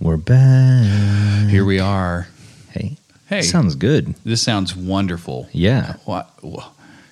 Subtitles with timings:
[0.00, 1.48] We're back.
[1.50, 2.28] Here we are.
[2.70, 2.96] Hey.
[3.28, 3.42] Hey.
[3.42, 4.14] Sounds good.
[4.24, 5.48] This sounds wonderful.
[5.52, 5.96] Yeah.
[6.04, 6.30] What?
[6.42, 6.68] wha-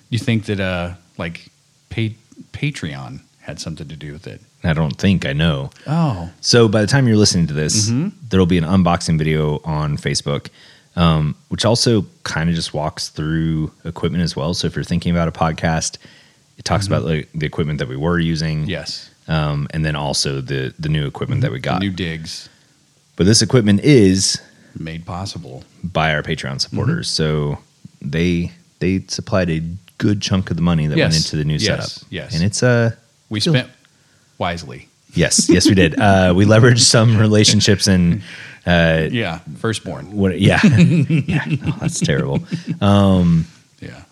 [0.09, 1.49] You think that uh like
[1.89, 2.15] pa-
[2.51, 4.41] Patreon had something to do with it?
[4.63, 5.69] I don't think I know.
[5.87, 8.09] Oh, So by the time you're listening to this, Mm-hmm.
[8.29, 10.47] there'll be an unboxing video on Facebook,
[10.95, 14.53] um, which also kind of just walks through equipment as well.
[14.53, 15.97] So if you're thinking about a podcast,
[16.57, 18.69] it talks about like the equipment that we were using, Mm-hmm.
[18.69, 19.09] yes.
[19.27, 21.79] um, and then also the the new equipment that we got.
[21.81, 22.49] New digs
[23.19, 24.41] but this equipment is
[24.79, 25.63] made possible.
[25.83, 27.57] by our Patreon supporters, so
[28.01, 29.61] they they supplied a
[29.97, 31.65] good chunk of the money that went into the new Yes.
[31.65, 32.07] setup.
[32.09, 32.33] Yes.
[32.33, 32.91] and it's uh
[33.29, 33.69] We Still- spent
[34.37, 34.87] wisely.
[35.13, 35.99] yes, yes we did.
[35.99, 38.21] Uh, we leveraged some relationships and
[38.65, 40.11] uh, Yeah, firstborn.
[40.15, 40.39] what?
[40.39, 41.43] Yeah, yeah.
[41.65, 42.39] Oh, that's terrible.
[43.81, 44.03] Yeah.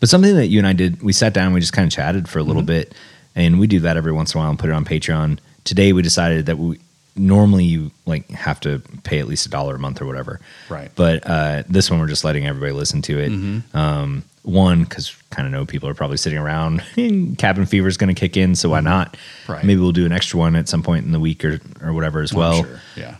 [0.00, 2.28] But something that you and I did, we sat down, we just kind of chatted
[2.28, 2.48] for a Mm-hmm.
[2.48, 2.92] little bit,
[3.34, 5.38] and we do that every once in a while and put it on Patreon.
[5.64, 6.78] Today, we decided that we
[7.14, 10.90] normally you like have to pay at least a dollar a month or whatever, Right.
[10.94, 13.30] But uh, this one, we're just letting everybody listen to it.
[13.30, 13.76] Mm-hmm.
[13.76, 16.82] Um, one, because kind of know people are probably sitting around.
[17.38, 19.12] Cabin fever is going to kick in, so why not?
[19.12, 19.52] Mm-hmm.
[19.52, 19.64] Right.
[19.64, 22.20] Maybe we'll do an extra one at some point in the week or or whatever
[22.22, 22.80] as well sure.
[22.96, 23.16] Yeah.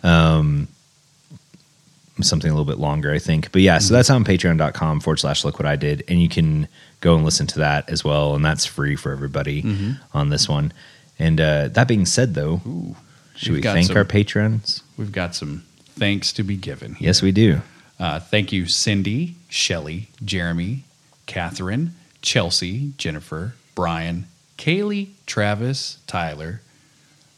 [2.21, 3.51] something a little bit longer, I think.
[3.53, 3.85] But yeah, Mm-hmm.
[3.89, 6.05] so that's on patreon.com forward slash look what I did.
[6.09, 6.69] And you can
[7.01, 8.35] go and listen to that as well.
[8.35, 9.93] And that's free for everybody Mm-hmm.
[10.17, 10.73] on this one.
[11.19, 12.97] And uh, that being said, though, Ooh.
[13.37, 14.83] Should We've we thank some- our patrons?
[14.97, 15.65] We've got some
[15.99, 16.95] thanks to be given.
[16.95, 17.07] Here.
[17.09, 17.63] Yes, we do.
[17.99, 20.85] Uh, thank you, Cindy, Shelly, Jeremy,
[21.27, 24.27] Catherine, Chelsea, Jennifer, Brian,
[24.59, 26.61] Kaylee, Travis, Tyler,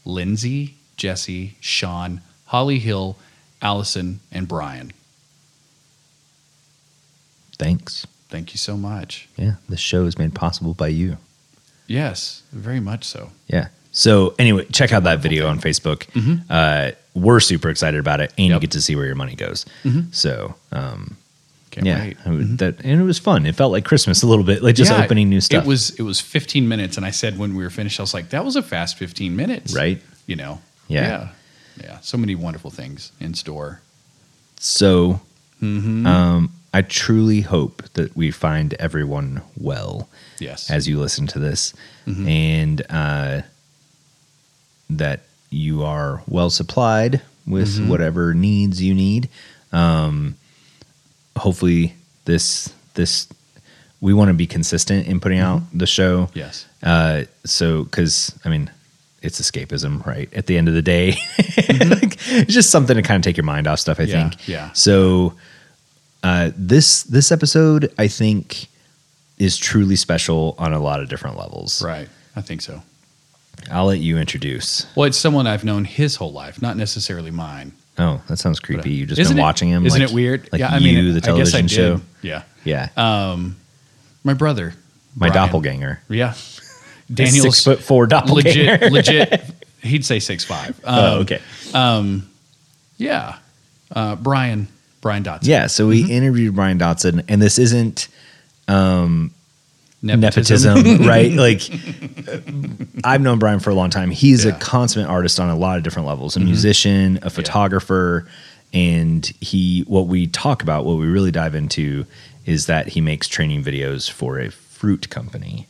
[0.04, 3.16] Lindsay, Jesse, Sean, Holly Hill,
[3.62, 4.92] Allison, and Brian.
[7.58, 8.06] Thanks.
[8.28, 9.28] Thank you so much.
[9.36, 11.18] Yeah, the show is made possible by you.
[11.86, 13.30] Yes, very much so.
[13.46, 13.68] Yeah.
[13.96, 16.06] So anyway, check out that video on Facebook.
[16.50, 18.60] Uh, we're super excited about it, and you Mm-hmm.
[18.60, 19.64] Get to see where your money goes.
[20.10, 21.16] So um,
[21.70, 23.46] Can't yeah, would- that and it was fun.
[23.46, 25.64] It felt like Christmas a little bit, like just Yeah, opening new stuff.
[25.64, 28.12] It was it was 15 minutes, and I said when we were finished, I was
[28.14, 30.02] like, "That was a fast 15 minutes." right.
[30.26, 30.60] You know.
[30.88, 31.06] Yeah.
[31.08, 31.28] Yeah.
[31.82, 31.98] Yeah.
[32.00, 33.80] So many wonderful things in store.
[34.58, 35.20] So,
[35.62, 36.04] Mm-hmm.
[36.06, 40.08] um, I truly hope that we find everyone well
[40.40, 40.68] Yes.
[40.70, 41.72] as you listen to this,
[42.06, 42.28] Mm-hmm.
[42.28, 43.42] and uh,
[44.98, 47.88] that you are well supplied with Mm-hmm.
[47.88, 49.28] whatever needs you need.
[49.72, 50.36] Um,
[51.36, 51.94] hopefully,
[52.24, 53.28] this this
[54.00, 55.78] we want to be consistent in putting out Mm-hmm.
[55.78, 56.28] the show.
[56.34, 56.66] yes.
[56.82, 58.70] Uh, so, because I mean,
[59.22, 60.32] it's escapism, right?
[60.34, 61.10] At the end of the day,
[61.68, 63.98] like, it's just something to kind of take your mind off stuff.
[63.98, 64.10] I Mm-hmm.
[64.12, 64.48] Yeah, think.
[64.48, 64.72] yeah.
[64.72, 65.34] So,
[66.22, 68.66] uh, this this episode, I think,
[69.38, 71.82] is truly special on a lot of different levels.
[71.82, 72.08] Right.
[72.36, 72.82] I think so.
[73.70, 74.86] I'll let you introduce.
[74.94, 77.72] Well, it's someone I've known his whole life, not necessarily mine.
[77.98, 78.90] Oh, that sounds creepy.
[78.90, 79.86] You just been it- watching him.
[79.86, 80.48] Isn't like- it weird?
[80.52, 81.70] Like yeah, I you, mean, the I guess I television did.
[81.70, 82.00] show.
[82.22, 82.42] Yeah.
[82.64, 83.56] Yeah, Um,
[84.24, 84.74] my brother,
[85.16, 85.34] my Brian.
[85.34, 86.00] doppelganger.
[86.08, 86.32] Yeah.
[86.32, 88.78] six Daniel's foot four doppelganger.
[88.90, 88.92] legit,
[89.30, 89.44] legit.
[89.82, 90.70] He'd say six five.
[90.84, 91.40] Um, oh, okay.
[92.96, 93.36] Yeah.
[93.94, 94.66] Uh, Brian,
[95.02, 95.40] Brian Dotson.
[95.46, 96.08] Yeah, so Mm-hmm.
[96.08, 98.08] we interviewed Brian Dotson, and this isn't
[100.04, 101.32] nepotism, right?
[101.32, 101.62] Like,
[102.28, 102.38] uh,
[103.04, 104.10] I've known Brian for a long time.
[104.10, 104.54] He's a Yeah.
[104.54, 104.60] Mm-hmm.
[104.62, 108.26] consummate artist on a lot of different levels a musician, a photographer,
[108.72, 112.06] and he, what we talk about, what we really dive into
[112.44, 115.66] is that he makes training videos for a fruit company.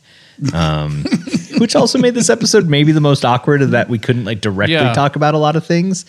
[0.53, 1.05] Um,
[1.59, 4.73] which also made this episode maybe the most awkward of that we couldn't like directly
[4.73, 4.91] Yeah.
[4.91, 6.03] talk about a lot of things,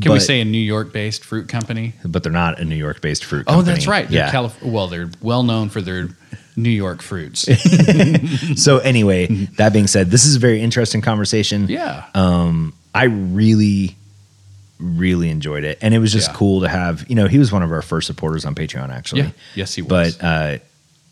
[0.00, 1.94] Can we say a New York based fruit company?
[2.04, 3.58] but they're not a New York based fruit company.
[3.60, 4.08] Oh, that's right.
[4.08, 4.30] They're Yeah.
[4.30, 6.08] Calif- well, they're well known for their
[6.56, 7.46] New York fruits.
[8.56, 9.26] So anyway,
[9.58, 11.66] that being said, this is a very interesting conversation.
[11.68, 12.04] yeah.
[12.14, 13.96] Um, I really,
[14.78, 16.34] really enjoyed it, and it was just Yeah.
[16.36, 17.04] cool to have.
[17.08, 19.22] You know, he was one of our first supporters on Patreon, actually.
[19.22, 19.30] Yeah.
[19.54, 20.16] Yes, he was.
[20.16, 20.58] But uh,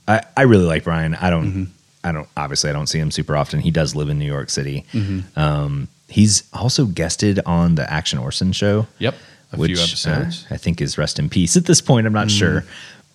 [0.08, 1.14] I, I really like Brian.
[1.14, 1.64] I don't, Mm-hmm.
[2.04, 2.28] I don't.
[2.36, 3.60] Obviously, I don't see him super often.
[3.60, 4.84] He does live in New York City.
[4.92, 5.38] Mm-hmm.
[5.38, 8.86] Um, he's also guested on the Action Orson show.
[8.98, 9.14] Yep.
[9.52, 10.44] A which few episodes.
[10.44, 10.52] Mm-hmm.
[10.52, 12.06] uh, I think is rest in peace at this point.
[12.06, 12.64] I'm not sure,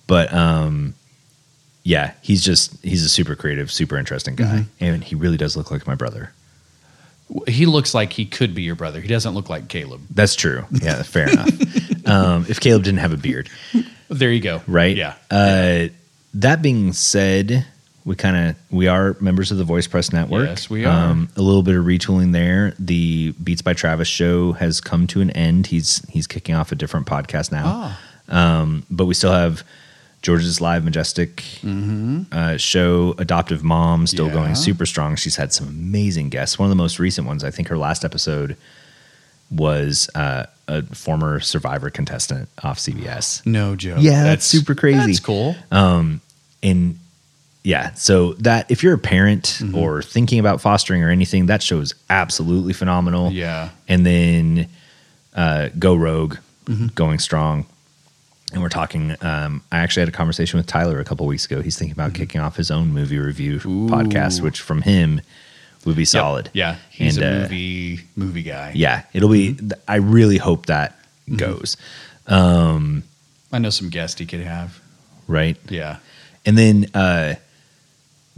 [0.07, 0.93] but um,
[1.83, 4.83] yeah, he's just he's a super creative, super interesting guy, Mm-hmm.
[4.83, 6.31] and he really does look like my brother.
[7.47, 9.01] he looks like he could be your brother.
[9.01, 10.01] He doesn't look like Caleb.
[10.09, 10.65] That's true.
[10.71, 12.07] Yeah, fair enough.
[12.07, 13.49] Um, if Caleb didn't have a beard,
[14.07, 14.61] There you go.
[14.65, 14.95] right?
[14.95, 15.13] Yeah.
[15.29, 15.89] Uh,
[16.35, 17.65] that being said,
[18.09, 20.47] we kind of we are members of the Voice Press Network.
[20.47, 21.09] Yes, we are.
[21.11, 22.73] Um, a little bit of retooling there.
[22.79, 25.67] The Beats by Travis show has come to an end.
[25.67, 27.63] He's he's kicking off a different podcast now.
[27.65, 27.99] Ah.
[28.61, 29.63] Um, but we still have
[30.23, 31.43] George's live majestic
[32.31, 34.35] uh, show, Adoptive Mom, still Mm-hmm.
[34.37, 34.41] Yeah.
[34.43, 35.15] going super strong.
[35.15, 36.57] She's had some amazing guests.
[36.57, 38.57] One of the most recent ones, I think, her last episode
[39.51, 43.45] was uh, a former Survivor contestant off CBS.
[43.45, 43.99] No joke.
[44.01, 44.97] Yeah, that's super crazy.
[44.99, 45.55] That's cool.
[45.71, 46.21] Um,
[46.61, 46.99] and
[47.63, 49.75] yeah so that if you're a parent Mm-hmm.
[49.77, 53.69] or thinking about fostering or anything that show is absolutely phenomenal Yeah.
[53.87, 54.67] and then
[55.35, 56.87] uh, go rogue Mm-hmm.
[56.95, 57.65] going strong
[58.53, 61.61] and we're talking um, i actually had a conversation with tyler a couple weeks ago
[61.61, 64.45] he's thinking about kicking off his own movie review podcast Mm-hmm.
[64.45, 65.21] Which from him
[65.85, 66.07] would be Yep.
[66.07, 66.75] solid Yeah.
[66.91, 68.71] He's And, a uh, movie movie guy.
[68.75, 69.57] yeah it'll be
[69.87, 70.95] i really hope that
[71.27, 71.37] Mm-hmm.
[71.37, 71.75] goes
[73.51, 74.79] I know some guests he could have.
[75.27, 75.97] right Yeah.
[76.45, 77.35] And then uh,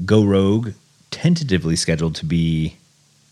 [0.05, 0.69] Go Rogue,
[1.11, 2.75] tentatively scheduled to be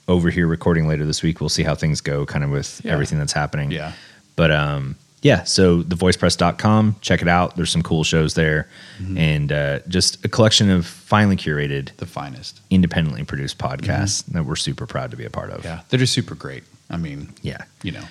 [0.07, 1.39] over here recording later this week.
[1.39, 2.93] We'll see how things go, kind of with Yeah.
[2.93, 3.71] everything that's happening.
[3.71, 3.93] Yeah.
[4.35, 7.55] But um, yeah, so thevoicepress.com, check it out.
[7.55, 8.67] There's some cool shows there
[8.99, 9.17] Mm-hmm.
[9.17, 12.59] and uh, just a collection of finely curated, The finest.
[12.69, 15.59] independently produced podcasts that we're super proud to be a part of.
[15.59, 15.67] Mm-hmm.
[15.67, 15.81] Yeah.
[15.89, 16.63] They're just super great.
[16.89, 17.63] I mean, Yeah.
[17.83, 18.03] you know.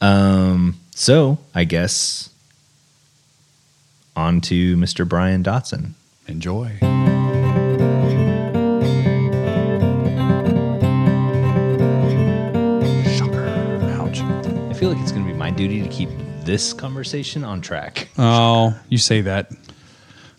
[0.00, 2.28] Um, so I guess
[4.16, 5.08] on to Mr.
[5.08, 5.92] Brian Dotson.
[6.26, 6.78] Enjoy.
[14.92, 16.08] Like it's going to be my duty to keep
[16.44, 18.08] this conversation on track.
[18.18, 19.50] Oh, you say that.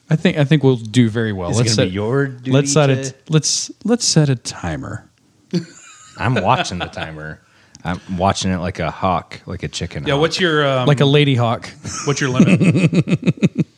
[0.09, 1.49] I think I think we'll do very well.
[1.49, 3.21] Is it gonna be your duty let's set to- it.
[3.29, 5.09] Let's let's set a timer.
[6.19, 7.41] I'm watching the timer.
[7.83, 10.05] I'm watching it like a hawk, like a chicken.
[10.05, 10.21] Yeah, hawk.
[10.21, 11.69] what's your um, Like a lady hawk.
[12.05, 13.65] what's your limit?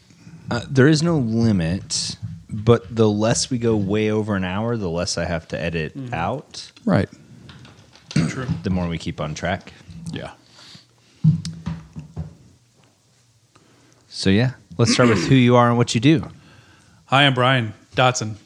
[0.51, 2.18] Uh, there is no limit,
[2.51, 5.98] but the less we go way over an hour, the less I have to edit
[5.98, 6.13] Mm-hmm.
[6.13, 6.72] out.
[6.86, 7.10] right.
[8.10, 8.45] True.
[8.62, 9.74] The more we keep on track.
[10.12, 10.33] Yeah.
[14.25, 16.27] So yeah, let's start with who you are and what you do.
[17.06, 18.38] Hi, I'm Brian Dotson.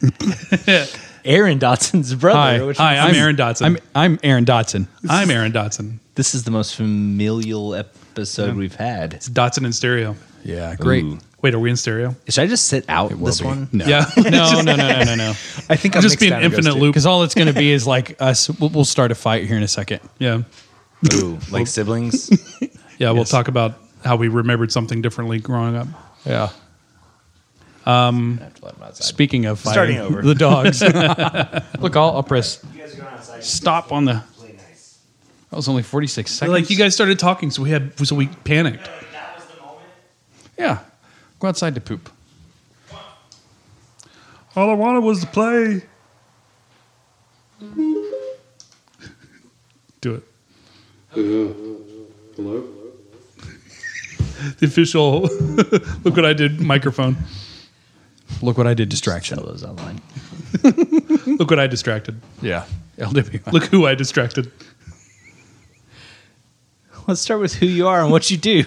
[1.26, 2.38] Aaron Dotson's brother.
[2.38, 2.62] Hi.
[2.62, 3.66] which Hi, I'm Aaron Dotson.
[3.66, 4.86] I'm I'm Aaron Dotson.
[5.06, 5.98] I'm Aaron Dotson.
[6.14, 9.12] this is the most familial episode we've had.
[9.12, 10.16] It's Dotson in stereo.
[10.42, 11.04] Yeah, great.
[11.04, 11.18] Ooh.
[11.42, 12.16] Wait, are we in stereo?
[12.26, 13.46] Should I just sit out will this be.
[13.46, 13.68] one?
[13.72, 13.84] No.
[13.84, 14.06] Yeah.
[14.16, 15.28] no, no, no, no, no, no.
[15.68, 16.94] I think I'll just be an infinite loop.
[16.94, 18.48] Because all it's going to be is like us.
[18.58, 20.00] We'll, we'll start a fight here in a second.
[20.18, 20.44] Yeah.
[21.12, 22.30] Ooh, like siblings.
[22.96, 23.30] Yeah, we'll Yes.
[23.30, 25.88] talk about how we remembered something differently growing up.
[26.24, 26.50] Yeah.
[27.86, 29.04] Um, I have to let him outside.
[29.04, 30.22] Speaking of Starting fighting, over.
[30.22, 30.80] the dogs.
[31.80, 32.64] Look, I'll, I'll press
[33.40, 34.22] stop on the.
[35.50, 36.52] That was only forty six seconds.
[36.52, 38.88] Like you guys started talking, so we had so we panicked.
[40.58, 40.78] Yeah.
[41.38, 42.10] Go outside to poop.
[44.56, 45.82] All I wanted was to play.
[50.00, 50.22] Do it.
[51.12, 51.54] Uh-huh.
[52.36, 52.64] Hello?
[54.58, 55.22] The official
[56.04, 57.16] look what I did microphone.
[58.42, 58.88] Look what I did.
[58.88, 59.38] Distraction.
[59.38, 60.00] Sell those online.
[61.38, 62.20] Look what I distracted.
[62.42, 62.64] Yeah.
[62.98, 63.46] LW.
[63.52, 64.50] Look who I distracted.
[67.06, 68.64] Let's start with who you are and what you do.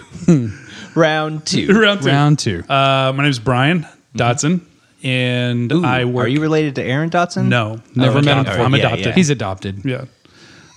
[0.96, 1.68] Round two.
[1.74, 2.08] Round two.
[2.08, 2.64] Round two.
[2.70, 4.62] Uh, my name is Brian Dotson,
[5.04, 6.26] and Ooh, I work.
[6.26, 7.48] Are you related to Aaron Dotson?
[7.48, 8.46] No, Never I'm met him adopted.
[8.54, 8.66] before.
[8.66, 9.06] I'm Yeah, adopted.
[9.08, 9.12] yeah.
[9.14, 9.86] He's adopted.
[9.86, 10.06] Yeah.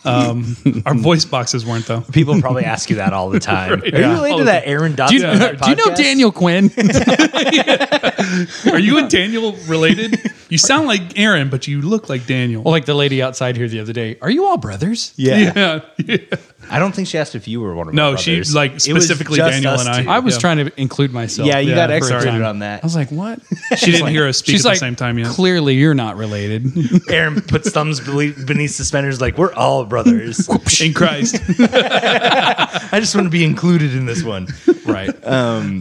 [0.04, 0.56] Um,
[0.86, 2.00] our voice boxes weren't though.
[2.00, 3.80] People probably ask you that all the time.
[3.80, 3.94] Right.
[3.94, 5.08] Are you related All to that Aaron Dotson?
[5.10, 5.94] Do you, do you know?
[5.94, 6.70] Daniel Quinn?
[8.72, 10.32] Are you and Daniel related?
[10.48, 12.62] You sound like Aaron, but you look like Daniel.
[12.62, 14.18] well, like the lady outside here the other day.
[14.22, 15.12] Are you all brothers?
[15.16, 15.52] Yeah.
[15.54, 15.80] yeah.
[15.98, 16.16] yeah.
[16.70, 17.96] I don't think she asked if you were one of them.
[17.96, 18.54] No, my she, brothers.
[18.54, 20.02] like, It was specifically just Daniel us and I.
[20.04, 20.08] two.
[20.08, 20.40] I was Yeah.
[20.40, 21.48] trying to include myself.
[21.48, 22.44] Yeah, you Yeah, got for a executed time.
[22.44, 22.82] on that.
[22.82, 23.40] I was like, what?
[23.76, 25.28] She didn't hear us speak She's at like, the same time yet.
[25.28, 26.66] Clearly, you're not related.
[27.10, 30.48] Aaron puts thumbs bele- beneath suspenders like, we're all brothers.
[30.80, 31.36] In Christ.
[31.58, 34.48] I just want to be included in this one.
[34.86, 35.10] right.
[35.26, 35.80] Um,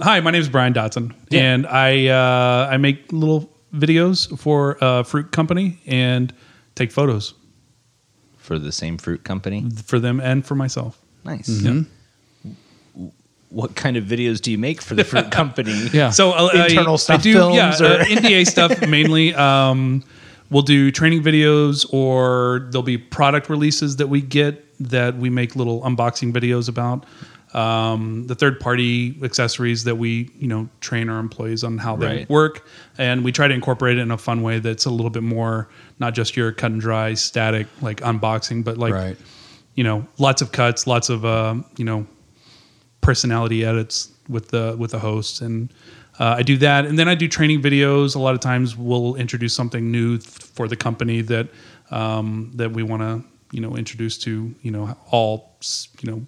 [0.00, 5.04] hi, my name is Brian Dotson, and I uh, I make little videos for a
[5.04, 6.32] fruit company and
[6.74, 7.34] take photos
[8.46, 9.64] For the same fruit company.
[9.84, 10.98] for them and for myself.
[11.24, 11.48] Nice.
[11.48, 11.82] Yeah.
[13.50, 15.88] What kind of videos do you make for the fruit company?
[15.92, 16.10] Yeah.
[16.10, 19.34] So uh, Internal I, stuff I do, films yeah, or- uh, NDA stuff mainly.
[19.34, 20.02] Um,
[20.50, 25.56] we'll do training videos, or there'll be product releases that we get that we make
[25.56, 27.04] little unboxing videos about.
[27.56, 32.06] Um, the third party accessories that we you know train our employees on how they
[32.06, 32.30] Right.
[32.30, 32.66] work,
[32.98, 35.68] and we try to incorporate it in a fun way that's a little bit more
[35.98, 39.16] not just your cut and dry static like unboxing, but like right.
[39.74, 42.06] you know lots of cuts, lots of uh, you know
[43.00, 45.72] personality edits with the with the hosts and
[46.18, 49.14] uh, I do that and then I do training videos a lot of times we'll
[49.14, 51.48] introduce something new th- for the company that
[51.90, 55.56] um, that we want to you know introduce to you know all
[56.00, 56.26] you know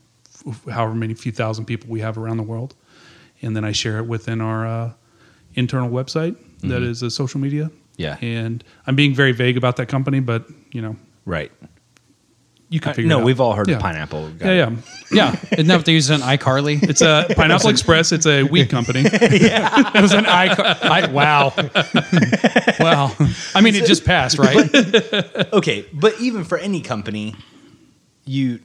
[0.71, 2.75] however many few thousand people we have around the world
[3.43, 4.93] and then I share it within our uh,
[5.55, 6.85] internal website that mm-hmm.
[6.91, 8.17] is a social media Yeah.
[8.21, 11.53] and I'm being very vague about that company but you know Right.
[12.71, 13.09] you can figure.
[13.09, 13.25] no, it out.
[13.27, 13.77] we've all heard Yeah.
[13.77, 14.31] of pineapple.
[14.31, 14.57] Got Yeah, it.
[14.57, 14.77] yeah.
[15.11, 16.83] Yeah, isn't that what they use on iCarly?
[16.83, 18.13] It's a Pineapple Express.
[18.13, 19.03] It's a weed company.
[19.13, 20.77] It was an iCar.
[20.83, 21.53] I, wow,
[22.81, 23.15] wow.
[23.55, 24.57] I mean, it just passed, right?
[25.53, 27.35] Okay, but even for any company,
[28.27, 28.61] you ev-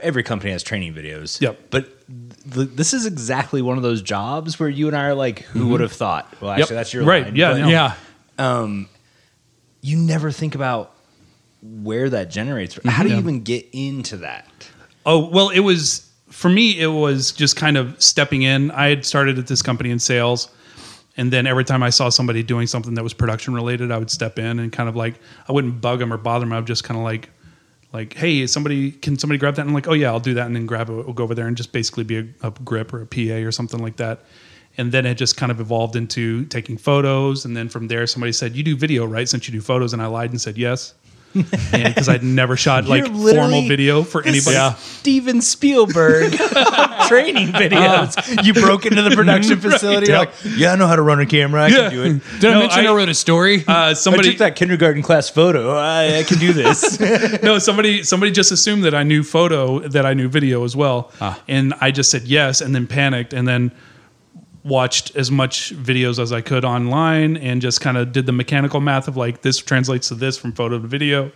[0.00, 1.40] every company has training videos.
[1.40, 1.70] Yep.
[1.70, 2.06] But
[2.52, 5.60] th- this is exactly one of those jobs where you and I are like, who
[5.60, 5.70] mm-hmm.
[5.72, 6.32] would have thought?
[6.40, 6.68] Well, actually, Yep.
[6.68, 7.68] that's your Right, line, yeah, no.
[7.68, 7.94] Yeah.
[8.38, 8.88] Um,
[9.80, 10.92] you never think about
[11.62, 12.74] where that generates.
[12.74, 12.90] From.
[12.90, 13.20] How do you Yeah.
[13.20, 14.46] even get into that?
[15.04, 16.78] Oh well, it was for me.
[16.78, 18.70] It was just kind of stepping in.
[18.72, 20.48] I had started at this company in sales,
[21.16, 24.10] and then every time I saw somebody doing something that was production related, I would
[24.10, 25.14] step in and kind of like
[25.48, 26.52] I wouldn't bug them or bother them.
[26.52, 27.30] I would just kind of like,
[27.92, 29.62] like, hey, is somebody can somebody grab that?
[29.62, 30.92] And I'm like, oh yeah, I'll do that, and then grab it.
[30.92, 33.52] We'll go over there and just basically be a, a grip or a PA or
[33.52, 34.20] something like that.
[34.78, 38.32] And then it just kind of evolved into taking photos, and then from there, somebody
[38.32, 40.94] said, "You do video, right?" Since you do photos, and I lied and said yes,
[41.42, 44.74] because I'd never shot like You're literally formal video for This anybody.
[44.74, 46.32] is Steven Spielberg
[47.08, 48.44] training videos.
[48.44, 50.08] you broke into the production facility.
[50.08, 51.64] You're like, yeah, I know how to run a camera.
[51.64, 51.76] I Yeah.
[51.76, 52.40] can do it.
[52.40, 53.64] Did I No, mention I, I- wrote a story?
[53.66, 55.76] Uh, I somebody took that kindergarten class photo.
[55.76, 56.98] I, I can do this.
[57.42, 61.10] no somebody somebody just assumed that I knew photo that I knew video as well,
[61.48, 63.70] and I just said yes, and then panicked, and then
[64.66, 68.80] watched as much videos as I could online, and just kind of did the mechanical
[68.80, 71.32] math of like this translates to this from photo to video,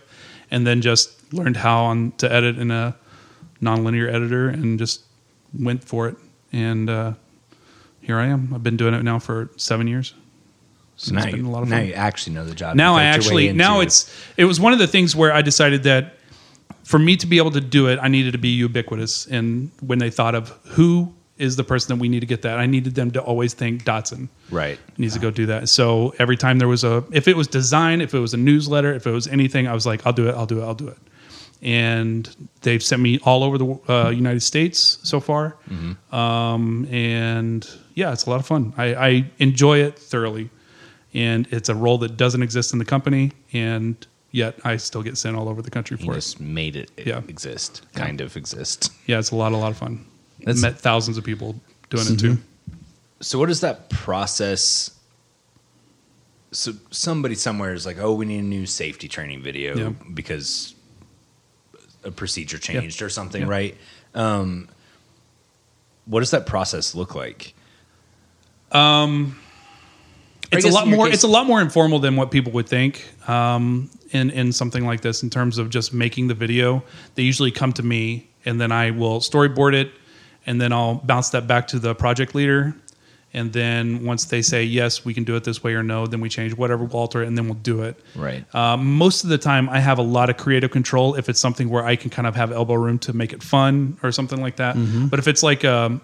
[0.51, 2.95] and then just learned how on to edit in a
[3.61, 5.01] nonlinear editor, and just
[5.57, 6.15] went for it,
[6.51, 7.13] and uh,
[8.01, 8.53] here I am.
[8.53, 10.13] I've been doing it now for seven years.
[10.97, 11.87] So now, It's been you, a lot of now fun.
[11.87, 12.75] you actually know the job.
[12.75, 15.33] now I faked your way actually now it's it was one of the things where
[15.33, 16.17] I decided that
[16.83, 19.25] for me to be able to do it, I needed to be ubiquitous.
[19.27, 22.59] And when they thought of who is the person that we need to get that,
[22.59, 24.77] I needed them to always think Dotson right.
[24.97, 25.69] needs to go do that.
[25.69, 28.93] So every time there was a, if it was design, if it was a newsletter,
[28.93, 30.87] if it was anything, I was like, I'll do it, I'll do it, I'll do
[30.89, 30.97] it.
[31.63, 32.29] And
[32.61, 35.57] they've sent me all over the uh, United States so far.
[36.11, 38.73] Um, and yeah, it's a lot of fun.
[38.77, 40.49] I, I enjoy it thoroughly.
[41.13, 43.31] And it's a role that doesn't exist in the company.
[43.53, 43.95] And
[44.31, 46.15] yet I still get sent all over the country for it.
[46.15, 47.21] just made it, Yeah.
[47.27, 48.91] exist, kind of exist.
[49.05, 50.05] Yeah, it's a lot, a lot of fun.
[50.45, 51.55] That's- Met thousands of people
[51.89, 52.37] doing it too.
[53.19, 54.91] So, what is that process?
[56.51, 59.89] So, somebody somewhere is like, "Oh, we need a new safety training video Yeah.
[60.13, 60.73] because
[62.03, 63.47] a procedure changed or something," Yeah.
[63.47, 63.77] right?
[64.15, 64.67] Um,
[66.05, 67.53] what does that process look like?
[70.51, 73.05] it's a lot more case- it's a lot more informal than what people would think
[73.29, 76.83] um, in in something like this in terms of just making the video
[77.15, 79.91] they usually come to me and then i will storyboard it
[80.45, 82.75] and then i'll bounce that back to the project leader
[83.33, 86.19] and then once they say yes we can do it this way or no then
[86.19, 88.43] we change whatever we'll alter it and then we'll do it Right.
[88.55, 91.69] um, most of the time i have a lot of creative control if it's something
[91.69, 94.57] where i can kind of have elbow room to make it fun or something like
[94.57, 95.07] that Mm-hmm.
[95.07, 95.99] but if it's like a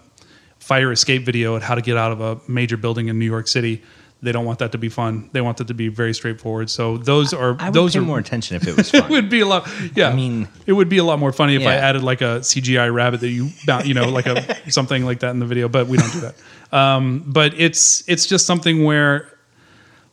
[0.58, 3.46] fire escape video at how to get out of a major building in new york
[3.48, 3.82] city
[4.20, 5.30] they don't want that to be fun.
[5.32, 6.70] They want it to be very straightforward.
[6.70, 9.10] So those are I would those pay are more attention if it was it fun.
[9.10, 10.08] would be a lot yeah.
[10.08, 12.92] I mean- it would be a lot more funny if i added like a cgi
[12.92, 13.50] rabbit that you
[13.84, 16.34] you know like a something like that in the video but we don't do that.
[16.76, 19.32] Um, but it's it's just something where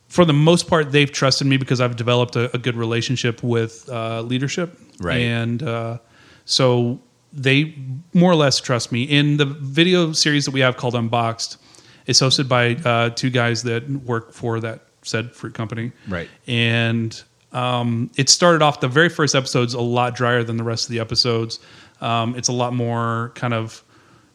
[0.08, 3.88] for the most part they've trusted me because i've developed a, a good relationship with
[3.90, 4.78] uh, leadership.
[5.00, 5.20] Right.
[5.20, 5.98] and uh,
[6.44, 7.00] so
[7.32, 7.74] they
[8.14, 9.02] more or less trust me.
[9.02, 11.58] In the video series that we have called unboxed
[12.06, 15.92] it's hosted by uh, two guys that work for that said fruit company.
[16.08, 16.28] Right.
[16.46, 17.22] and
[17.52, 20.90] um, it started off the very first episode's a lot drier than the rest of
[20.90, 21.58] the episodes.
[22.00, 23.82] Um, it's a lot more kind of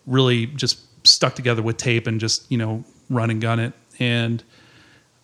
[0.08, 3.74] really just stuck together with tape and just you know run and gun it.
[4.00, 4.44] And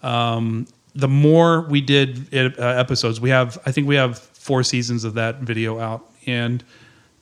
[0.03, 4.63] um, the more we did it, uh, episodes we have i think we have four
[4.63, 6.09] seasons of that video out.
[6.25, 6.63] And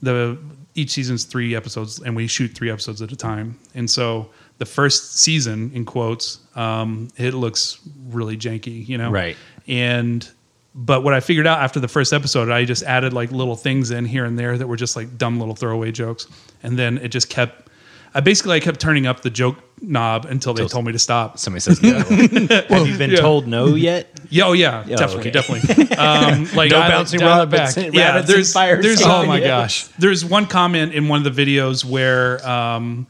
[0.01, 0.37] the
[0.75, 3.57] each season's three episodes and we shoot three episodes at a time.
[3.73, 9.35] And so the first season in quotes um, it looks really janky you know Right.
[9.67, 10.27] and
[10.73, 13.91] but what i figured out after the first episode i just added like little things
[13.91, 16.27] in here and there that were just like dumb little throwaway jokes
[16.63, 17.69] and then it just kept
[18.13, 20.99] i basically i kept turning up the joke knob until they Till- told me to
[20.99, 21.97] stop Somebody says no.
[21.99, 23.17] Have you been yeah.
[23.17, 24.07] told no yet?
[24.29, 25.31] yeah oh yeah Yeah, definitely okay.
[25.31, 27.93] definitely um, like No I- bouncing down the rabbits, back.
[27.93, 29.45] yeah, there's there's Oh my videos.
[29.45, 29.87] gosh.
[29.99, 33.05] there's one comment in one of the videos where um,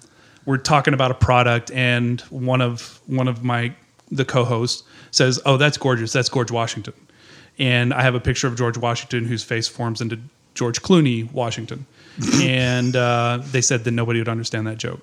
[0.46, 3.74] we're talking about a product, and one of one of my
[4.12, 6.14] the co-hosts says, "Oh, that's gorgeous.
[6.14, 6.94] That's George Washington,"
[7.58, 10.20] and I have a picture of George Washington whose face forms into
[10.54, 11.86] George Clooney Washington,
[12.42, 15.02] and uh, they said that nobody would understand that joke,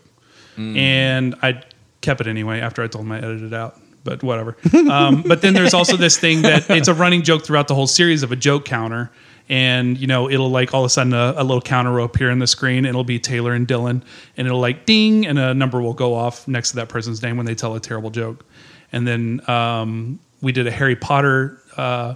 [0.56, 1.62] and I
[2.00, 3.78] kept it anyway after I told them I edited it out.
[4.04, 4.56] but whatever.
[4.90, 7.86] Um, but then there's also this thing that it's a running joke throughout the whole
[7.86, 9.10] series of a joke counter
[9.48, 12.30] and you know it'll like all of a sudden a, a little counter will appear
[12.30, 14.02] in the screen it'll be taylor and dylan
[14.36, 17.36] and it'll like ding and a number will go off next to that person's name
[17.36, 18.44] when they tell a terrible joke.
[18.94, 22.14] And then um, we did a harry potter uh,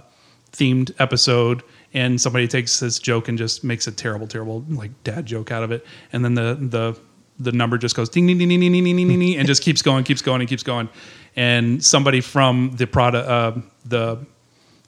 [0.51, 5.25] themed episode and somebody takes this joke and just makes a terrible terrible like dad
[5.25, 5.85] joke out of it.
[6.13, 6.99] And then the the
[7.39, 9.61] the number just goes ding ding ding ding ding ding ding, ding, ding and just
[9.61, 10.89] keeps going keeps going and keeps going.
[11.35, 13.53] And somebody from the product uh,
[13.85, 14.25] the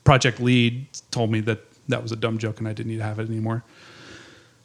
[0.03, 3.03] project lead told me that that was a dumb joke and I didn't need to
[3.03, 3.63] have it anymore.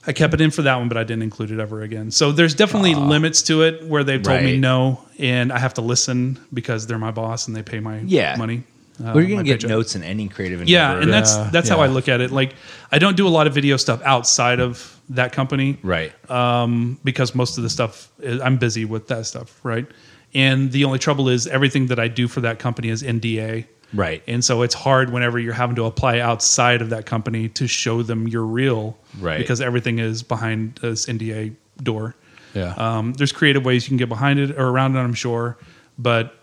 [0.07, 2.11] I kept it in for that one, but I didn't include it ever again.
[2.11, 4.61] So there's definitely limits to it where they've told me Right.
[4.61, 8.37] no, and I have to listen because they're my boss and they pay my Yeah.
[8.37, 8.65] money.
[9.01, 9.71] uh, my gonna get paycheck.
[9.71, 10.71] notes in any creative endeavor.
[10.97, 11.85] Yeah, and that's Yeah, that's how yeah.
[11.85, 12.31] I look at it.
[12.31, 12.55] Like
[12.93, 16.13] I don't do a lot of video stuff outside of that company right.
[16.31, 19.87] um, because most of the stuff is, I'm busy with that stuff, right?
[20.35, 23.65] And the only trouble is everything that I do for that company is NDA.
[23.95, 24.23] Right.
[24.27, 28.03] And so it's hard whenever you're having to apply outside of that company to show
[28.03, 28.99] them you're real.
[29.19, 29.39] Right.
[29.39, 32.15] Because everything is behind this NDA door.
[32.55, 32.75] Yeah.
[32.77, 35.57] Um, there's creative ways you can get behind it or around it, I'm sure.
[35.99, 36.35] But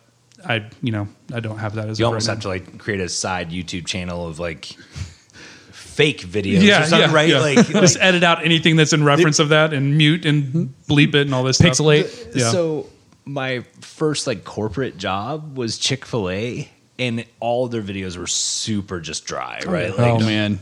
[0.45, 2.41] I, you know, I don't have that as You of almost right have now.
[2.43, 4.65] to like create a side YouTube channel of like
[5.71, 7.29] fake videos yeah, or something, yeah, right?
[7.29, 7.39] yeah.
[7.39, 11.15] Like, just like edit out anything that's in reference of that and mute and bleep
[11.15, 11.71] it and all this stuff.
[11.77, 12.35] Pixelate.
[12.35, 12.49] Yeah.
[12.49, 12.87] So
[13.25, 16.69] my first like corporate job was Chick Fil A,
[17.01, 19.91] and all their videos were super just dry, right?
[19.97, 20.59] Oh Like man.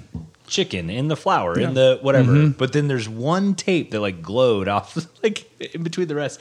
[0.47, 1.67] chicken in the flour Yeah.
[1.67, 2.31] in the whatever.
[2.31, 2.51] Mm-hmm.
[2.57, 6.39] But then there's one tape that like glowed off like in between the rest.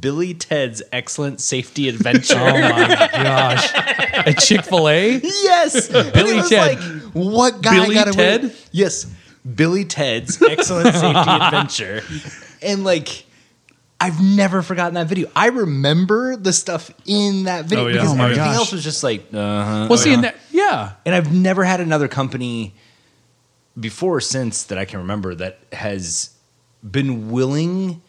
[0.00, 2.34] Billy Ted's Excellent Safety Adventure.
[2.38, 3.70] Oh my gosh.
[4.26, 5.20] A Chick Fil A.
[5.22, 6.42] Yes, Billy.
[6.48, 6.78] Ted.
[6.80, 8.16] Like, what guy Billy got away?
[8.16, 8.56] Ted?
[8.72, 9.06] Yes,
[9.54, 12.02] Billy Ted's Excellent Safety Adventure,
[12.62, 13.25] and like.
[14.00, 15.30] I've never forgotten that video.
[15.34, 17.94] I remember the stuff in that video Oh, yeah.
[17.94, 18.56] because Oh, my everything gosh.
[18.56, 19.86] else was just like, uh-huh.
[19.88, 20.92] Well, see, in that, yeah.
[21.06, 22.74] and I've never had another company
[23.78, 26.30] before or since that I can remember that has
[26.88, 28.02] been willing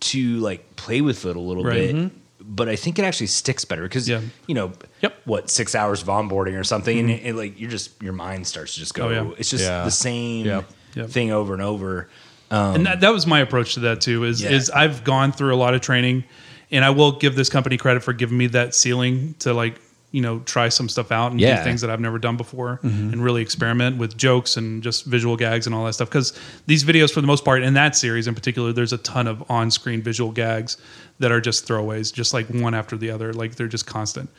[0.00, 1.92] to like play with it a little Right.
[1.94, 2.10] bit.
[2.48, 4.20] But I think it actually sticks better because Yeah.
[4.46, 5.14] you know, Yep.
[5.24, 8.46] what six hours of onboarding or something, and it, it, like you're just your mind
[8.46, 9.08] starts to just go.
[9.08, 9.30] Oh, yeah.
[9.38, 9.84] It's just Yeah.
[9.84, 10.70] the same Yep.
[10.94, 11.10] Yep.
[11.10, 12.08] thing over and over.
[12.50, 14.50] Um, and that, that was my approach to that too is Yeah.
[14.50, 16.24] is i've gone through a lot of training
[16.70, 19.80] and i will give this company credit for giving me that ceiling to like
[20.12, 21.56] you know try some stuff out and Yeah.
[21.58, 23.12] do things that i've never done before mm-hmm.
[23.12, 26.84] and really experiment with jokes and just visual gags and all that stuff because these
[26.84, 30.00] videos for the most part in that series in particular there's a ton of on-screen
[30.02, 30.76] visual gags
[31.18, 34.30] that are just throwaways just like one after the other like they're just constant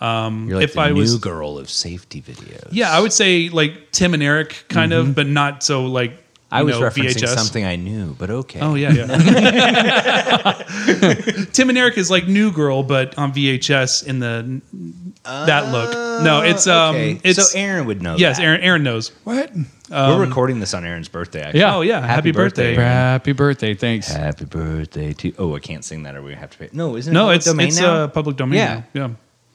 [0.00, 2.68] um, You're like if the I new was, girl of safety videos.
[2.70, 5.14] yeah, I would say like Tim and Eric, kind of, mm-hmm.
[5.14, 6.22] but not so like.
[6.52, 7.34] You I was know, referencing VHS.
[7.34, 8.60] something I knew, but okay.
[8.60, 9.06] Oh yeah, yeah.
[11.52, 14.60] Tim and Eric is like New Girl, but on VHS in the
[15.24, 15.92] that look.
[16.24, 17.20] No, it's um, Okay.
[17.24, 18.14] it's so Aaron would know.
[18.16, 18.44] yes, that.
[18.44, 18.60] Aaron.
[18.60, 19.08] Aaron knows.
[19.24, 19.50] What?
[19.90, 21.42] We're recording this on Aaron's birthday.
[21.42, 21.60] Actually.
[21.60, 21.74] Yeah.
[21.76, 22.74] Oh yeah, happy, Happy birthday.
[22.76, 22.82] birthday.
[22.84, 23.74] Happy birthday.
[23.74, 24.06] Thanks.
[24.08, 25.34] Happy birthday to.
[25.38, 26.68] Oh, I can't sing that, or we have to pay.
[26.72, 27.14] No, isn't it?
[27.14, 27.94] No, public it's domain it's now?
[27.94, 28.58] uh, public domain.
[28.58, 28.82] Yeah.
[28.94, 29.02] now.
[29.02, 29.10] yeah.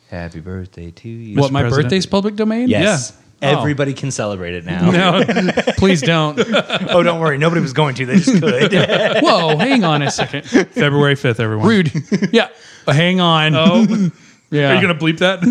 [0.09, 1.39] Happy birthday to you.
[1.39, 1.85] What, my President.
[1.85, 2.67] birthday's public domain?
[2.67, 3.13] Yes.
[3.15, 3.19] Oh.
[3.43, 3.47] Oh.
[3.59, 4.91] Everybody can celebrate it now.
[4.91, 5.23] No,
[5.77, 6.39] Please don't.
[6.39, 7.39] oh, don't worry.
[7.39, 8.05] Nobody was going to.
[8.05, 8.71] They just could.
[9.23, 10.43] Whoa, hang on a second.
[10.45, 11.67] February fifth, everyone.
[11.67, 11.91] Rude.
[12.31, 12.49] Yeah.
[12.85, 13.55] Uh, hang on.
[13.55, 13.85] Oh,
[14.51, 14.71] yeah.
[14.71, 15.41] are you gonna bleep that?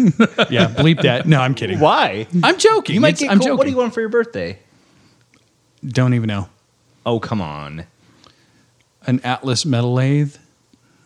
[0.51, 1.27] yeah, bleep that.
[1.27, 1.81] No, I'm kidding.
[1.81, 2.29] Why?
[2.45, 2.95] I'm joking.
[2.95, 3.47] You might It's- get I'm cool.
[3.49, 3.59] joking.
[3.59, 4.59] What do you want for your birthday?
[5.87, 6.49] Don't even know.
[7.05, 7.87] Oh, come on.
[9.07, 10.37] An Atlas metal lathe.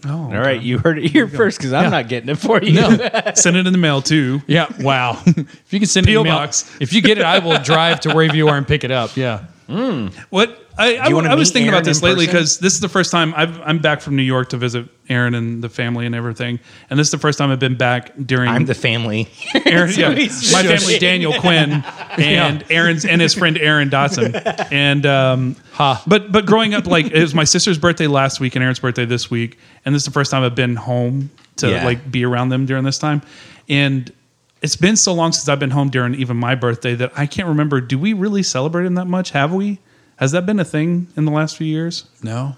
[0.06, 1.88] Oh, All right, you heard it here first because I'm Yeah.
[1.90, 2.74] not getting it for you.
[2.80, 2.90] No.
[3.34, 4.42] Send it in the mail too.
[4.46, 4.66] Yeah.
[4.80, 5.22] Wow.
[5.26, 6.22] if you can send it in P.O.
[6.22, 6.76] the mail- box.
[6.80, 9.16] If you get it, I will drive to wherever you are and pick it up.
[9.16, 9.44] Yeah.
[9.66, 10.08] Hmm.
[10.30, 13.12] What I, I, I was thinking Aaron about this lately because this is the first
[13.12, 16.58] time I've, I'm back from New York to visit Aaron and the family and everything,
[16.90, 18.48] and this is the first time I've been back during.
[18.50, 19.28] I'm the family.
[19.66, 21.70] Aaron, So yeah, my just- family, Daniel Quinn,
[22.18, 24.34] and Aaron's and his friend Aaron Dotson,
[24.72, 26.02] and um, Ha.
[26.06, 29.04] but but growing up, like it was my sister's birthday last week and Aaron's birthday
[29.04, 31.84] this week, and this is the first time I've been home to Yeah.
[31.84, 33.22] like be around them during this time,
[33.68, 34.12] and
[34.60, 37.46] it's been so long since I've been home during even my birthday that I can't
[37.48, 37.80] remember.
[37.80, 39.30] Do we really celebrate them that much?
[39.30, 39.78] Have we?
[40.16, 42.04] Has that been a thing in the last few years?
[42.22, 42.56] No.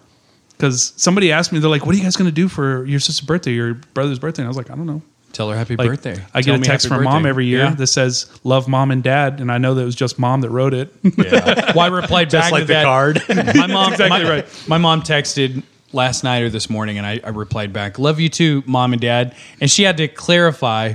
[0.53, 3.01] Because somebody asked me, they're like, "What are you guys going to do for your
[3.01, 5.77] sister's birthday, your brother's birthday?" And I was like, "I don't know." Tell her happy
[5.77, 6.12] Like, birthday.
[6.33, 7.75] I Tell get a me text happy from mom every year Yeah.
[7.75, 10.51] that says "Love mom and dad," and I know that it was just mom that
[10.51, 10.95] wrote it.
[11.19, 12.85] Well, I replied back like to the that.
[12.85, 13.23] card.
[13.55, 14.47] My mom, Exactly my, right.
[14.66, 18.31] My mom texted last night or this morning, and I, I replied back, "Love you
[18.31, 20.95] too, mom and dad." And she had to clarify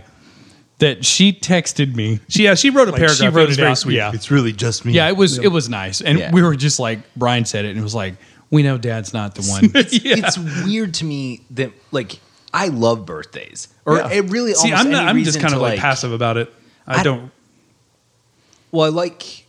[0.82, 2.20] that she texted me.
[2.28, 3.18] she yeah, she wrote a Like, paragraph.
[3.18, 3.96] she wrote it was it very out, sweet.
[3.96, 4.12] yeah.
[4.14, 4.94] It's really just me.
[4.94, 6.32] Yeah, it was it was nice, and Yeah.
[6.32, 8.16] we were just like Brian said it, and it was like
[8.50, 9.72] we know Dad's not the one.
[9.74, 12.20] It's weird to me that like
[12.54, 14.10] I love birthdays, or Yeah.
[14.12, 14.54] it really.
[14.54, 16.54] See, almost I'm not, any I'm just reason kind to, of like, passive about it.
[16.86, 17.32] I, I- don't.
[18.72, 19.46] Well, I like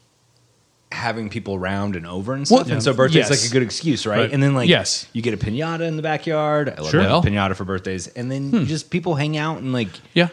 [0.90, 3.31] having people around and over and Well, stuff, and so birthdays yes.
[3.31, 4.18] like a good excuse, right?
[4.18, 4.33] Right.
[4.33, 5.07] And then like Yes.
[5.14, 6.68] you get a pinata in the backyard.
[6.68, 7.01] I love Sure.
[7.01, 8.64] having a pinata for birthdays, and then hmm.
[8.64, 10.29] just people hang out and like Yeah.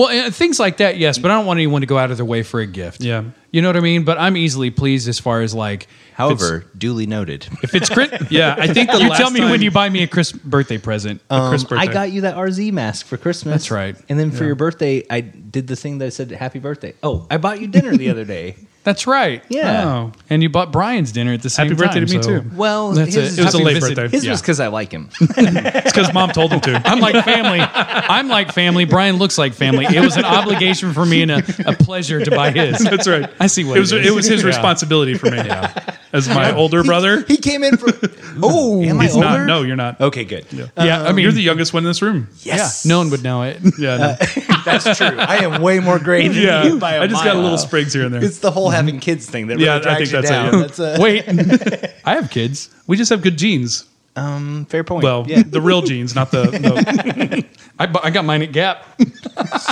[0.00, 2.16] Well, and things like that, yes, but I don't want anyone to go out of
[2.16, 3.02] their way for a gift.
[3.02, 3.24] Yeah.
[3.50, 4.04] You know what I mean?
[4.04, 7.46] But I'm easily pleased as far as like, However, duly noted.
[7.62, 9.70] if it's, if Chris, Yeah, I think the you last tell me time, when you
[9.70, 11.20] buy me a Chris birthday present.
[11.28, 11.86] Um, Chris birthday.
[11.86, 13.52] I got you that RZ mask for Christmas.
[13.52, 13.94] That's right.
[14.08, 17.36] And then for your birthday, I did the thing that said "Happy Birthday." Oh, I
[17.36, 18.56] bought you dinner the other day.
[18.82, 19.42] That's right.
[19.50, 19.84] Yeah.
[19.84, 21.76] Oh, And you bought Brian's dinner at the same time.
[21.76, 22.02] Happy time.
[22.04, 22.56] birthday to me so- too.
[22.56, 23.94] Well, That's his, a- it was a happy late visit.
[23.96, 24.16] birthday.
[24.16, 24.30] his Yeah.
[24.32, 25.10] was because I like him.
[25.20, 26.80] It's because mom told him to.
[26.86, 27.60] I'm like family.
[27.60, 28.86] I'm like family.
[28.86, 29.84] Brian looks like family.
[29.84, 32.78] It was an obligation for me and a, a pleasure to buy his.
[32.84, 33.30] That's right.
[33.38, 33.92] I see what it was.
[33.92, 34.06] it is.
[34.06, 34.46] It was his Yeah.
[34.48, 35.72] responsibility for me now.
[36.12, 37.22] as my older brother.
[37.28, 37.88] He came in for.
[38.42, 39.26] Oh, am I He's older?
[39.26, 39.46] not.
[39.46, 40.00] No, you're not.
[40.00, 40.46] Okay, good.
[40.52, 40.68] Yeah,
[41.02, 42.28] I mean, you're the youngest one in this room.
[42.38, 43.58] Yes, yeah, no one would know it.
[43.76, 44.16] Yeah, no.
[44.64, 45.18] That's true.
[45.18, 46.64] I am way more gray than yeah.
[46.64, 47.42] you by a I just got a mile.
[47.42, 48.24] little sprigs here and there.
[48.24, 50.52] It's the whole having kids thing that Yeah, really I think you that's it, down.
[50.54, 50.60] yeah.
[50.60, 51.24] That's a Wait,
[52.04, 52.70] I have kids.
[52.86, 53.84] we just have good genes.
[54.16, 55.04] um, fair point.
[55.04, 55.42] Well, yeah.
[55.46, 56.42] the real genes, not the.
[56.44, 57.46] the
[57.78, 58.84] I, bu- I got mine at Gap.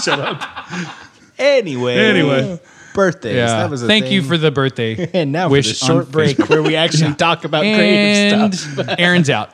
[0.03, 0.43] shut up.
[1.39, 2.61] Anyway, Anyway.
[2.95, 3.35] birthdays.
[3.37, 3.47] Yeah.
[3.47, 4.29] That was a Thank you thing.
[4.31, 5.11] for the birthday.
[5.13, 8.55] And now wish for the short on break where we actually talk about creative and
[8.55, 8.87] stuff.
[8.99, 9.51] Aaron's out.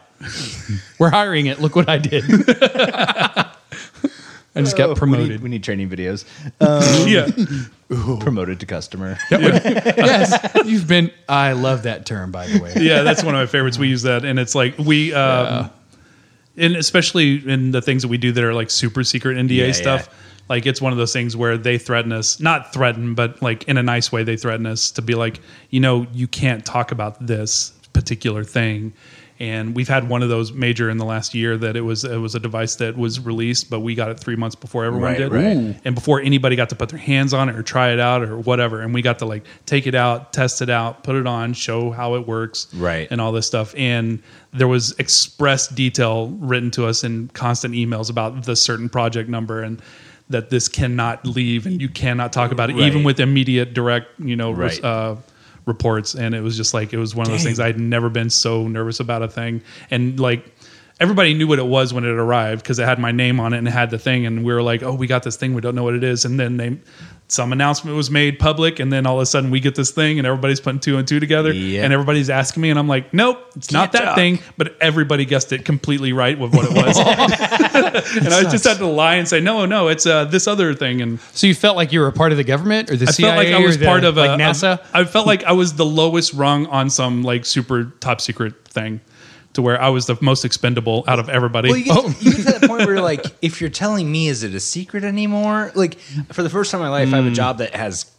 [0.99, 1.61] We're hiring it.
[1.61, 2.25] Look what I did.
[4.57, 5.27] I just got Oh, promoted.
[5.29, 6.25] We need, we need training videos.
[7.09, 7.29] Yeah,
[8.21, 9.19] Promoted to customer.
[9.31, 11.11] yes, you've been.
[11.29, 12.73] I love that term, by the way.
[12.79, 13.79] yeah, that's one of my favorites.
[13.79, 15.71] We use that, and it's like we, um,
[16.57, 19.73] and especially in the things that we do that are like super secret NDA Yeah,
[19.73, 20.09] stuff.
[20.09, 20.15] yeah.
[20.49, 23.77] Like it's one of those things where they threaten us, not threaten, but like in
[23.79, 25.41] a nice way, they threaten us to be like,
[25.71, 28.93] you know, you can't talk about this particular thing.
[29.41, 32.19] And we've had one of those major in the last year that it was it
[32.19, 35.19] was a device that was released, but we got it three months before everyone Right,
[35.19, 35.81] did, right.
[35.85, 38.39] And before anybody got to put their hands on it or try it out or
[38.39, 38.81] whatever.
[38.81, 41.91] And we got to like take it out, test it out, put it on, show
[41.91, 43.09] how it works, Right.
[43.11, 43.75] and all this stuff.
[43.77, 49.29] And there was express detail written to us in constant emails about the certain project
[49.29, 49.83] number and
[50.31, 54.37] that this cannot leave and you cannot talk about it, even with immediate direct, you
[54.37, 54.85] know, res- Right.
[54.85, 55.17] uh,
[55.67, 56.15] reports.
[56.15, 57.49] And it was just like it was one of those Dang.
[57.49, 59.63] things I'd never been so nervous about a thing.
[59.91, 60.54] And like
[61.01, 63.59] everybody knew what it was when it arrived because it had my name on it
[63.59, 64.27] and it had the thing.
[64.27, 65.55] And we were like, oh, we got this thing.
[65.55, 66.25] We don't know what it is.
[66.25, 66.79] And then they
[67.27, 70.19] some announcement was made public, and then all of a sudden we get this thing,
[70.19, 71.83] and everybody's putting two and two together, Yeah.
[71.83, 74.15] and everybody's asking me, and I'm like, nope, it's not Can't that talk.
[74.17, 74.41] thing.
[74.59, 76.99] But everybody guessed it completely right with what it was,
[78.19, 81.01] and I just had to lie and say, no, no, it's uh, this other thing,
[81.01, 83.11] and So you felt like you were a part of the government or the I
[83.13, 84.79] CIA felt like I was or the- part of a, like NASA.
[84.93, 88.69] a- I felt like I was the lowest rung on some like super top secret
[88.69, 89.01] thing,
[89.55, 91.69] to where I was the most expendable out of everybody.
[91.71, 94.29] Well, you get, you get to that point where you're like, if you're telling me,
[94.29, 95.73] is it a secret anymore?
[95.75, 95.95] Like,
[96.33, 98.11] for the first time in my life, I have a job that has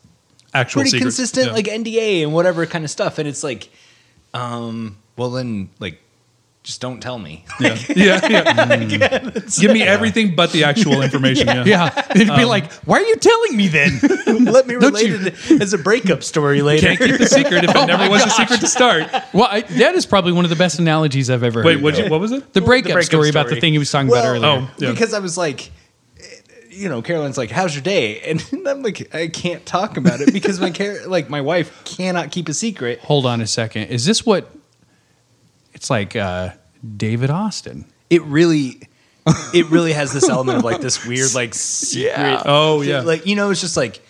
[0.54, 1.18] Actual pretty secrets.
[1.18, 1.54] consistent, Yeah.
[1.54, 3.70] like NDA and whatever kind of stuff, and it's like,
[4.34, 6.02] um, well then, like,
[6.66, 7.46] just don't tell me.
[7.60, 9.30] yeah, yeah, yeah.
[9.60, 11.48] Give me everything but the actual information.
[11.48, 14.00] Yeah, yeah, it'd Um, be like, why are you telling me then?
[14.46, 16.88] Let me Don't relate you- it as a breakup story later.
[16.88, 19.08] Can't keep a secret if it never was a secret to start.
[19.34, 21.84] well, I, that is probably one of the best analogies I've ever Wait, heard.
[21.84, 22.10] what?
[22.10, 22.52] What was it?
[22.54, 24.46] the breakup, breakup story, about the thing he was talking about earlier.
[24.68, 24.92] Oh, yeah.
[24.92, 25.70] because I was like,
[26.72, 30.34] you know, Caroline's like, "How's your day?" And I'm like, I can't talk about it
[30.34, 33.00] because my Car- like my wife cannot keep a secret.
[33.02, 33.84] Hold on a second.
[33.90, 34.50] Is this what?
[35.86, 36.50] It's like uh,
[36.98, 37.86] David Austin.
[38.10, 38.82] It really,
[39.54, 42.12] it really has this element of like this weird like secret.
[42.12, 42.42] Yeah.
[42.44, 43.02] Oh, yeah.
[43.02, 44.02] like you know, it's just like.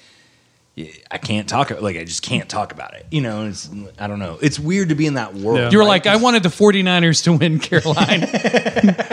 [1.12, 3.06] I can't talk like I just can't talk about it.
[3.12, 4.38] You know, it's I don't know.
[4.42, 5.58] It's weird to be in that world.
[5.60, 5.70] Yeah.
[5.70, 6.06] You were right?
[6.06, 8.24] like, I wanted the 49ers to win Caroline.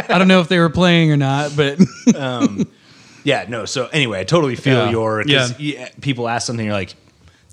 [0.09, 1.79] I don't know if they were playing or not, but
[3.25, 3.64] Yeah, no.
[3.64, 4.90] So anyway, I totally feel Yeah.
[4.90, 5.88] your because Yeah.
[6.01, 6.94] people ask something, you're like,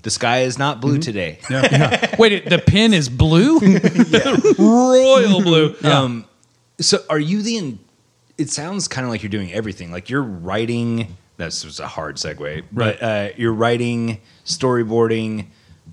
[0.02, 1.38] the sky is not blue today.
[2.18, 3.58] wait, the pin is blue?
[4.58, 5.74] Royal blue.
[5.84, 6.24] Um,
[6.80, 7.56] so are you the?
[7.56, 7.78] In,
[8.38, 9.90] it sounds kind of like you're doing everything.
[9.92, 11.16] Like you're writing.
[11.36, 15.46] This was a hard segue, but uh, you're writing, storyboarding,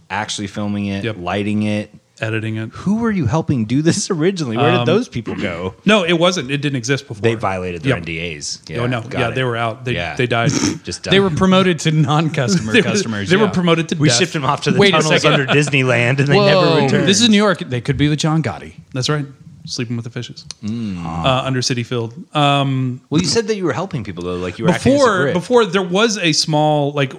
[0.10, 1.18] actually filming it, Yep.
[1.20, 1.94] lighting it.
[2.20, 2.70] Editing it.
[2.70, 4.58] Who were you helping do this originally?
[4.58, 5.76] Where did Um, those people go?
[5.86, 6.50] No, it wasn't.
[6.50, 7.22] It didn't exist before.
[7.22, 8.06] They violated their Yep.
[8.06, 8.70] NDAs.
[8.70, 9.36] Yeah, oh no, yeah, it.
[9.36, 9.86] they were out.
[9.86, 10.16] They Yeah.
[10.16, 10.50] they died.
[10.84, 11.12] just done.
[11.12, 13.30] they were promoted to non-customer they were, customers.
[13.30, 14.18] They were promoted to We death.
[14.18, 17.08] shipped them off to the Wait tunnels under Disneyland, and they Whoa, never returned.
[17.08, 17.60] this is New York.
[17.60, 18.74] They could be the John Gotti.
[18.94, 19.26] That's right.
[19.66, 21.04] Sleeping with the fishes Mm.
[21.06, 22.14] uh, under Citi Field.
[22.34, 25.02] Um, well, you said that you were helping people though, like you were acting as
[25.02, 27.14] a before before there was a small like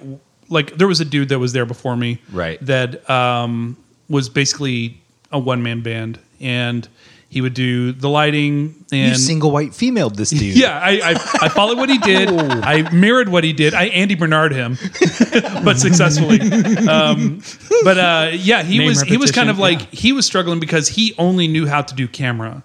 [0.49, 2.59] like there was a dude that was there before me Right.
[2.65, 3.77] that um,
[4.09, 6.89] was basically a one man band and
[7.31, 10.57] he would do the lighting and you single white female this dude.
[10.57, 11.11] yeah, I, I,
[11.43, 12.31] I followed what he did.
[12.33, 13.75] I mirrored what he did.
[13.75, 14.79] I Andy Bernard him,
[15.63, 16.41] but successfully.
[16.89, 17.43] Um,
[17.85, 20.59] but uh, yeah, he Name was he was kind of repetition, like he was struggling
[20.59, 22.63] because he only knew how to do camera,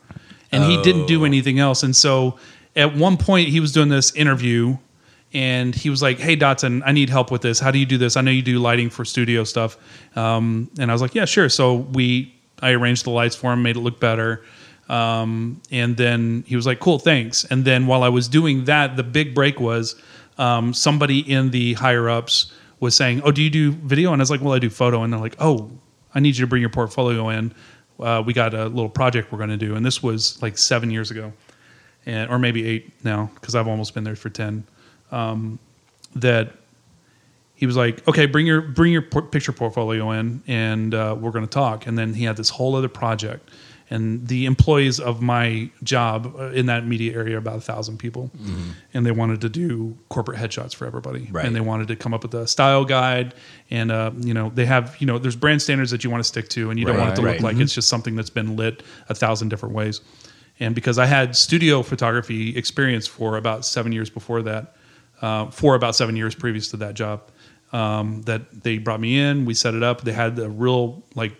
[0.54, 1.08] and he didn't Oh.
[1.08, 1.84] do anything else.
[1.84, 2.40] And so
[2.76, 4.78] at one point he was doing this interview,
[5.34, 7.60] and he was like, "Hey Dotson, I need help with this.
[7.60, 8.16] How do you do this?
[8.16, 9.78] I know you do lighting for studio stuff."
[10.16, 13.62] Um, and I was like, "Yeah, sure." So we I arranged the lights for him,
[13.62, 14.44] made it look better.
[14.90, 18.96] Um, and then he was like, "Cool, thanks." And then while I was doing that,
[18.96, 19.96] the big break was
[20.38, 24.24] um, somebody in the higher ups was saying, "Oh, do you do video?" And I
[24.24, 25.72] was like, "Well, I do photo." And they're like, "Oh,
[26.14, 27.54] I need you to bring your portfolio in.
[28.00, 30.92] Uh, we got a little project we're going to do." And this was like seven
[30.92, 31.34] years ago,
[32.06, 34.66] and or maybe eight now because I've almost been there for ten.
[35.14, 35.60] Um,
[36.16, 36.54] that
[37.56, 41.32] he was like, "Okay, bring your bring your por- picture portfolio in, and uh, we're
[41.32, 43.50] going to talk." And then he had this whole other project,
[43.90, 47.98] and the employees of my job uh, in that media area are about a thousand
[48.00, 48.32] people,
[48.94, 51.46] and they wanted to do corporate headshots for everybody, Right.
[51.46, 53.34] and they wanted to come up with a style guide,
[53.72, 56.28] and uh, you know they have you know there's brand standards that you want to
[56.28, 58.32] stick to, and you don't want it to Right, look like it's just something that's
[58.32, 60.02] been lit a thousand different ways.
[60.60, 64.76] And because I had studio photography experience for about seven years before that,
[65.24, 67.24] uh, for about seven years previous to that job,
[67.72, 70.02] um, that they brought me in, we set it up.
[70.02, 71.34] They had a real like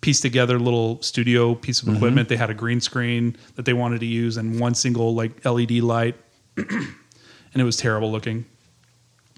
[0.00, 2.28] pieced together little studio piece of equipment.
[2.28, 5.72] They had a green screen that they wanted to use and one single like LED
[5.72, 6.14] light,
[6.56, 6.94] and
[7.54, 8.46] it was terrible looking.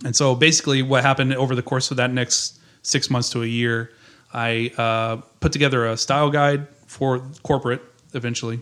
[0.04, 3.46] And so basically, what happened over the course of that next six months to a
[3.46, 3.92] year,
[4.32, 8.60] I uh, put together a style guide for corporate eventually,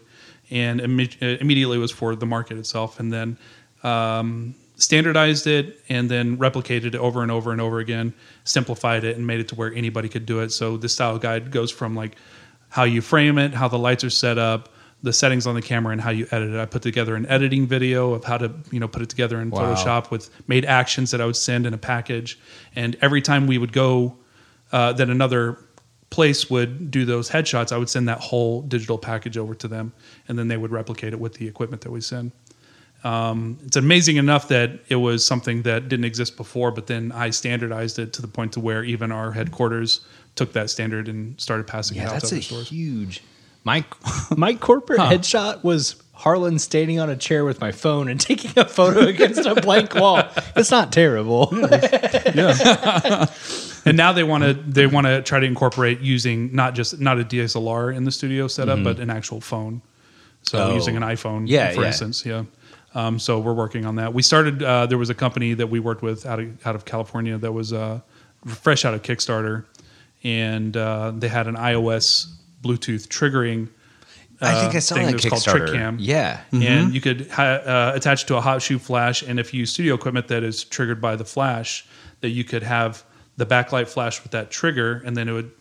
[0.50, 3.36] and imme- uh, immediately was for the market itself, and then
[3.82, 8.14] um, standardized it, and then replicated it over and over and over again,
[8.44, 10.50] simplified it, and made it to where anybody could do it.
[10.50, 12.16] So the style guide goes from like
[12.70, 14.70] how you frame it, how the lights are set up,
[15.02, 16.58] the settings on the camera, and how you edit it.
[16.58, 19.50] I put together an editing video of how to you know put it together in
[19.50, 19.74] Wow.
[19.74, 22.38] Photoshop with made actions that I would send in a package.
[22.74, 24.16] And every time we would go,
[24.72, 25.58] uh, that another
[26.10, 29.92] place would do those headshots, I would send that whole digital package over to them,
[30.26, 32.32] and then they would replicate it with the equipment that we send.
[33.04, 37.30] Um, it's amazing enough that it was something that didn't exist before, but then I
[37.30, 40.00] standardized it to the point to where even our headquarters
[40.34, 42.68] took that standard and started passing Yeah, it out that's to a other stores.
[42.70, 43.22] huge.
[43.64, 43.84] My
[44.36, 48.64] my corporate headshot was Harlan standing on a chair with my phone and taking a
[48.64, 50.22] photo against a blank wall.
[50.56, 51.48] It's not terrible.
[52.34, 53.26] yeah.
[53.84, 57.20] and now they want to they want to try to incorporate using not just not
[57.20, 59.82] a DSLR in the studio setup, but an actual phone.
[60.42, 60.70] So Mm-hmm.
[60.70, 60.74] Oh.
[60.74, 61.86] using an iPhone, Yeah, for yeah.
[61.88, 62.44] instance, yeah.
[62.98, 64.12] Um, so we're working on that.
[64.12, 64.60] We started.
[64.60, 67.52] Uh, there was a company that we worked with out of out of California that
[67.52, 68.00] was uh,
[68.44, 69.66] fresh out of Kickstarter,
[70.24, 72.26] and uh, they had an iOS
[72.60, 73.68] Bluetooth triggering.
[74.40, 75.68] I think uh, I saw thing that was called Kickstarter.
[75.68, 75.96] TrickCam.
[76.00, 76.40] Yeah.
[76.52, 79.60] and you could ha- uh, attach it to a hot shoe flash, and if you
[79.60, 81.86] use studio equipment that is triggered by the flash,
[82.20, 83.04] that you could have
[83.36, 85.52] the backlight flash with that trigger, and then it would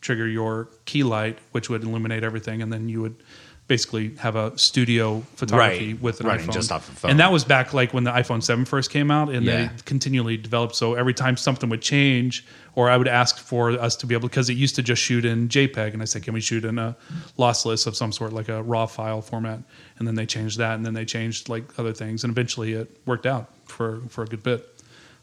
[0.00, 3.22] trigger your key light, which would illuminate everything, and then you would
[3.70, 6.02] basically have a studio photography Right.
[6.02, 6.52] with an iPhone.
[6.52, 7.12] just off a phone.
[7.12, 9.56] And that was back like when the iPhone 7 first came out, and Yeah.
[9.56, 10.74] they continually developed.
[10.74, 14.28] So every time something would change, or I would ask for us to be able,
[14.28, 16.78] because it used to just shoot in JPEG, and I said, can we shoot in
[16.78, 16.96] a
[17.38, 19.60] lossless of some sort, like a RAW file format?
[19.98, 22.90] And then they changed that, and then they changed like other things, and eventually it
[23.06, 24.66] worked out for for a good bit.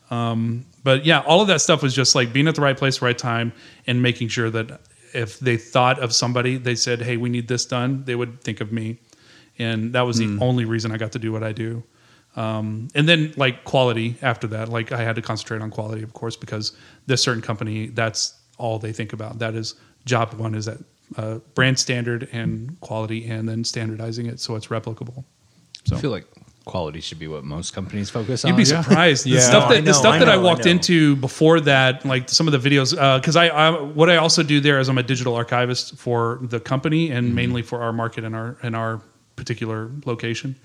[0.09, 3.01] Um, but yeah, all of that stuff was just like being at the right place,
[3.01, 3.51] right time,
[3.87, 4.79] and making sure that
[5.13, 8.61] if they thought of somebody, they said, "Hey, we need this done," they would think
[8.61, 8.99] of me,
[9.57, 11.83] and that was the only reason I got to do what I do.
[12.35, 16.13] Um, and then like quality after that, like I had to concentrate on quality, of
[16.13, 16.73] course, because
[17.07, 19.39] this certain company, that's all they think about.
[19.39, 20.77] That is job one is that
[21.15, 25.23] uh, brand standard and quality, and then standardizing it so it's replicable.
[25.85, 26.27] So I feel like
[26.67, 28.49] quality should be what most companies focus on.
[28.49, 29.25] You'd be surprised.
[29.25, 29.39] The Yeah.
[29.39, 30.71] stuff No, that I the know, stuff I that I know, I walked know.
[30.71, 34.43] into before that, like some of the videos, uh, because I, I what I also
[34.43, 37.35] do there is I'm a digital archivist for the company and mm-hmm.
[37.35, 39.01] mainly for our market and our and our
[39.35, 40.55] particular location,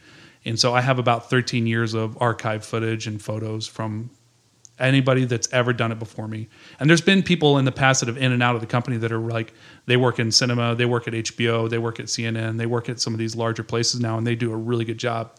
[0.44, 4.10] and so I have about 13 years of archive footage and photos from
[4.78, 6.48] anybody that's ever done it before me.
[6.80, 8.96] And there's been people in the past that have in and out of the company
[8.98, 9.52] that are like
[9.86, 13.00] they work in cinema, they work at HBO, they work at CNN, they work at
[13.00, 15.32] some of these larger places now, and they do a really good job.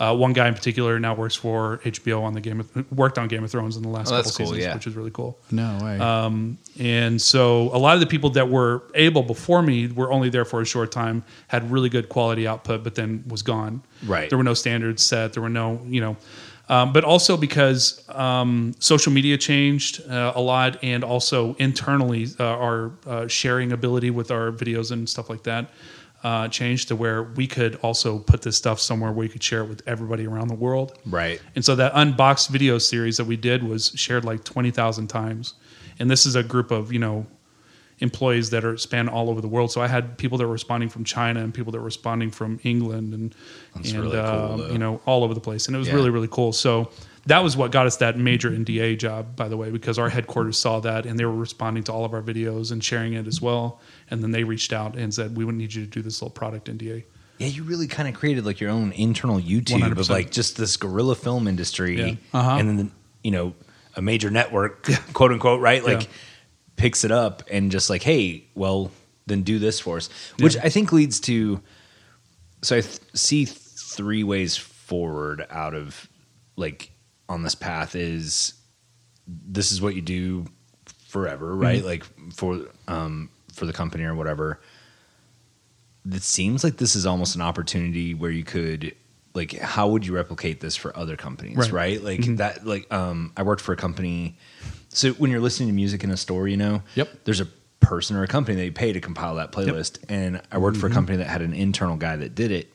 [0.00, 3.28] Uh, one guy in particular now works for HBO on the Game of worked on
[3.28, 4.74] Game of Thrones in the last Oh, couple cool, seasons, yeah.
[4.74, 5.38] which is really cool.
[5.50, 5.98] No way.
[5.98, 10.30] Um, and so a lot of the people that were able before me were only
[10.30, 13.82] there for a short time, had really good quality output, but then was gone.
[14.06, 14.30] Right.
[14.30, 15.34] There were no standards set.
[15.34, 16.16] There were no, you know,
[16.70, 22.44] um, but also because um, social media changed uh, a lot, and also internally uh,
[22.44, 25.68] our uh, sharing ability with our videos and stuff like that.
[26.22, 29.62] Uh, changed to where we could also put this stuff somewhere where you could share
[29.62, 30.98] it with everybody around the world.
[31.06, 31.40] Right.
[31.54, 35.54] And so that unboxed video series that we did was shared like 20,000 times.
[35.98, 37.26] And this is a group of, you know,
[38.00, 39.70] employees that are span all over the world.
[39.70, 42.58] So I had people that were responding from China and people that were responding from
[42.64, 43.34] England and,
[43.74, 44.68] That's and really uh, though.
[44.70, 45.66] you know, all over the place.
[45.66, 45.94] And it was Yeah.
[45.94, 46.52] really, really cool.
[46.54, 46.90] So
[47.26, 50.56] that was what got us that major NDA job, by the way, because our headquarters
[50.58, 53.42] saw that and they were responding to all of our videos and sharing it as
[53.42, 53.78] well.
[54.10, 56.32] And then they reached out and said, we would need you to do this little
[56.32, 57.04] product NDA.
[57.38, 60.10] Yeah, you really kind of created like your own internal YouTube of 100%.
[60.10, 62.14] like just this guerrilla film industry, Yeah.
[62.34, 62.56] Uh-huh.
[62.58, 62.92] and then
[63.24, 63.54] you know
[63.96, 65.82] a major network, quote unquote, right?
[65.84, 66.08] Like Yeah.
[66.76, 68.90] picks it up and just like, hey, well,
[69.26, 70.62] then do this for us, which Yeah.
[70.64, 71.62] I think leads to.
[72.62, 76.08] So I th- see three ways forward out of
[76.56, 76.90] like
[77.28, 78.54] on this path is
[79.26, 80.46] this is what you do
[81.08, 81.62] forever, Mm-hmm.
[81.62, 81.84] right?
[81.84, 84.58] Like for um for the company or whatever
[86.10, 88.94] it seems like this is almost an opportunity where you could
[89.34, 92.00] like how would you replicate this for other companies right, Right.
[92.00, 92.06] Mm-hmm.
[92.30, 94.36] like that like um i worked for a company
[94.88, 97.08] so when you're listening to music in a store you know Yep.
[97.24, 97.46] there's a
[97.80, 100.86] person or a company that you pay to compile that playlist and i worked for
[100.86, 100.92] Mm-hmm.
[100.92, 102.72] a company that had an internal guy that did it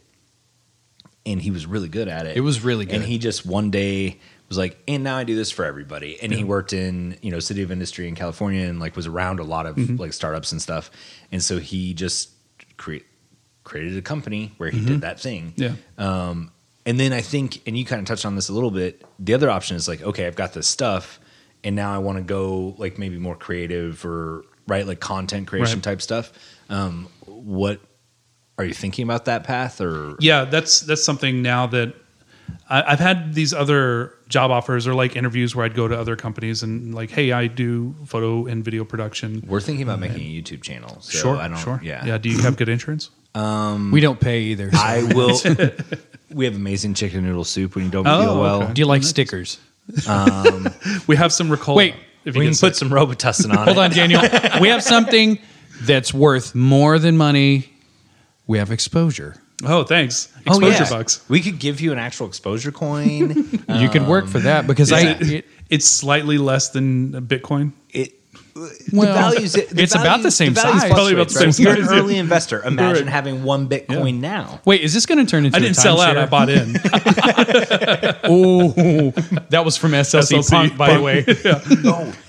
[1.26, 2.96] and he was really good at it It was really good.
[2.96, 4.20] and he just one day
[4.56, 7.40] was like and now i do this for everybody and he worked in you know
[7.40, 9.98] city of industry in california and like was around a lot of Mm-hmm.
[9.98, 10.90] like startups and stuff
[11.32, 12.30] and so he just
[12.78, 13.06] create
[13.64, 14.88] created a company where he Mm-hmm.
[14.88, 15.74] did that thing Yeah.
[15.98, 16.52] um,
[16.88, 19.04] and then I think, and you kind of touched on this a little bit.
[19.18, 21.20] The other option is like, okay, I've got this stuff,
[21.64, 25.78] and now I want to go like maybe more creative or right, like content creation
[25.80, 25.84] Right.
[25.84, 26.32] type stuff.
[26.70, 27.80] Um, what
[28.60, 30.16] are you thinking about that path or?
[30.20, 31.96] yeah that's that's something now that
[32.70, 36.16] I, i've had these other job offers or like interviews where i'd go to other
[36.16, 40.42] companies and like hey i do photo and video production We're thinking about making a
[40.42, 40.98] YouTube channel.
[41.02, 42.06] So sure I don't, sure Yeah.
[42.06, 44.72] yeah do you have good insurance um, we don't pay either.
[44.72, 45.38] so- I will.
[46.32, 48.64] we have amazing chicken noodle soup when you don't Oh, feel well.
[48.64, 48.74] okay.
[48.74, 49.60] Do you like stickers?
[50.08, 50.70] Um,
[51.08, 51.76] we have some Ricola.
[51.76, 52.68] Wait, if you We get can sick.
[52.70, 53.82] put some Robitussin on Hold it.
[53.82, 54.22] on, Daniel.
[54.62, 55.38] we have something
[55.82, 57.70] that's worth more than money.
[58.48, 59.36] We have exposure.
[59.66, 60.90] Oh thanks Oh, exposure yeah.
[60.90, 63.32] bucks We could give you an actual exposure coin.
[63.70, 65.02] you could work for that because I.
[65.02, 68.14] It- it- it's slightly less than bitcoin it
[68.54, 70.92] Well, the values the it's about the same values size.
[70.92, 71.78] Probably about the fluctuates, same right?
[71.78, 72.02] You're an size, yeah.
[72.04, 72.64] early investor.
[72.66, 73.12] Imagine Right.
[73.12, 74.62] having one Bitcoin now.
[74.64, 75.58] wait, is this going to turn into?
[75.58, 76.76] I didn't sell out i bought in
[78.24, 78.70] Oh,
[79.50, 81.26] that was from SLC, SLC Punk, by the way.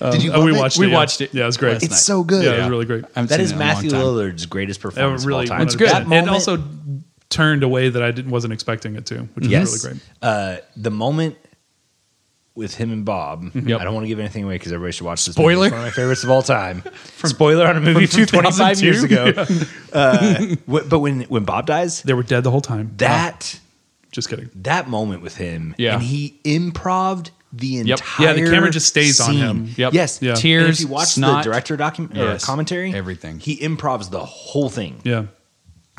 [0.01, 0.31] Oh, did you?
[0.33, 0.57] Oh, we it?
[0.57, 0.95] watched We it yeah.
[0.95, 1.97] watched it yeah it was great It's night.
[1.97, 2.43] so good.
[2.43, 3.89] yeah, it was really great I haven't That seen is it in a long Matthew
[3.91, 4.01] time.
[4.01, 5.67] Lillard's greatest It performance really of all time.
[5.67, 5.89] It's good.
[5.89, 6.57] That and also
[7.29, 10.03] turned a way that i didn't wasn't expecting it to which yes, was really great
[10.21, 11.37] Uh, the moment
[12.55, 13.51] with him and Bob.
[13.53, 13.79] Yep.
[13.79, 15.35] I don't want to give anything away because everybody should watch this.
[15.35, 15.65] Spoiler?
[15.65, 15.65] movie.
[15.65, 16.81] It's one of my favorites of all time.
[17.23, 19.51] Spoiler on a movie from, 25 years 2002.
[19.53, 19.65] ago.
[19.93, 23.59] uh, wh- but when when Bob dies, they were dead the whole time that
[24.11, 25.93] just kidding that moment with him, Yeah.
[25.93, 27.99] and he improved the Yep.
[27.99, 28.25] entire.
[28.27, 29.69] Yeah, the camera just stays on him.
[29.77, 29.93] Yep.
[29.93, 30.19] Yes.
[30.19, 30.31] Yeah.
[30.31, 31.43] And Tears, if you watch snot.
[31.43, 32.41] the director document Yes.
[32.41, 33.37] or commentary, Everything.
[33.39, 34.99] he improvs the whole thing.
[35.03, 35.25] yeah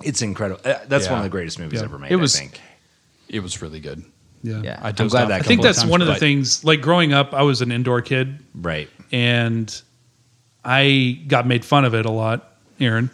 [0.05, 0.61] It's incredible.
[0.65, 1.13] Uh, that's Yeah.
[1.13, 1.87] one of the greatest movies Yeah.
[1.87, 2.11] ever made.
[2.13, 2.61] It was- I think.
[3.29, 4.05] It was really good.
[4.43, 5.35] yeah Yeah, I I'm dozed glad off that.
[5.41, 6.65] a I think couple that's times, one of the but- things.
[6.65, 8.89] Like growing up, I was an indoor kid, right.
[9.13, 9.83] and
[10.65, 12.53] I got made fun of it a lot.
[12.81, 13.11] Aaron,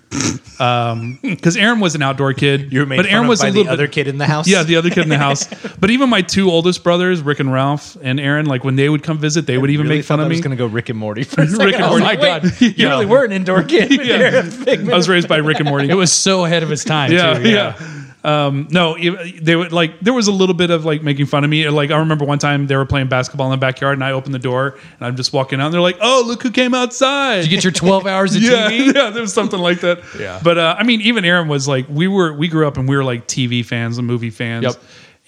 [0.61, 3.40] um, because Aaron was an outdoor kid, You were made but fun Aaron of was
[3.40, 4.46] by a the little other bit, kid in the house.
[4.46, 5.46] Yeah, the other kid in the house.
[5.79, 9.03] But even my two oldest brothers, Rick and Ralph, and Aaron, like when they would
[9.03, 10.35] come visit, they would even Really make fun thought of I me.
[10.37, 11.74] was going to go Rick and Morty for a Rick second.
[11.74, 12.05] and Morty.
[12.05, 12.61] like, Oh my wait, God.
[12.61, 12.88] you Yeah.
[12.90, 13.90] really were an indoor kid.
[14.05, 14.90] Yeah.
[14.92, 15.88] I was raised by Rick and Morty.
[15.88, 17.11] It was so ahead of its time.
[17.12, 18.03] yeah, too, yeah.
[18.24, 21.44] Um, no, it- they would like there was a little bit of like making fun
[21.44, 21.68] of me.
[21.68, 24.34] Like I remember one time they were playing basketball in the backyard, and I opened
[24.34, 27.42] the door, and I'm just walking out, and they're like, "Oh, look who came outside!"
[27.42, 28.87] Did you get your 12 hours of yeah, TV?
[28.94, 30.00] yeah, there was something like that.
[30.18, 30.40] Yeah.
[30.42, 32.96] but uh, I mean, even Aaron was like, we were we grew up and we
[32.96, 34.74] were like TV fans and movie fans, Yep.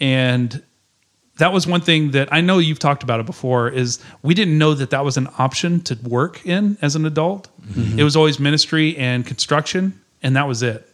[0.00, 0.62] and
[1.36, 4.56] that was one thing that I know you've talked about it before is we didn't
[4.56, 7.48] know that that was an option to work in as an adult.
[7.72, 7.98] Mm-hmm.
[7.98, 10.88] It was always ministry and construction and that was it.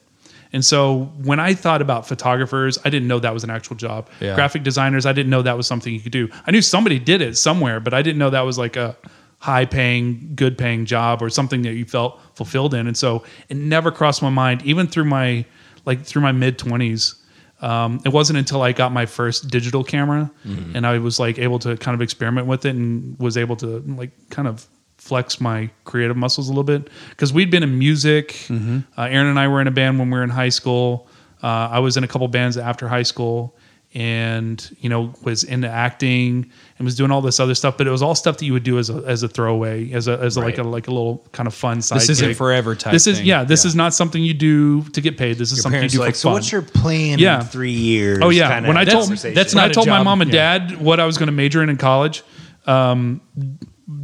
[0.53, 4.09] And so when I thought about photographers, I didn't know that was an actual job.
[4.21, 4.35] Yeah.
[4.35, 6.29] Graphic designers, I didn't know that was something you could do.
[6.47, 8.97] I knew somebody did it somewhere, but I didn't know that was like a
[9.39, 12.87] high paying, good paying job or something that you felt fulfilled in.
[12.87, 15.45] And so it never crossed my mind, even through my
[15.85, 17.17] like through my mid twenties.
[17.61, 20.33] Um, it wasn't until I got my first digital camera
[20.75, 23.79] and I was like able to kind of experiment with it and was able to
[23.87, 24.67] like kind of
[25.03, 28.47] flex my creative muscles a little bit because we'd been in music.
[28.51, 31.09] Uh, Aaron and I were in a band when we were in high school.
[31.43, 31.47] Uh,
[31.77, 33.57] I was in a couple bands after high school,
[33.95, 37.91] and you know was into acting and was doing all this other stuff but it
[37.91, 40.39] was all stuff that you would do as a, as a throwaway as a as
[40.39, 42.37] a, like a like a little kind of fun side This isn't gig.
[42.39, 43.27] forever type this is thing.
[43.27, 43.69] yeah this Yeah.
[43.69, 46.05] is not something you do to get paid this is Your something you do are
[46.05, 47.41] for like, so fun what's your plan Yeah.
[47.41, 48.21] in three years?
[48.23, 50.59] Oh yeah, kinda when I told that's when not I told my mom and Yeah.
[50.59, 52.23] dad what I was going to major in in college,
[52.67, 53.21] um,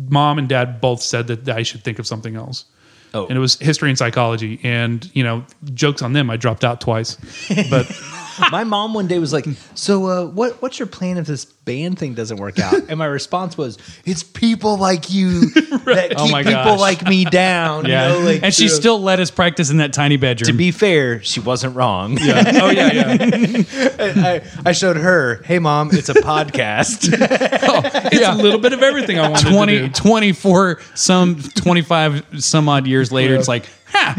[0.09, 2.65] mom and dad both said that I should think of something else.
[3.15, 3.27] Oh.
[3.27, 6.29] And it was history and psychology, and you know, jokes on them.
[6.29, 7.17] I dropped out twice,
[7.71, 7.91] but
[8.53, 11.99] my mom one day was like, "So, uh, what what's your plan if this band
[11.99, 16.33] thing doesn't work out?" And my response was, "It's people like you that Oh keep
[16.33, 16.81] my people gosh.
[16.81, 18.09] like me down." Yeah.
[18.15, 20.47] you know, like, and she uh, still let us practice in that tiny bedroom.
[20.51, 22.19] To be fair, she wasn't wrong.
[22.21, 23.63] yeah, oh yeah, yeah.
[24.01, 27.09] I, I showed her, "Hey, mom, it's a podcast."
[28.13, 29.93] It's a little bit of everything I wanted 20, to do.
[29.93, 34.17] 24, some 25 some odd years later, it's like, ha,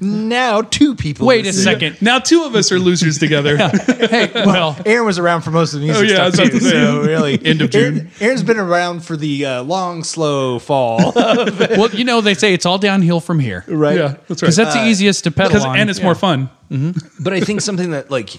[0.00, 1.26] now two people.
[1.26, 1.62] wait a listen.
[1.64, 2.02] second.
[2.02, 3.56] Now two of us are losers together.
[3.56, 6.58] Hey, well, Aaron was around for most of the music Oh, yeah, stuff about too,
[6.58, 7.96] to say, really, end of June.
[7.96, 12.54] Aaron, Aaron's been around for the uh, long, slow fall, well, you know, they say
[12.54, 13.64] it's all downhill from here.
[13.68, 13.96] right?
[13.96, 14.40] yeah, that's right.
[14.40, 15.78] Because that's the easiest to pedal on.
[15.78, 16.50] and it's more fun.
[17.20, 18.30] But I think something that like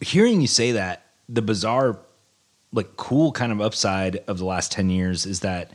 [0.00, 1.98] hearing you say that the bizarre,
[2.72, 5.72] like cool kind of upside of the last ten years is that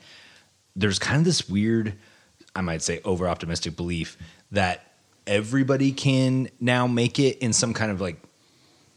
[0.76, 1.94] there's kind of this weird,
[2.56, 4.18] I might say, over optimistic belief
[4.52, 4.86] that
[5.26, 8.18] everybody can now make it in some kind of like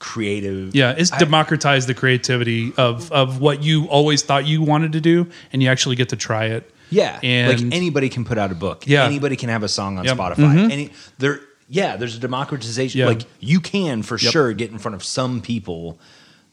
[0.07, 0.75] creative.
[0.75, 5.01] Yeah, it's I- democratized the creativity of of what you always thought you wanted to
[5.01, 6.71] do, and you actually get to try it.
[6.91, 8.85] Yeah, And- like anybody can put out a book.
[8.87, 9.05] Yeah.
[9.05, 10.17] anybody can have a song on Yep.
[10.17, 10.71] Spotify.
[10.71, 13.01] Any there, yeah, there's a democratization.
[13.01, 13.09] Yeah.
[13.09, 14.33] Like you can for Yep.
[14.33, 15.99] sure get in front of some people.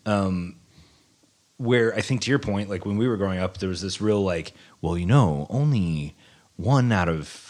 [0.06, 0.56] Um,
[1.58, 4.01] where I think to your point, like when we were growing up, there was this
[4.01, 6.16] real like, well, you know, only
[6.56, 7.43] one out of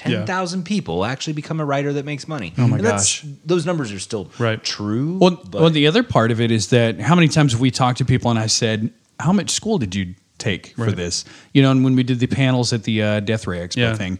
[0.00, 2.52] ten thousand people actually become a writer that makes money.
[2.58, 4.62] Oh my gosh, those numbers are still Right.
[4.64, 5.18] true.
[5.20, 7.70] Well, but well, the other part of it is that how many times have we
[7.70, 11.62] talked to people and I said, "How much school did you take for this?" You
[11.62, 13.94] know, and when we did the panels at the uh, Death Ray Expo Yeah.
[13.94, 14.18] thing,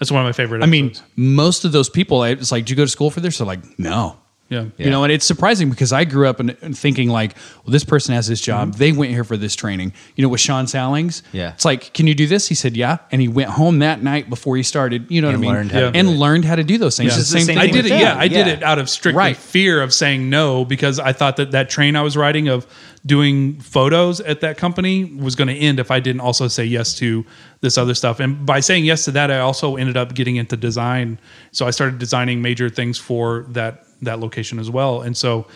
[0.00, 0.62] That's one of my favorite.
[0.62, 3.38] I mean, most of those people, it's like, "Did you go to school for this?"
[3.38, 4.16] They're like, "No."
[4.62, 7.34] Yeah, You know, and it's surprising because I grew up and thinking like,
[7.64, 8.68] well, this person has this job.
[8.70, 8.78] Mm-hmm.
[8.78, 9.92] They went here for this training.
[10.16, 11.22] You know, with Sean Sallings.
[11.32, 11.52] Yeah.
[11.54, 12.48] It's like, can you do this?
[12.48, 12.98] He said, yeah.
[13.10, 15.70] And he went home that night before he started, you know And what I mean?
[15.70, 17.12] learned to and learned how to do those things.
[17.12, 17.16] Yeah.
[17.16, 17.90] The It's the same same thing I did it.
[18.00, 18.16] Yeah.
[18.18, 18.52] I did Yeah.
[18.54, 19.36] it out of strictly Right.
[19.36, 22.66] fear of saying no because I thought that that train I was riding of
[23.06, 26.94] doing photos at that company was going to end if I didn't also say yes
[26.96, 27.24] to
[27.60, 28.18] this other stuff.
[28.18, 31.18] And by saying yes to that, I also ended up getting into design.
[31.52, 35.02] So I started designing major things for that that location as well.
[35.02, 35.46] And so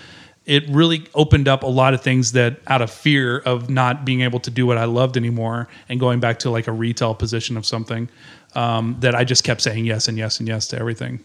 [0.45, 4.23] it really opened up a lot of things that out of fear of not being
[4.23, 7.57] able to do what I loved anymore and going back to like a retail position
[7.57, 8.09] of something
[8.55, 11.23] um, that I just kept saying yes and yes and yes to everything.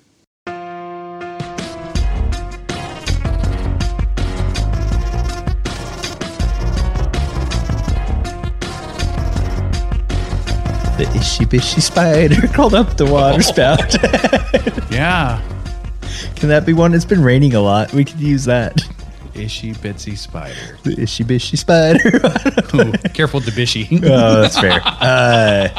[10.97, 13.95] the ishy bishy spider crawled up the water spout.
[14.91, 15.41] Yeah.
[16.35, 16.93] Can that be one?
[16.93, 17.93] It's been raining a lot.
[17.93, 18.77] We could use that.
[19.33, 20.77] Ishy bitsy spider.
[20.83, 22.17] The ishy bishy spider.
[22.75, 24.01] Ooh, careful, Debishi.
[24.03, 24.79] oh, that's fair.
[24.83, 25.69] Uh,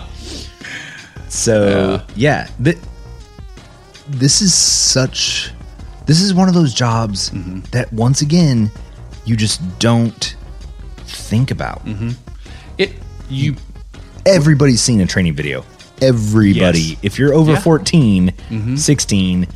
[1.29, 2.79] so yeah, th-
[4.09, 5.53] this is such.
[6.07, 7.61] This is one of those jobs mm-hmm.
[7.71, 8.71] that once again
[9.25, 10.37] you just don't
[11.07, 11.85] think about.
[11.87, 12.11] Mm-hmm.
[12.79, 12.93] It
[13.31, 13.55] you
[14.27, 15.65] Everybody's seen a training video.
[16.01, 16.81] Everybody.
[16.81, 16.99] Yes.
[17.03, 17.61] If you're over Yeah.
[17.61, 18.77] 14, mm-hmm.
[18.77, 19.47] 16,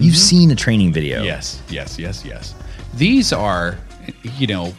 [0.00, 1.22] you've seen a training video.
[1.22, 2.54] Yes, yes, yes, yes.
[2.94, 3.76] These are,
[4.38, 4.72] you know,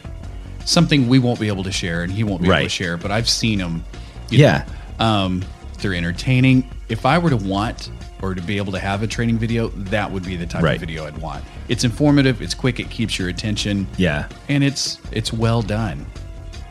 [0.64, 2.96] something we won't be able to share, and he won't be able to share.
[2.96, 3.84] But I've seen them.
[4.30, 4.66] Yeah.
[4.98, 5.42] um,
[5.78, 6.68] they're entertaining.
[6.88, 7.90] If I were to want
[8.22, 10.74] or to be able to have a training video, that would be the type Right.
[10.76, 11.42] of video I'd want.
[11.68, 12.40] It's informative.
[12.40, 12.78] It's quick.
[12.78, 13.86] It keeps your attention.
[13.96, 14.28] Yeah.
[14.48, 16.06] and it's it's well done.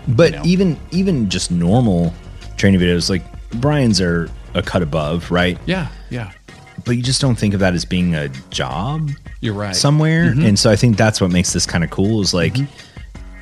[0.07, 0.43] But you know?
[0.45, 2.13] even even just normal
[2.57, 3.21] training videos like
[3.59, 5.57] Brian's are a cut above, right?
[5.65, 6.31] Yeah, yeah.
[6.85, 9.09] But you just don't think of that as being a job
[9.39, 9.75] You're right.
[9.75, 10.25] somewhere.
[10.31, 10.45] Mm-hmm.
[10.45, 12.55] And so I think that's what makes this kind of cool is like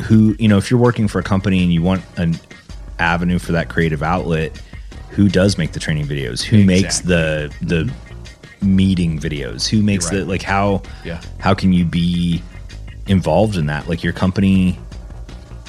[0.04, 2.36] who, you know, if you're working for a company and you want an
[3.00, 4.62] avenue for that creative outlet,
[5.10, 6.42] who does make the training videos?
[6.42, 7.92] Who makes the the
[8.62, 9.68] meeting videos?
[9.68, 10.16] Who makes Mm-hmm.
[10.18, 11.22] The like how Yeah.
[11.40, 12.42] how can you be
[13.08, 13.88] involved in that?
[13.90, 14.78] Like your company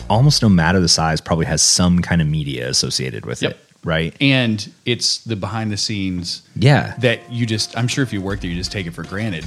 [0.08, 3.52] almost no matter the size probably has some kind of media associated with Yep.
[3.52, 4.14] it, right?
[4.20, 6.94] and it's the behind the scenes Yeah.
[6.98, 7.76] that you just.
[7.78, 9.44] I'm sure if you work there, you just take it for granted.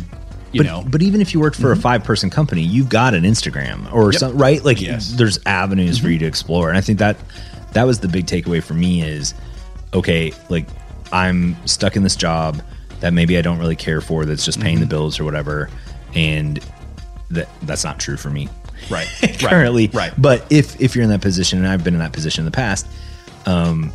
[0.52, 0.80] You but, know.
[0.82, 0.90] Mm-hmm.
[0.92, 4.12] but even if you worked for a five person company, you've got an Instagram or
[4.12, 4.20] Yep.
[4.20, 4.64] some right.
[4.64, 5.08] Like Yes.
[5.08, 5.18] Mm-hmm.
[5.18, 7.18] there's avenues for you to explore, and I think that
[7.74, 9.34] that was the big takeaway for me is
[9.94, 10.68] okay, like
[11.12, 12.62] I'm stuck in this job
[13.00, 14.26] that maybe I don't really care for.
[14.26, 14.90] That's just paying the Mm-hmm.
[14.90, 15.70] bills or whatever,
[16.16, 16.60] and
[17.32, 18.48] that that's not true for me.
[18.90, 19.08] Right.
[19.24, 19.40] Right.
[19.40, 19.88] currently.
[19.88, 20.14] Right.
[20.18, 22.52] But if if you're in that position, and I've been in that position in the
[22.56, 22.86] past,
[23.48, 23.92] um,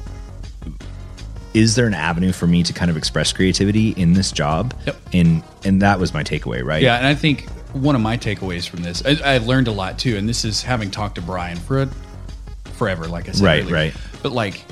[1.59, 4.72] is there an avenue for me to kind of express creativity in this job?
[4.86, 4.96] Yep.
[5.12, 6.80] And and that was my takeaway, right?
[6.82, 9.98] Yeah, and I think one of my takeaways from this, I, I learned a lot
[9.98, 11.90] too, and this is having talked to Brian for a,
[12.74, 13.74] forever, like I said, Right, earlier.
[13.74, 13.94] right.
[14.22, 14.64] But like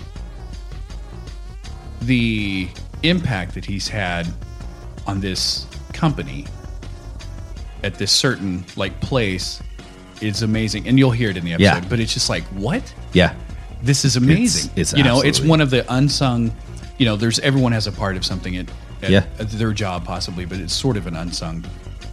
[2.02, 2.68] the
[3.02, 4.26] impact that he's had
[5.06, 6.46] on this company
[7.82, 9.60] at this certain like place
[10.20, 11.82] is amazing, and you'll hear it in the episode.
[11.82, 11.88] Yeah.
[11.88, 12.82] But it's just like what
[13.12, 13.34] Yeah.
[13.82, 14.70] this is amazing.
[14.76, 16.52] it's you know, it's one of the unsung.
[16.98, 18.66] You know, there's everyone has a part of something at,
[19.02, 19.24] at, Yeah.
[19.38, 21.64] at their job possibly, but it's sort of an unsung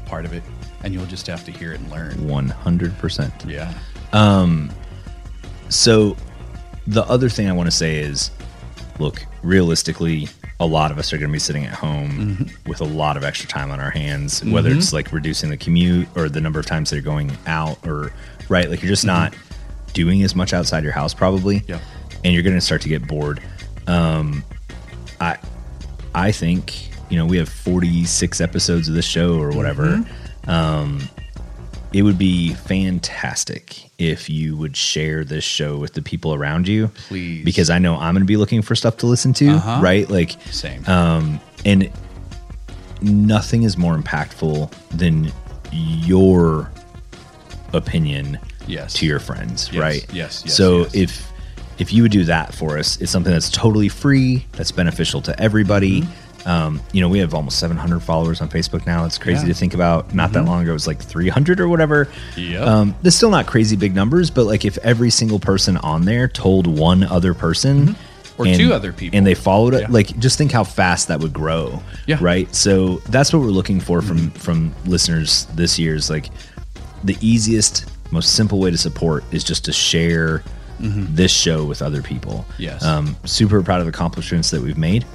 [0.05, 0.43] part of it,
[0.84, 2.27] and you'll just have to hear it and learn.
[2.27, 3.34] One hundred percent.
[3.47, 3.73] Yeah,
[4.11, 4.71] Um.
[5.69, 6.15] So
[6.86, 8.29] the other thing I want to say is
[8.99, 10.27] look, realistically,
[10.59, 12.69] a lot of us are going to be sitting at home Mm-hmm.
[12.69, 16.07] with a lot of extra time on our hands, whether it's like reducing the commute
[16.15, 18.11] or the number of times they're going out or
[18.49, 19.34] right, like you're just not
[19.93, 21.61] doing as much outside your house probably.
[21.61, 21.71] Mm-hmm.
[21.71, 21.79] Yeah.
[22.23, 23.41] And you're going to start to get bored.
[23.88, 24.43] Um
[25.24, 25.38] I
[26.15, 30.49] I think, you know, we have 46 episodes of this show or whatever Mm-hmm.
[30.49, 30.99] Um,
[31.93, 36.88] it would be fantastic if you would share this show with the people around you.
[37.07, 37.45] Please.
[37.45, 39.80] Because I know I'm going to be looking for stuff to listen to, Uh-huh.
[39.82, 40.09] right?
[40.09, 40.84] Like, same.
[40.88, 41.89] um, and
[43.01, 45.32] nothing is more impactful than
[45.71, 46.71] your
[47.74, 48.93] opinion Yes.
[48.95, 50.05] to your friends, Yes, right?
[50.13, 50.95] yes, yes, So yes.
[50.95, 51.32] if
[51.84, 55.39] if you would do that for us, it's something that's totally free, that's beneficial to
[55.39, 56.01] everybody.
[56.01, 56.47] Mm-hmm.
[56.49, 59.05] Um, you know, we have almost 700 followers on Facebook now.
[59.05, 59.41] It's crazy Yeah.
[59.43, 59.47] Mm-hmm.
[59.49, 60.13] to think about.
[60.13, 62.09] Not that long ago, it was like 300 or whatever.
[62.36, 62.61] Yep.
[62.67, 66.27] Um, that's still not crazy big numbers, but like if every single person on there
[66.27, 68.41] told one other person Mm-hmm.
[68.41, 69.15] Or two other people.
[69.15, 69.88] and they followed it, Yeah.
[69.91, 71.84] like just think how fast that would grow.
[72.07, 72.17] Yeah.
[72.19, 72.53] Right.
[72.55, 75.93] So that's what we're looking for from from listeners this year.
[75.93, 76.29] Is like
[77.03, 80.43] the easiest, most simple way to support is just to share
[80.84, 82.45] this show with other people.
[82.57, 82.84] Yes.
[82.84, 85.05] Um, super proud of the accomplishments that we've made.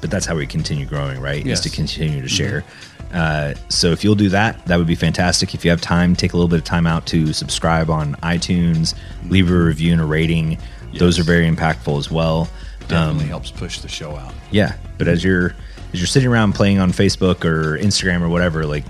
[0.00, 1.44] But that's how we continue growing, right?
[1.44, 1.64] Yes.
[1.64, 2.64] Is to continue to share.
[3.12, 5.54] Uh, so if you'll do that, that would be fantastic.
[5.54, 8.94] If you have time, take a little bit of time out to subscribe on iTunes,
[9.28, 10.58] leave a review and a rating.
[10.98, 12.48] Those are very impactful as well.
[12.88, 14.34] Definitely Um, helps push the show out.
[14.50, 15.54] yeah, but as you're
[15.92, 18.84] as you're sitting around playing on Facebook or Instagram or whatever, like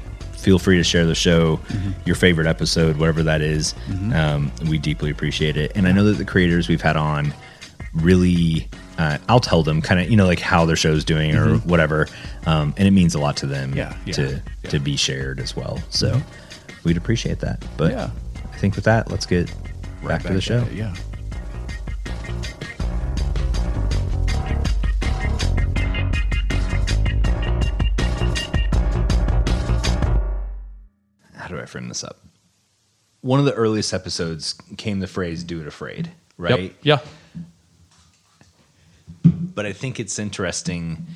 [0.47, 1.59] feel free to share the show,
[2.05, 3.75] your favorite episode, whatever that is.
[4.15, 7.35] Um, we deeply appreciate it, and I know that the creators we've had on
[7.93, 8.69] really.
[8.97, 12.07] Uh, I'll tell them kind of you know like how their show's doing or whatever,
[12.47, 14.71] um, and it means a lot to them Yeah, yeah, to yeah.
[14.71, 15.83] to be shared as well.
[15.91, 16.23] So
[16.85, 17.63] we'd appreciate that.
[17.77, 18.11] But Yeah.
[18.55, 19.51] I think with that, let's get
[20.01, 20.61] Right back to the show.
[20.63, 20.95] it, Yeah.
[31.49, 32.19] How do I frame this up?
[33.21, 36.75] One of the earliest episodes came the phrase "do it afraid," right?
[36.83, 36.99] Yeah.
[39.25, 41.07] But I think it's interesting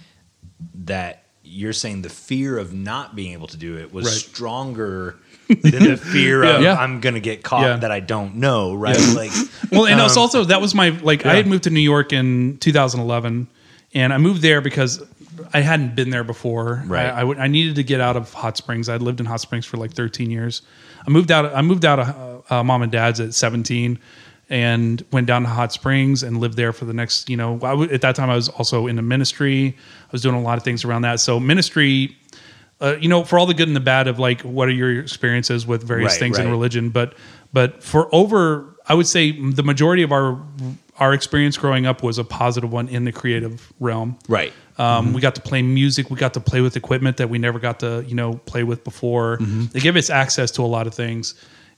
[0.75, 4.15] that you're saying the fear of not being able to do it was Right.
[4.15, 5.17] stronger
[5.49, 6.75] than the fear of Yeah.
[6.77, 7.77] I'm going to get caught Yeah.
[7.79, 8.97] that I don't know, right?
[9.15, 9.33] Like,
[9.73, 12.13] Well, and it's um, also that was my like I had moved to New York
[12.13, 13.49] in 2011,
[13.95, 15.03] and I moved there because
[15.53, 16.83] I hadn't been there before.
[16.87, 17.07] Right.
[17.07, 18.89] I, I, w- I needed to get out of Hot Springs.
[18.89, 20.63] I'd lived in Hot Springs for like 13 years.
[21.07, 21.47] I moved out.
[21.55, 22.09] I moved out of
[22.51, 23.99] uh, uh, mom and dad's at 17,
[24.49, 27.29] and went down to Hot Springs and lived there for the next.
[27.31, 29.77] You know, I w- at that time I was also in the ministry.
[29.79, 31.21] I was doing a lot of things around that.
[31.21, 32.17] So ministry.
[32.83, 34.99] Uh, you know, for all the good and the bad of like, what are your
[35.01, 36.89] experiences with various Right, things in religion?
[36.89, 37.13] But
[37.53, 40.43] but for over, I would say the majority of our
[40.99, 44.19] our experience growing up was a positive one in the creative realm.
[44.29, 44.53] right.
[44.81, 45.15] Um, mm-hmm.
[45.15, 46.11] We got to play music.
[46.11, 48.83] We got to play with equipment that we never got to, you know, play with
[48.83, 49.37] before.
[49.37, 49.67] Mm-hmm.
[49.73, 51.35] They gave us access to a lot of things,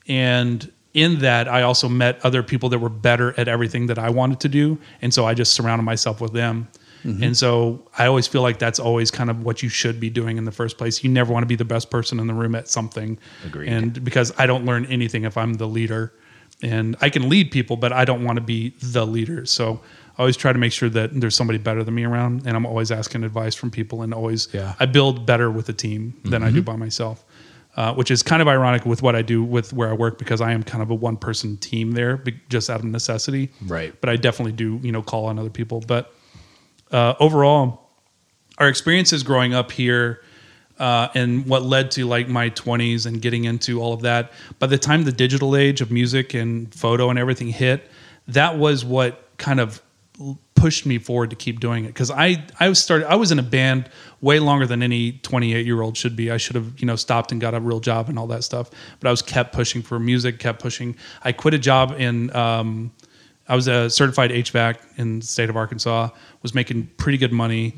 [0.07, 4.11] and in that, I also met other people that were better at everything that I
[4.11, 6.69] wanted to do, and so I just surrounded myself with them.
[7.05, 7.23] Mm-hmm.
[7.25, 10.39] And so I always feel like that's always kind of what you should be doing
[10.39, 11.03] in the first place.
[11.03, 13.19] You never want to be the best person in the room at something.
[13.45, 13.69] Agreed.
[13.69, 16.13] And because I don't learn anything if I'm the leader,
[16.63, 19.45] and I can lead people, but I don't want to be the leader.
[19.47, 19.81] So
[20.23, 22.91] always try to make sure that there's somebody better than me around, and I'm always
[22.91, 24.75] asking advice from people, and always Yeah.
[24.81, 27.25] I build better with a team than I do by myself.
[27.75, 30.43] Uh, which is kind of ironic with what I do with where I work because
[30.43, 33.51] I am kind of a one person team there, just out of necessity.
[33.67, 33.99] Right.
[33.99, 35.81] But I definitely do, you know, call on other people.
[35.81, 36.13] But
[36.91, 37.89] uh, overall,
[38.59, 40.21] our experiences growing up here
[40.79, 44.67] uh, and what led to like my 20s and getting into all of that by
[44.67, 47.89] the time the digital age of music and photo and everything hit
[48.29, 49.81] that was what kind of
[50.55, 53.39] pushed me forward to keep doing it because I I was started I was in
[53.39, 53.89] a band
[54.21, 56.31] way longer than any 28 year old should be.
[56.31, 58.71] I should have you know stopped and got a real job and all that stuff,
[59.01, 60.97] but I was kept pushing for music, kept pushing.
[61.23, 62.35] I quit a job in.
[62.37, 62.93] Um,
[63.49, 66.11] I was a certified HVAC in the state of Arkansas.
[66.43, 67.75] Was making pretty good money,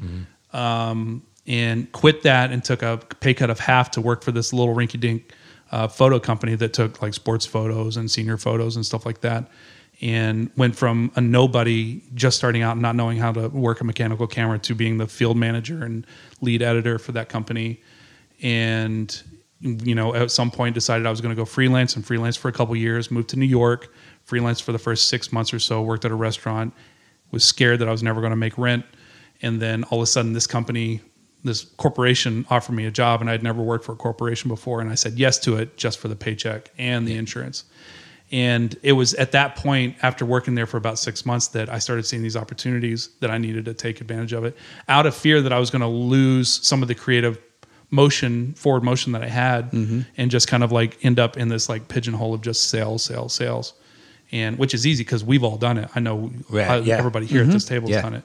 [0.53, 4.53] um, and quit that and took a pay cut of half to work for this
[4.53, 5.33] little rinky dink
[5.73, 9.49] uh, photo company that took like sports photos and senior photos and stuff like that.
[10.05, 13.85] And went from a nobody just starting out and not knowing how to work a
[13.85, 16.07] mechanical camera to being the field manager and
[16.43, 17.81] lead editor for that company.
[18.43, 19.23] And
[19.65, 22.49] you know, at some point decided I was going to go freelance and freelance for
[22.49, 23.11] a couple years.
[23.11, 23.95] Moved to New York,
[24.25, 25.81] freelance for the first six months or so.
[25.81, 26.75] Worked at a restaurant.
[27.31, 28.85] Was scared that I was never going to make rent.
[29.41, 31.01] And then all of a sudden, this company,
[31.45, 34.81] this corporation offered me a job, and I'd never worked for a corporation before.
[34.83, 37.65] And I said yes to it just for the paycheck and the insurance.
[38.33, 41.79] And it was at that point, after working there for about six months, that I
[41.79, 44.57] started seeing these opportunities that I needed to take advantage of it
[44.89, 47.39] out of fear that I was going to lose some of the creative
[47.91, 51.69] motion, forward motion that I had, and just kind of like end up in this
[51.69, 53.75] like pigeonhole of just sales, sales, sales.
[54.33, 55.89] And which is easy because we've all done it.
[55.95, 56.97] I know Right, uh, yeah.
[56.97, 58.03] everybody here at this table has Yeah.
[58.03, 58.25] done it.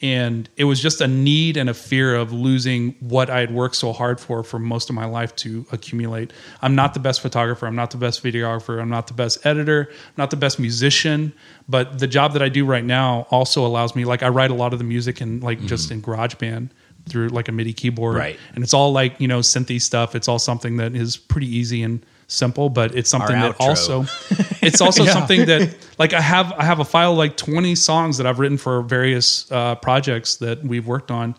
[0.00, 3.74] And it was just a need and a fear of losing what I had worked
[3.74, 6.32] so hard for for most of my life to accumulate.
[6.62, 7.66] I'm not the best photographer.
[7.66, 8.80] I'm not the best videographer.
[8.80, 9.88] I'm not the best editor.
[9.90, 11.32] I'm not the best musician.
[11.68, 14.54] But the job that I do right now also allows me, like, I write a
[14.54, 15.94] lot of the music in, like, just mm-hmm.
[15.94, 16.70] in GarageBand
[17.08, 18.16] through like a MIDI keyboard.
[18.16, 18.38] Right.
[18.54, 20.14] And it's all like, you know, synthy stuff.
[20.14, 23.68] It's all something that is pretty easy and simple, but it's something Our that outro.
[23.68, 24.02] also
[24.62, 28.18] it's also something that like I have I have a file of like 20 songs
[28.18, 31.34] that I've written for various uh, projects that we've worked on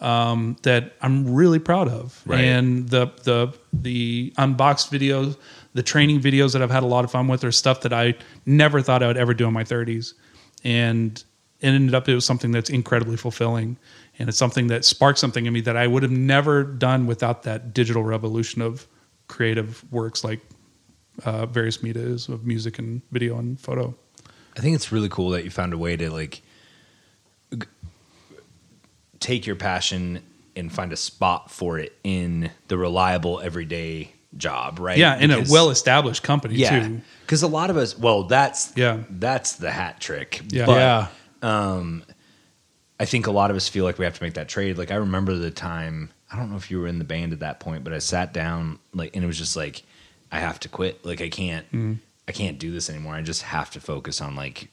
[0.00, 2.20] um, that I'm really proud of.
[2.26, 2.40] Right.
[2.40, 5.36] And the the the unboxed videos,
[5.74, 8.14] the training videos that I've had a lot of fun with are stuff that I
[8.46, 10.14] never thought I would ever do in my 30s.
[10.64, 11.22] And
[11.60, 13.76] it ended up it was something that's incredibly fulfilling
[14.18, 17.42] and it's something that sparked something in me that I would have never done without
[17.44, 18.86] that digital revolution of
[19.30, 20.40] creative works like
[21.24, 23.94] uh, various medias of music and video and photo.
[24.56, 26.42] I think it's really cool that you found a way to like
[27.54, 27.66] g-
[29.20, 30.20] take your passion
[30.56, 34.98] and find a spot for it in the reliable everyday job, right?
[34.98, 37.00] Yeah, in Because- a well-established company yeah, too.
[37.22, 38.98] because a lot of us, well, that's Yeah.
[39.10, 40.42] that's the hat trick.
[40.48, 40.66] Yeah.
[40.66, 41.06] but, yeah.
[41.42, 42.02] um,
[42.98, 44.76] I think a lot of us feel like we have to make that trade.
[44.78, 46.10] Like I remember the time.
[46.32, 48.32] I don't know if you were in the band at that point, but I sat
[48.32, 49.82] down like, and it was just like,
[50.30, 51.04] I have to quit.
[51.04, 51.94] Like I can't, Mm-hmm.
[52.28, 53.14] I can't do this anymore.
[53.14, 54.68] I just have to focus on like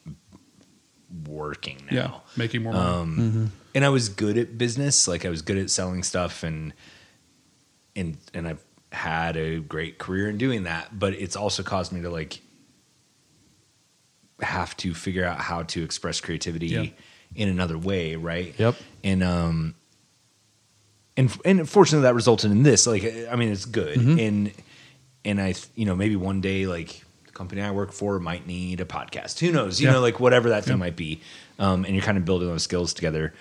[1.26, 1.96] working now.
[1.98, 2.86] Yeah, making more money.
[2.86, 5.08] Um, and I was good at business.
[5.08, 6.72] Like I was good at selling stuff and
[7.96, 11.00] and and I've had a great career in doing that.
[11.00, 12.42] But it's also caused me to like
[14.42, 16.86] have to figure out how to express creativity Yeah.
[17.36, 18.54] in another way, right?
[18.58, 18.76] Yep.
[19.04, 19.74] And um
[21.18, 22.88] and and fortunately that resulted in this.
[22.88, 23.98] Like I mean it's good.
[23.98, 24.52] And
[25.26, 28.80] and I you know maybe one day like the company I work for might need
[28.80, 29.40] a podcast.
[29.40, 29.82] Who knows?
[29.82, 29.94] You Yeah.
[29.94, 30.78] know like whatever that thing Yeah.
[30.78, 31.20] might be.
[31.60, 33.34] Um and you're kind of building those skills together.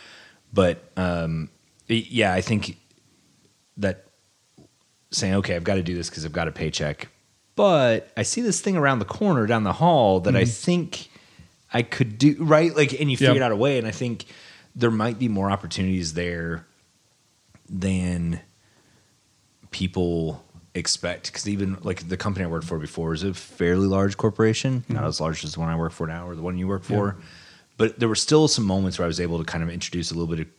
[0.52, 1.50] But um
[1.88, 2.78] yeah, I think
[3.76, 4.06] that
[5.10, 7.08] saying okay, I've got to do this cuz I've got a paycheck.
[7.54, 11.08] But I see this thing around the corner down the hall that I think
[11.72, 13.28] I could do right like and you Yep.
[13.30, 14.24] figured out a way and I think
[14.74, 16.66] there might be more opportunities there
[17.68, 18.40] than
[19.70, 20.42] people
[20.74, 24.84] expect because even like the company I worked for before is a fairly large corporation,
[24.88, 26.84] not as large as the one I work for now or the one you work
[26.84, 27.16] for.
[27.78, 30.14] But there were still some moments where I was able to kind of introduce a
[30.14, 30.52] little bit of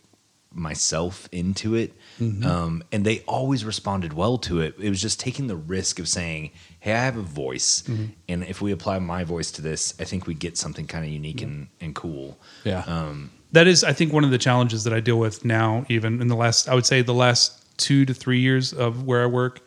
[0.52, 1.94] myself into it.
[2.20, 4.74] Um, and they always responded well to it.
[4.80, 6.50] It was just taking the risk of saying,
[6.80, 7.84] Hey, I have a voice.
[8.28, 11.10] And if we apply my voice to this, I think we get something kind of
[11.10, 12.38] unique and, and cool.
[12.64, 12.82] Yeah.
[12.86, 16.20] Um, that is, I think, one of the challenges that I deal with now, even
[16.20, 19.26] in the last, I would say, the last two to three years of where I
[19.26, 19.60] work,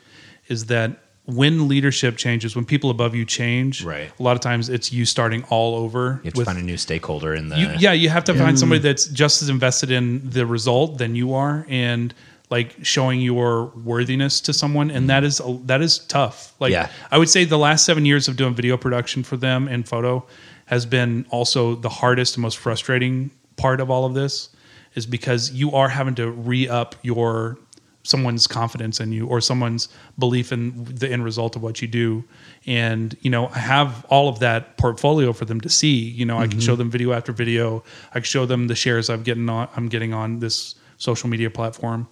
[0.47, 4.11] is that when leadership changes, when people above you change, Right.
[4.19, 6.19] a lot of times it's you starting all over.
[6.23, 7.57] you have to find a new stakeholder in the.
[7.57, 8.59] you, yeah, you have to find mm.
[8.59, 12.13] somebody that's just as invested in the result than you are, and
[12.49, 15.27] like showing your worthiness to someone, and that mm.
[15.27, 16.53] is that is tough.
[16.59, 16.89] Like Yeah.
[17.09, 20.25] I would say, the last seven years of doing video production for them and photo
[20.65, 23.31] has been also the hardest and most frustrating
[23.61, 24.49] part of all of this,
[24.95, 27.57] is because you are having to re up your
[28.03, 29.87] someone's confidence in you or someone's
[30.17, 32.23] belief in the end result of what you do.
[32.65, 35.95] And you know I have all of that portfolio for them to see.
[35.95, 37.83] You know I can show them video after video.
[38.11, 41.49] I can show them the shares i'm getting on I'm getting on this social media
[41.49, 42.07] platform.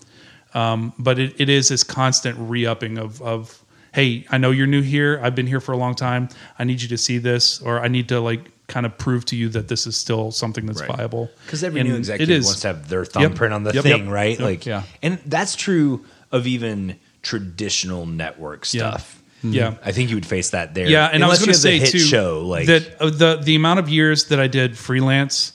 [0.53, 4.81] Um, but it, it is this constant re-upping of of hey I know you're new
[4.81, 5.19] here.
[5.23, 6.29] I've been here for a long time.
[6.59, 9.35] I need you to see this or I need to like kind of prove to
[9.35, 10.95] you that this is still something that's Right.
[10.97, 11.29] viable.
[11.45, 12.45] Because every And new it executive is.
[12.45, 13.83] wants to have their thumbprint on the Yep.
[13.83, 14.13] thing, Yep.
[14.13, 14.31] right?
[14.31, 14.39] Yep.
[14.39, 14.83] Like, Yeah.
[15.03, 18.91] and that's true of even traditional network Yeah.
[18.91, 19.21] stuff.
[19.43, 19.75] Yeah.
[19.83, 20.87] I think you would face that there.
[20.87, 23.55] Yeah, and I was going to say hit too show like that uh, the the
[23.55, 25.53] amount of years that I did freelance.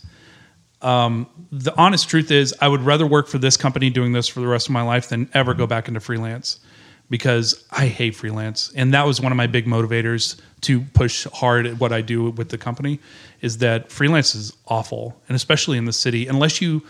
[0.82, 4.40] Um, the honest truth is, I would rather work for this company doing this for
[4.40, 6.58] the rest of my life than ever go back into freelance
[7.10, 11.66] because I hate freelance, and that was one of my big motivators to push hard
[11.66, 13.00] at what I do with the company.
[13.40, 16.82] Is that freelance is awful, and especially in the city, unless you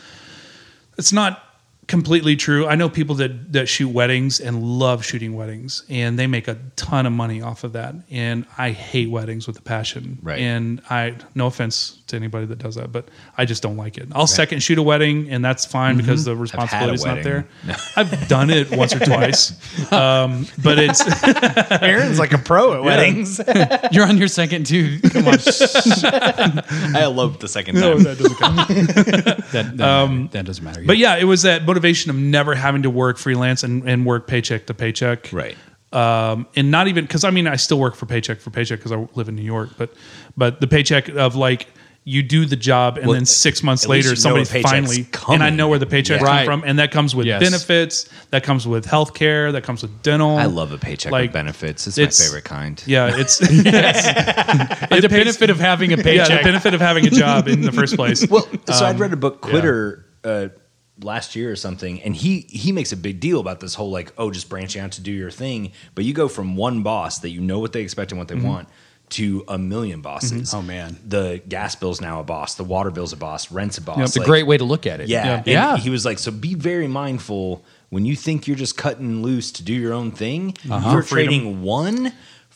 [0.97, 1.54] it's not
[1.87, 2.67] completely true.
[2.67, 6.59] I know people that that shoot weddings and love shooting weddings, and they make a
[6.77, 7.95] ton of money off of that.
[8.11, 10.19] And I hate weddings with a passion.
[10.23, 10.39] Right.
[10.39, 14.09] And I, no offense to anybody that does that, but I just don't like it.
[14.13, 17.47] I'll second shoot a wedding, and that's fine because the responsibility is not there.
[17.67, 17.83] wedding.
[17.97, 19.53] I've done it once or twice,
[19.93, 21.03] um, but it's
[21.83, 23.41] Aaron's like a pro at weddings.
[23.93, 25.01] You're on your second too.
[25.01, 25.39] Come on.
[26.95, 27.83] I eloped the second time.
[27.83, 28.03] no, time.
[28.05, 28.69] that doesn't count.
[29.53, 30.83] That, that, that doesn't matter.
[30.85, 34.27] But yeah, it was that motivation of never having to work freelance and, and work
[34.29, 35.29] paycheck to paycheck.
[35.33, 35.57] right.
[35.93, 38.93] um, and not even because I mean I still work for paycheck for paycheck because
[38.93, 39.93] I live in New York, but
[40.37, 41.67] but the paycheck of like
[42.07, 45.11] you do the job and Well, then six months later somebody know somebody's a paycheck's
[45.25, 46.27] finally and I know where the paycheck Yeah.
[46.27, 46.45] comes Right.
[46.45, 47.41] from, and that comes with Yes.
[47.43, 50.37] benefits, that comes with health care, that comes with dental.
[50.37, 51.87] I love a paycheck Like, with benefits.
[51.87, 52.83] It's, it's- my favorite kind.
[52.87, 53.49] Yeah, it's the
[54.91, 56.29] it pays- benefit of having a paycheck.
[56.29, 58.29] yeah, the benefit of having a job in the first place.
[58.29, 60.49] Well, so I'd read a Um, book, Quitter, uh,
[61.03, 64.13] last year or something, and he he makes a big deal about this whole like,
[64.19, 65.73] oh, just branching out to do your thing.
[65.95, 68.35] But you go from one boss that you know what they expect and what they
[68.37, 68.47] Mm-hmm.
[68.49, 68.69] want
[69.11, 70.55] to a million bosses.
[70.55, 70.97] Oh, man.
[71.07, 73.99] the gas bill's now a boss, the water bill's a boss, rent's a boss.
[73.99, 75.09] It's a great way to look at it.
[75.09, 75.77] Yeah, and Yeah.
[75.77, 79.63] He was like, so be very mindful when you think you're just cutting loose to
[79.63, 80.57] do your own thing.
[80.69, 80.91] Uh-huh.
[80.93, 81.29] You're Freedom.
[81.33, 82.13] trading one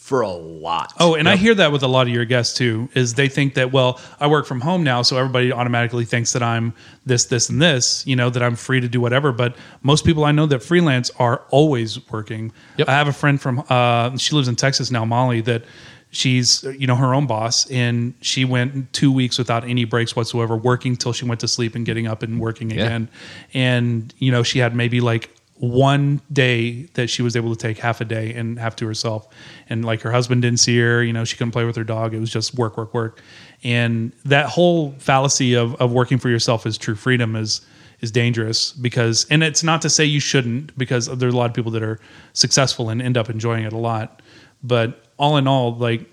[0.09, 0.95] for a lot.
[0.99, 2.89] Oh, and I hear that with a lot of your guests too.
[2.95, 6.43] Is they think that well, I work from home now, so everybody automatically thinks that
[6.43, 6.73] I'm
[7.05, 8.07] this, this, and this.
[8.07, 9.33] You know that I'm free to do whatever.
[9.33, 12.53] But most people I know that freelance are always working.
[12.79, 12.89] Yep.
[12.89, 15.43] I have a friend from uh, she lives in Texas now, Molly.
[15.43, 15.65] That
[16.09, 20.57] she's you know her own boss, and she went two weeks without any breaks whatsoever,
[20.57, 23.11] working till she went to sleep and getting up and working again.
[23.53, 27.79] And you know she had maybe like one day that she was able to take
[27.79, 29.29] half a day and have to herself.
[29.69, 32.15] And like her husband didn't see her you know she couldn't play with her dog.
[32.15, 33.21] It was just work work work.
[33.65, 36.95] And that whole fallacy of, of working for yourself as true.
[36.95, 37.61] Freedom is
[38.01, 41.55] is dangerous because and it's not to say you shouldn't because there's a lot of
[41.55, 41.99] people that are
[42.33, 44.23] successful and end up enjoying it a lot.
[44.63, 46.09] But all in all like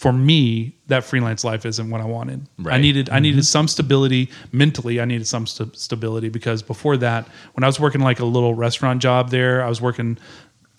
[0.00, 2.40] for me that freelance life isn't what i wanted.
[2.58, 2.80] I Right.
[2.80, 3.22] needed i mm-hmm.
[3.22, 4.30] needed some stability.
[4.50, 8.24] Mentally i needed some st- stability because before that when i was working like a
[8.24, 10.16] little restaurant job there i was working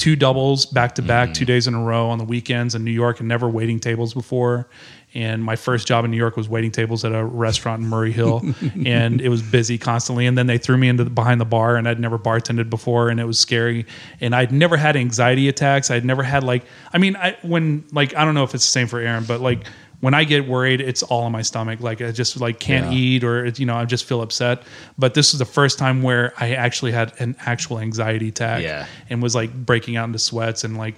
[0.01, 1.45] two doubles back to back two mm-hmm.
[1.45, 4.67] days in a row on the weekends in new york and never waiting tables before.
[5.13, 8.11] And my first job in new york was waiting tables at a restaurant in murray
[8.11, 8.41] hill
[8.85, 10.25] and it was busy constantly.
[10.25, 13.09] And then they threw me into the, behind the bar and i'd never bartended before
[13.09, 13.85] and it was scary.
[14.19, 15.91] And i'd never had anxiety attacks.
[15.91, 18.71] I'd never had like i mean i when like i don't know if it's the
[18.71, 19.67] same for aaron but like
[20.01, 21.79] when I get worried, it's all in my stomach.
[21.79, 22.97] Like I just like can't Yeah.
[22.97, 24.63] eat or you know I just feel upset.
[24.97, 28.61] But this is the first time where I actually had an actual anxiety attack.
[28.63, 28.85] Yeah.
[29.09, 30.95] and was like breaking out into sweats and like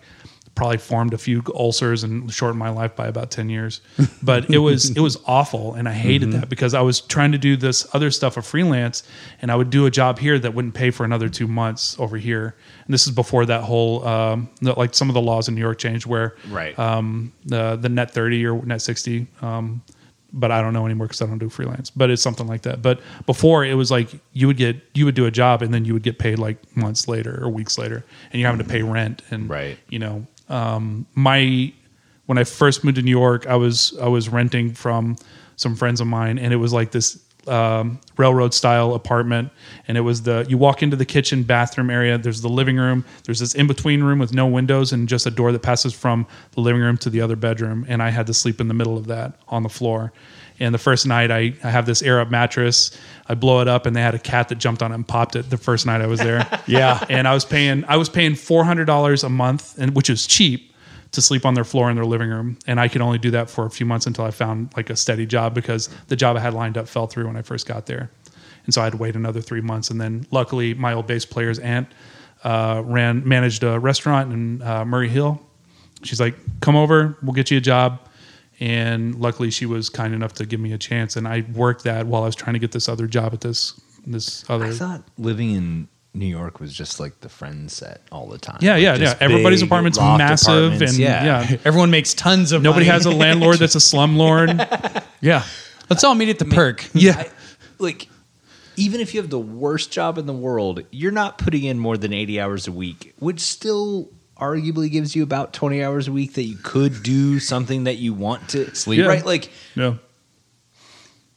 [0.55, 3.81] probably formed a few ulcers and shortened my life by about 10 years
[4.21, 7.39] but it was it was awful and i hated that because i was trying to
[7.39, 9.01] do this other stuff of freelance
[9.41, 12.17] and i would do a job here that wouldn't pay for another two months over
[12.17, 15.61] here and this is before that whole um, like some of the laws in new
[15.61, 16.77] york changed where Right.
[16.77, 19.81] um, the the net 30 or net 60 um,
[20.35, 21.91] but I don't know anymore because I don't do freelance.
[21.91, 22.81] But it's something like that.
[22.81, 25.85] But before it was like you would get you would do a job and then
[25.85, 28.81] you would get paid like months later or weeks later, and you're having to pay
[28.81, 29.77] rent and Right.
[29.89, 31.73] You know, um, my
[32.25, 35.17] when I first moved to New York, I was I was renting from
[35.55, 39.51] some friends of mine, and it was like this um, railroad style apartment.
[39.87, 42.17] And it was the you walk into the kitchen bathroom area.
[42.17, 43.05] There's the living room.
[43.25, 46.25] There's this in between room with no windows and just a door that passes from
[46.51, 47.85] the living room to the other bedroom.
[47.87, 50.13] And I had to sleep in the middle of that on the floor.
[50.59, 52.97] And the first night, I, I have this air up mattress.
[53.27, 55.35] I blow it up, and they had a cat that jumped on it and popped
[55.35, 55.49] it.
[55.49, 57.03] The first night I was there, Yeah.
[57.09, 60.27] and I was paying I was paying four hundred dollars a month, and which is
[60.27, 60.71] cheap
[61.11, 62.57] to sleep on their floor in their living room.
[62.67, 64.95] And I could only do that for a few months until I found like a
[64.95, 67.85] steady job because the job I had lined up fell through when I first got
[67.87, 68.09] there,
[68.65, 69.89] and so I had to wait another three months.
[69.89, 71.87] And then luckily, my old bass player's aunt
[72.43, 75.41] uh, ran managed a restaurant in uh, Murray Hill.
[76.03, 77.99] She's like, "Come over, we'll get you a job."
[78.59, 82.05] And luckily, she was kind enough to give me a chance, and I worked that
[82.07, 84.65] while I was trying to get this other job at this this other.
[84.65, 88.59] I thought living in New York was just like the friend set all the time.
[88.61, 89.17] Yeah, Like, yeah, yeah.
[89.19, 90.93] Everybody's big apartment's massive, apartments.
[90.93, 91.57] and yeah.
[91.65, 92.93] Everyone makes tons of Nobody money.
[92.93, 95.03] has a landlord that's a slumlord.
[95.21, 95.43] Yeah.
[95.89, 96.85] Let's all meet at the perk.
[96.93, 97.17] Yeah.
[97.17, 97.29] I-
[97.79, 98.07] like
[98.75, 101.95] even if you have the worst job in the world, you're not putting in more
[101.97, 104.09] than 80 hours a week, which still
[104.39, 108.13] arguably gives you about 20 hours a week that you could do something that you
[108.13, 108.99] want to Sleep.
[108.99, 109.05] Yeah.
[109.07, 109.25] Right?
[109.25, 109.95] Like Yeah.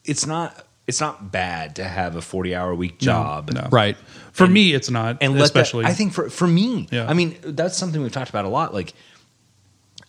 [0.05, 3.51] it's not it's not bad to have a 40 hour week job.
[3.53, 3.68] no.
[3.72, 3.97] Right.
[4.32, 5.18] For me, it's not.
[5.20, 5.82] And especially.
[5.84, 7.09] that, I think for for me, Yeah.
[7.09, 8.72] I mean, that's something we've talked about a lot.
[8.72, 8.94] Like,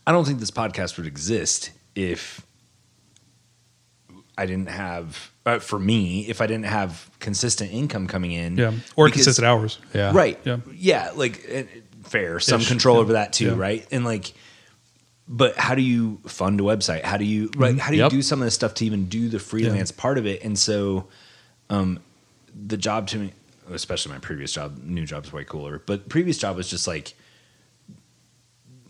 [0.05, 2.45] I don't think this podcast would exist if
[4.38, 8.55] I didn't have, uh, for me, if I didn't have consistent income coming in.
[8.57, 8.71] yeah.
[8.95, 9.79] Or Because- consistent hours.
[9.95, 10.11] Yeah.
[10.13, 10.39] Right.
[10.43, 10.57] Yeah.
[10.75, 11.11] Yeah.
[11.15, 11.63] Like, uh,
[12.09, 12.39] fair.
[12.39, 13.01] Some Ish, control yeah.
[13.01, 13.55] over that too, Yeah.
[13.57, 13.87] right?
[13.91, 14.33] And like,
[15.27, 17.03] but how do you fund a website?
[17.03, 17.77] How do you right?
[17.77, 18.11] How do you Yep.
[18.11, 20.43] do some of this stuff to even do the freelance part of it?
[20.43, 21.07] And so,
[21.69, 21.99] um,
[22.55, 23.33] the job to me,
[23.71, 25.79] especially my previous job, new job is way cooler.
[25.85, 27.13] But previous job was just like,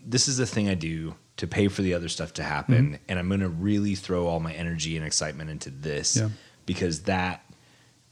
[0.06, 2.94] this is the thing I do to pay for the other stuff to happen, Mm-hmm.
[3.08, 6.28] and I'm going to really throw all my energy and excitement into this Yeah.
[6.66, 7.44] because that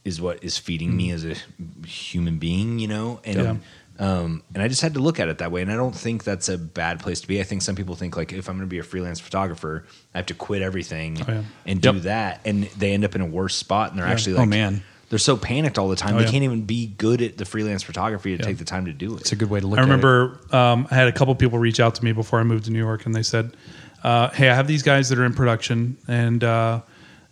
[0.05, 1.35] is what is feeding me as a
[1.85, 3.61] human being, you know, and.
[3.99, 6.23] Um, and I just had to look at it that way, and I don't think
[6.23, 7.39] that's a bad place to be.
[7.39, 10.19] I think some people think like if I'm going to be a freelance photographer, I
[10.19, 11.41] have to quit everything Oh, yeah.
[11.65, 12.03] and do Yep.
[12.03, 14.83] that, and they end up in a worse spot, and they're actually like, Oh, man.
[15.09, 16.31] they're so panicked all the time, Oh, they yeah.
[16.31, 18.47] can't even be good at the freelance photography to Yeah.
[18.47, 19.21] take the time to do it.
[19.21, 19.91] It's a good way to look I at it.
[19.91, 22.65] I remember um, I had a couple people reach out to me before I moved
[22.65, 23.57] to New York, and they said,
[24.03, 26.81] uh, "Hey, I have these guys that are in production, and uh,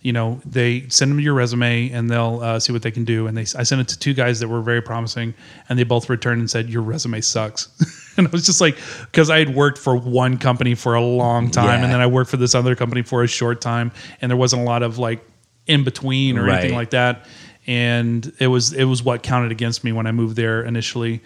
[0.05, 3.25] you know, they send them your resume, and they'll uh, see what they can do."
[3.25, 5.33] And they, I sent it to two guys that were very promising,
[5.67, 7.69] and they both returned and said, "Your resume sucks."
[8.17, 8.77] and I was just like,
[9.11, 11.83] because I had worked for one company for a long time, Yeah.
[11.85, 13.91] and then I worked for this other company for a short time,
[14.21, 15.25] and there wasn't a lot of like
[15.65, 17.25] in between or anything like that.
[17.65, 21.23] And it was it was what counted against me when I moved there initially.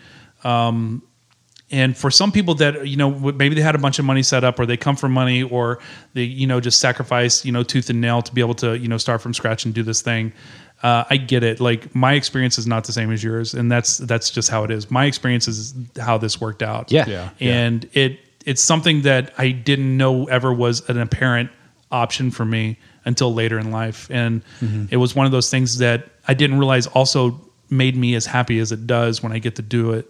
[1.72, 4.43] And for some people that you know maybe they had a bunch of money set
[4.43, 5.80] up, or they come from money, or
[6.13, 8.88] they you know just sacrifice you know tooth and nail to be able to you
[8.88, 10.34] know start from scratch and do this thing.
[10.82, 11.59] Uh, I get it.
[11.59, 14.72] Like my experience is not the same as yours, and that's that's just how it
[14.72, 14.89] is.
[14.89, 16.91] My experience is how this worked out.
[16.91, 17.07] Yeah.
[17.07, 17.30] Yeah.
[17.39, 21.51] and it it's something that I didn't know ever was an apparent
[21.91, 24.41] option for me until later in life, and
[24.89, 27.39] it was one of those things that I didn't realize also
[27.70, 30.07] made me as happy as it does when I get to do it.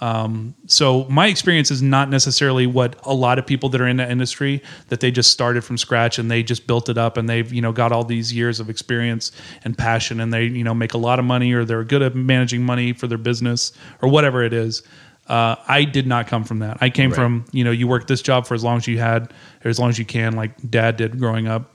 [0.00, 3.96] Um, so my experience is not necessarily what a lot of people that are in
[3.96, 7.28] the industry that they just started from scratch and they just built it up and
[7.28, 9.30] they've you know got all these years of experience
[9.64, 12.14] and passion and they you know make a lot of money or they're good at
[12.14, 13.72] managing money for their business
[14.02, 14.82] or whatever it is.
[15.26, 16.76] Uh, I did not come from that.
[16.82, 17.16] I came Right.
[17.16, 19.32] from you know you work this job for as long as you had
[19.64, 21.70] or as long as you can, like Dad did growing up,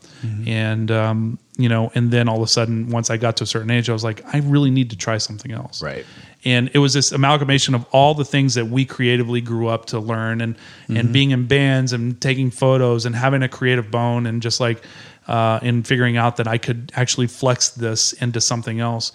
[0.46, 3.48] and um, you know, and then all of a sudden, once I got to a
[3.48, 6.06] certain age, I was like, I really need to try something else Right.
[6.46, 10.00] And it was this amalgamation of all the things that we creatively grew up to
[10.00, 10.56] learn and
[10.88, 14.84] and being in bands and taking photos and having a creative bone and just like
[15.28, 19.12] uh, and figuring out that I could actually flex this into something else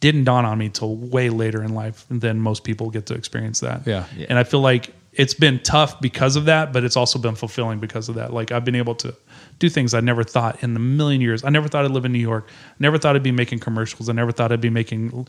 [0.00, 3.60] didn't dawn on me till way later in life than most people get to experience
[3.60, 3.86] that.
[3.86, 4.04] Yeah.
[4.16, 4.26] Yeah.
[4.28, 7.78] and I feel like it's been tough because of that but it's also been fulfilling
[7.78, 8.32] because of that.
[8.32, 9.14] Like I've been able to
[9.60, 11.44] do things I never thought in a million years.
[11.44, 12.48] I never thought I'd live in New York.
[12.80, 14.08] Never thought I'd be making commercials.
[14.08, 15.28] I never thought I'd be making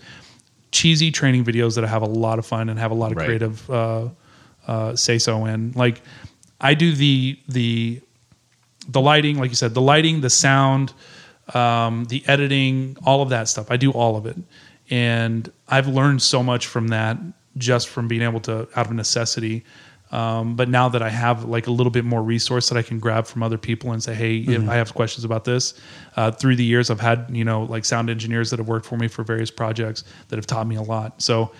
[0.80, 3.18] cheesy training videos that I have a lot of fun and have a lot of
[3.18, 3.26] Right.
[3.28, 4.10] creative uh,
[4.68, 5.72] uh, say so in.
[5.84, 6.02] Like
[6.60, 8.02] I do the the
[8.96, 10.94] the lighting, like you said, the lighting, the sound,
[11.54, 13.68] um, the editing, all of that stuff.
[13.72, 14.38] I do all of it,
[14.90, 17.18] and I've learned so much from that
[17.58, 19.64] just from being able to out of necessity.
[20.12, 23.00] Um, but now that I have like a little bit more resource that I can
[23.00, 25.74] grab from other people and say, hey, if I have questions about this,
[26.16, 28.98] uh, through the years I've had you know like sound engineers that have worked for
[28.98, 31.22] me for various projects that have taught me a lot.
[31.22, 31.52] So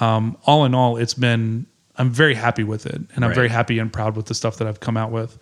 [0.00, 1.66] um, all in all, it's been
[1.98, 3.34] I'm very happy with it, and I'm Right.
[3.34, 5.38] very happy and proud with the stuff that I've come out with.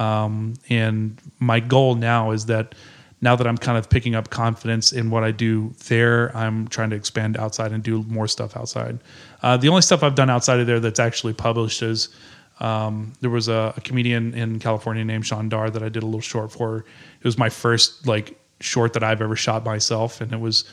[0.00, 2.74] Um, and my goal now is that
[3.22, 6.90] now that I'm kind of picking up confidence in what I do there, I'm trying
[6.90, 8.98] to expand outside and do more stuff outside.
[9.42, 12.08] Uh, the only stuff I've done outside of there that's actually published is
[12.58, 16.06] um, there was a, a comedian in California named Sean Dar that I did a
[16.06, 16.78] little short for.
[16.78, 20.64] It was my first like short that I've ever shot myself, and it was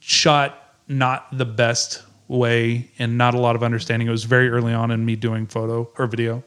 [0.00, 4.06] shot not the best way and not a lot of understanding.
[4.06, 6.44] It was very early on in me doing photo or video.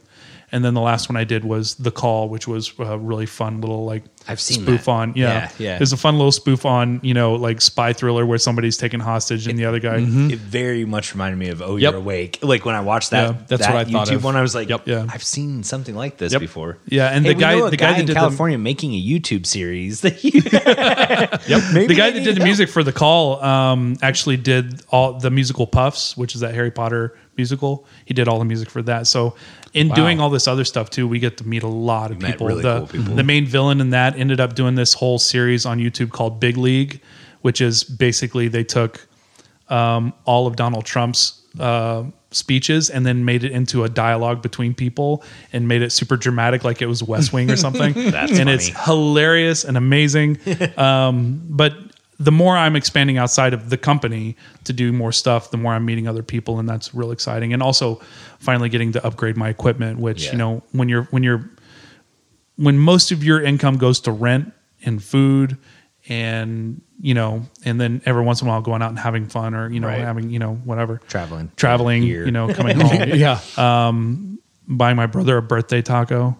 [0.56, 3.60] And then the last one I did was The Call, which was a really fun
[3.60, 4.91] little like I've seen spoof that.
[4.91, 5.14] on.
[5.16, 5.34] Yeah.
[5.34, 5.78] Yeah, yeah.
[5.82, 9.47] It's a fun little spoof on, you know, like spy thriller where somebody's taken hostage
[9.47, 9.97] and the other guy.
[9.97, 11.91] It very much reminded me of Oh Yep.
[11.91, 12.39] You're Awake.
[12.41, 14.24] Like when I watched that, Yeah, that's that what I thought YouTube of.
[14.24, 14.88] one, I was like, Yep.
[14.88, 15.06] Yeah.
[15.10, 16.39] I've seen something like this Yep.
[16.39, 16.78] before.
[16.88, 18.93] Yeah, and Hey, the guy know a the guy, that in did the California making
[18.93, 20.41] a YouTube series that you
[21.47, 21.74] Yep.
[21.74, 22.45] Maybe the guy that need did the help.
[22.47, 26.72] music for the call um, actually did all the musical Puffs, which is that Harry
[26.72, 27.86] Potter musical.
[28.06, 29.08] He did all the music for that.
[29.08, 29.36] So
[29.76, 32.47] in doing all this other stuff too, we get to meet a lot of people.
[32.47, 33.13] really the, cool people.
[33.13, 36.55] the main villain in that ended up doing this whole series on YouTube called Big
[36.55, 37.01] League,
[37.41, 39.05] which is basically they took
[39.67, 44.73] um, all of Donald Trump's uh, speeches and then made it into a dialogue between
[44.73, 47.93] people and made it super dramatic, like it was West Wing or something.
[48.15, 50.39] And it's hilarious and amazing.
[50.78, 51.73] um, but
[52.19, 55.86] the more I'm expanding outside of the company to do more stuff, the more I'm
[55.86, 57.53] meeting other people, and that's real exciting.
[57.53, 58.01] And also,
[58.40, 60.32] finally getting to upgrade my equipment, which Yeah.
[60.34, 61.50] you know when you're when you're
[62.58, 64.54] when most of your income goes to rent
[64.86, 65.58] and food
[66.08, 69.54] and you know and then every once in a while going out and having fun
[69.56, 70.00] or you know Right.
[70.00, 71.52] having you know whatever Traveling.
[71.56, 72.26] traveling Here.
[72.26, 73.40] you know coming home yeah.
[73.58, 76.38] um buying my brother a birthday taco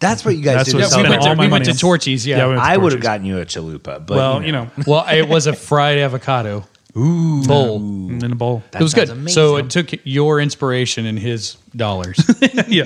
[0.00, 0.76] That's what you guys That's did.
[0.80, 2.26] what to Yeah, we spent went all to, my we went to Torchy's.
[2.26, 2.38] Yeah.
[2.38, 4.70] Yeah, we went to I would have gotten you a chalupa, but well you know,
[4.86, 6.64] well, it was a fried avocado
[6.94, 7.76] bowl.
[7.76, 9.30] in a bowl It was sounds good.
[9.30, 12.18] So it took your inspiration and his dollars.
[12.68, 12.84] yeah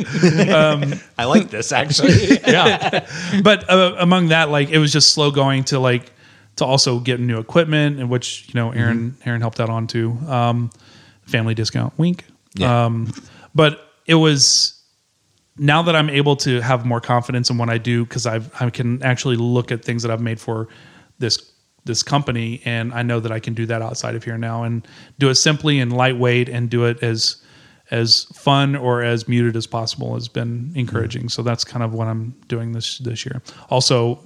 [1.19, 2.39] I like this actually.
[2.47, 3.07] yeah.
[3.43, 6.11] but uh, among that, like it was just slow going to like
[6.57, 10.17] to also get new equipment, and which you know Aaron Aaron helped out on too.
[10.27, 10.71] Um,
[11.23, 12.25] family discount, wink.
[12.55, 12.87] Yeah.
[12.87, 13.13] Um,
[13.55, 14.81] but it was
[15.57, 18.71] now that I'm able to have more confidence in what I do because I I
[18.71, 20.69] can actually look at things that I've made for
[21.19, 21.53] this
[21.85, 24.87] this company, and I know that I can do that outside of here now and
[25.19, 27.37] do it simply and lightweight and do it as
[27.91, 31.31] as fun or as muted as possible has been encouraging.
[31.31, 33.41] So that's kind of what I'm doing this this year.
[33.71, 34.21] Also,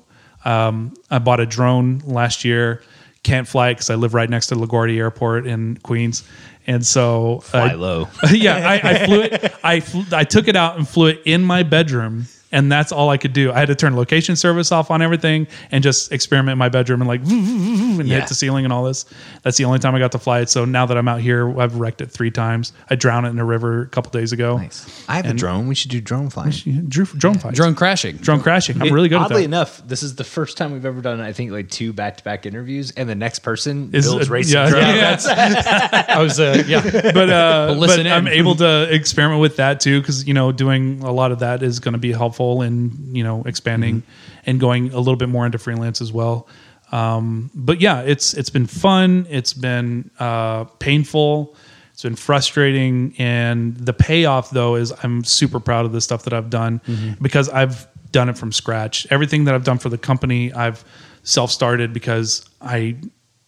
[0.45, 2.83] um, I bought a drone last year.
[3.23, 6.25] Can't fly because I live right next to LaGuardia Airport in Queens,
[6.67, 8.09] and so Fly I- low.
[8.33, 9.55] yeah, I, I flew it.
[9.63, 13.09] I fl- I took it out and flew it in my bedroom, and that's all
[13.11, 13.51] I could do.
[13.51, 17.01] I had to turn location service off on everything and just experiment in my bedroom
[17.01, 18.21] and like and Yeah.
[18.21, 19.05] hit the ceiling and all this.
[19.43, 20.51] That's the only time I got to fly it.
[20.51, 22.73] So now that I'm out here, I've wrecked it three times.
[22.91, 24.59] I drowned it in a river a couple days ago.
[24.59, 25.05] Nice.
[25.09, 25.67] I have a drone.
[25.67, 26.51] We should do drone flying.
[26.89, 27.57] Drew, drone fights.
[27.57, 28.17] Drone crashing.
[28.19, 28.81] drone crashing.
[28.81, 29.45] I'm really good at Oddly that.
[29.45, 32.25] enough, this is the first time we've ever done, I think, like two back to
[32.25, 35.27] back interviews, and the next person Is- builds uh, racing yeah, drones.
[35.27, 36.05] yeah.
[36.09, 36.83] I was, uh, yeah.
[37.13, 38.07] but uh, But but in.
[38.07, 41.63] I'm able to experiment with that too because you know doing a lot of that
[41.63, 44.03] is going to be helpful in you know expanding
[44.47, 46.49] and going a little bit more into freelance as well.
[46.91, 49.27] Um, but yeah, it's it's been fun.
[49.31, 51.57] It's been uh, painful.
[51.93, 56.33] It's been frustrating, and the payoff though is I'm super proud of the stuff that
[56.33, 56.81] I've done
[57.21, 59.07] because I've done it from scratch.
[59.11, 60.85] Everything that I've done for the company, I've
[61.23, 62.97] self started because I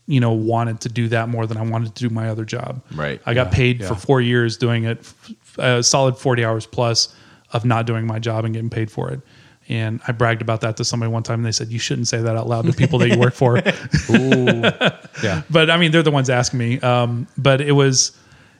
[0.06, 2.82] you know wanted to do that more than I wanted to do my other job.
[2.94, 3.20] Right.
[3.26, 5.12] I got paid for four years doing it,
[5.58, 7.14] a solid 40 hours plus
[7.54, 9.20] of not doing my job and getting paid for it.
[9.66, 12.18] And I bragged about that to somebody one time and they said, You shouldn't say
[12.20, 13.62] that out loud to people that you work for.
[15.22, 15.42] Yeah.
[15.48, 16.80] but I mean, they're the ones asking me.
[16.80, 18.18] Um, but it was,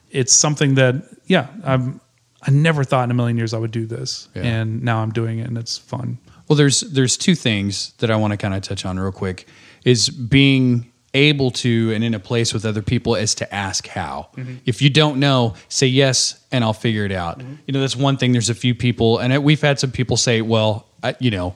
[0.09, 0.95] it's something that,
[1.27, 1.99] yeah, I'm,
[2.41, 4.29] I never thought in a million years I would do this.
[4.33, 4.43] Yeah.
[4.43, 6.17] And now I'm doing it and it's fun.
[6.47, 9.47] Well, there's there's two things that I want to kind of touch on real quick.
[9.83, 14.29] Is being able to and in a place with other people is to ask how.
[14.35, 14.57] Mm-hmm.
[14.65, 17.39] If you don't know, say yes, and I'll figure it out.
[17.39, 17.55] Mm-hmm.
[17.65, 18.33] You know, that's one thing.
[18.33, 21.55] There's a few people, and we've had some people say, "Well, I, you know."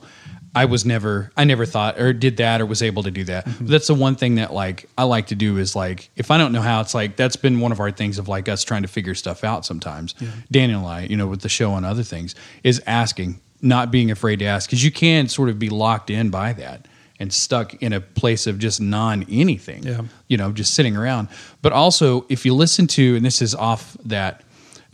[0.52, 3.46] I was never, I never thought or did that or was able to do that.
[3.46, 3.66] Mm-hmm.
[3.66, 6.38] But that's the one thing that like I like to do is like if I
[6.38, 8.82] don't know how, it's like that's been one of our things of like us trying
[8.82, 10.16] to figure stuff out sometimes.
[10.50, 12.34] Daniel and I, you know, with the show and other things,
[12.64, 16.30] is asking, not being afraid to ask, because you can sort of be locked in
[16.30, 16.88] by that
[17.20, 19.84] and stuck in a place of just non anything.
[19.84, 20.02] Yeah.
[20.26, 21.28] You know, just sitting around.
[21.62, 24.42] But also, if you listen to, and this is off that,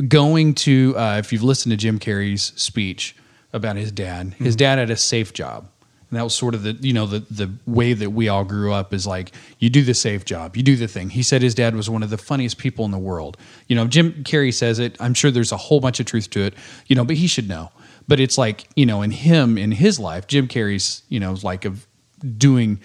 [0.09, 3.17] going to, uh, if you've listened to Jim Carrey's speech
[3.53, 5.71] about his dad, his dad had a safe job.
[6.11, 8.73] And that was sort of the, you know, the, the way that we all grew
[8.73, 11.11] up is like, you do the safe job, you do the thing.
[11.11, 13.37] He said his dad was one of the funniest people in the world.
[13.67, 14.97] You know, Jim Carrey says it.
[15.01, 16.55] I'm sure there's a whole bunch of truth to it,
[16.87, 17.73] you know, but he should know.
[18.07, 21.65] But it's like, you know, in him, in his life, Jim Carrey's, you know, like
[21.65, 21.89] of
[22.39, 22.81] doing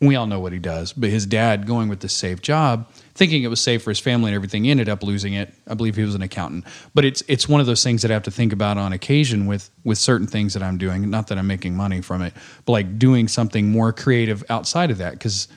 [0.00, 3.42] we all know what he does, but his dad going with the safe job, thinking
[3.42, 5.52] it was safe for his family and everything, ended up losing it.
[5.66, 8.14] I believe he was an accountant, but it's it's one of those things that I
[8.14, 11.10] have to think about on occasion with with certain things that I'm doing.
[11.10, 12.32] Not that I'm making money from it,
[12.64, 15.12] but like doing something more creative outside of that.
[15.12, 15.48] Because,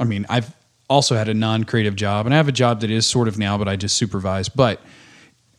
[0.00, 0.54] I mean, I've
[0.88, 3.58] also had a non-creative job, and I have a job that is sort of now,
[3.58, 4.48] but I just supervise.
[4.48, 4.80] But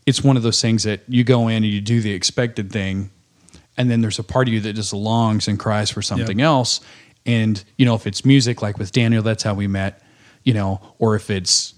[0.07, 3.11] it's one of those things that you go in and you do the expected thing,
[3.77, 6.81] and then there's a part of you that just longs and cries for something else.
[7.25, 10.01] And you know, if it's music, like with Daniel, that's how we met.
[10.43, 11.73] You know, or if it's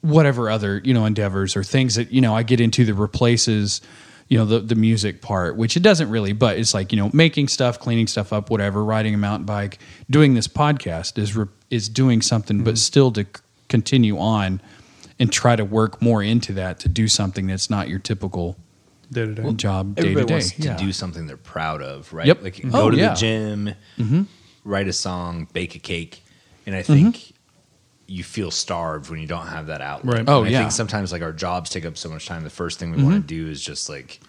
[0.00, 3.80] whatever other you know endeavors or things that you know I get into that replaces
[4.28, 7.10] you know the the music part, which it doesn't really, but it's like you know
[7.12, 9.78] making stuff, cleaning stuff up, whatever, riding a mountain bike,
[10.10, 12.76] doing this podcast is re- is doing something, but mm-hmm.
[12.76, 14.60] still to c- continue on
[15.18, 18.56] and try to work more into that to do something that's not your typical
[19.12, 19.52] day to day.
[19.52, 20.34] job day to Everybody day.
[20.34, 22.26] wants to do something they're proud of, right?
[22.26, 22.42] Yep.
[22.42, 22.72] Like Mhm.
[22.72, 23.08] go Oh, to yeah.
[23.10, 23.74] the gym,
[24.64, 26.22] write a song, bake a cake,
[26.66, 26.92] and I Mm-hmm.
[26.94, 27.32] think
[28.08, 30.14] you feel starved when you don't have that outlet.
[30.18, 30.24] Right.
[30.28, 30.58] Oh, And I yeah.
[30.60, 32.44] think sometimes like our jobs take up so much time.
[32.44, 34.20] The first thing we want to do is just like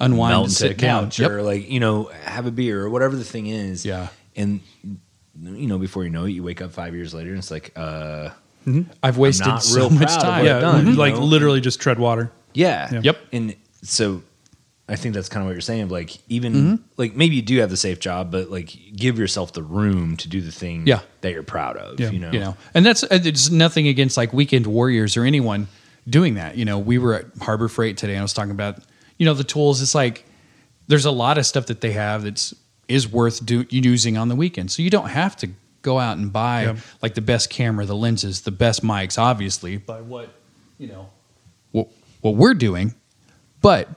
[0.00, 1.04] Unwind melt and sit a down.
[1.04, 1.30] couch Yep.
[1.30, 3.84] or like you know have a beer or whatever the thing is.
[3.86, 4.08] Yeah.
[4.36, 4.60] and
[5.42, 7.72] you know before you know it, you wake up five years later and it's like,
[7.76, 8.30] uh,
[9.02, 10.38] I've wasted not so real much proud of time.
[10.40, 11.24] what yeah, I've done, you like know?
[11.24, 12.30] literally just tread water.
[12.54, 13.00] yeah, Yeah.
[13.02, 13.18] Yep.
[13.32, 14.22] And so
[14.88, 15.88] I think that's kind of what you're saying.
[15.88, 16.74] Like even Mm-hmm.
[16.96, 20.28] like maybe you do have the safe job, but like give yourself the room to
[20.28, 21.00] do the thing Yeah.
[21.22, 21.98] that you're proud of.
[22.00, 22.10] Yeah.
[22.10, 25.68] You know, you know and that's uh, it's nothing against like weekend warriors or anyone
[26.08, 28.76] doing that you know we were at harbor freight today and i was talking about
[29.18, 30.24] you know the tools it's like
[30.88, 32.52] there's a lot of stuff that they have that's
[32.88, 35.48] is worth do, using on the weekend so you don't have to
[35.82, 36.76] go out and buy Yeah.
[37.02, 40.28] like the best camera the lenses the best mics obviously by what
[40.76, 41.08] you know
[41.70, 41.86] what,
[42.20, 42.96] what we're doing
[43.62, 43.88] but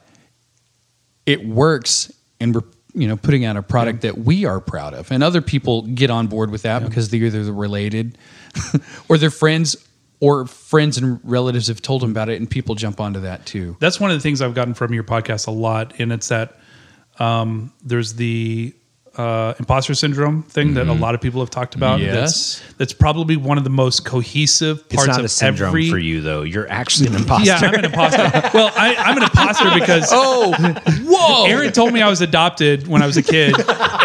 [1.26, 2.62] it works and we're
[2.94, 5.12] you know putting out a product that we are proud of.
[5.12, 8.18] And other people get on board with that because they're either related
[9.10, 9.76] or their friends
[10.22, 13.76] or friends and relatives have told them about it and people jump onto that too.
[13.80, 16.58] That's one of the things I've gotten from your podcast a lot, and it's that
[17.20, 18.74] um, there's the
[19.18, 22.00] uh, imposter syndrome thing that a lot of people have talked about.
[22.00, 22.14] Yes.
[22.60, 25.90] That's, that's probably one of the most cohesive It's parts not of a syndrome every.
[25.90, 26.44] for you though.
[26.44, 27.48] You're actually an imposter.
[27.48, 28.32] Yeah, I'm an imposter.
[28.54, 30.54] well, I, I'm an imposter because oh
[31.06, 33.56] whoa Aaron told me I was adopted when I was a kid,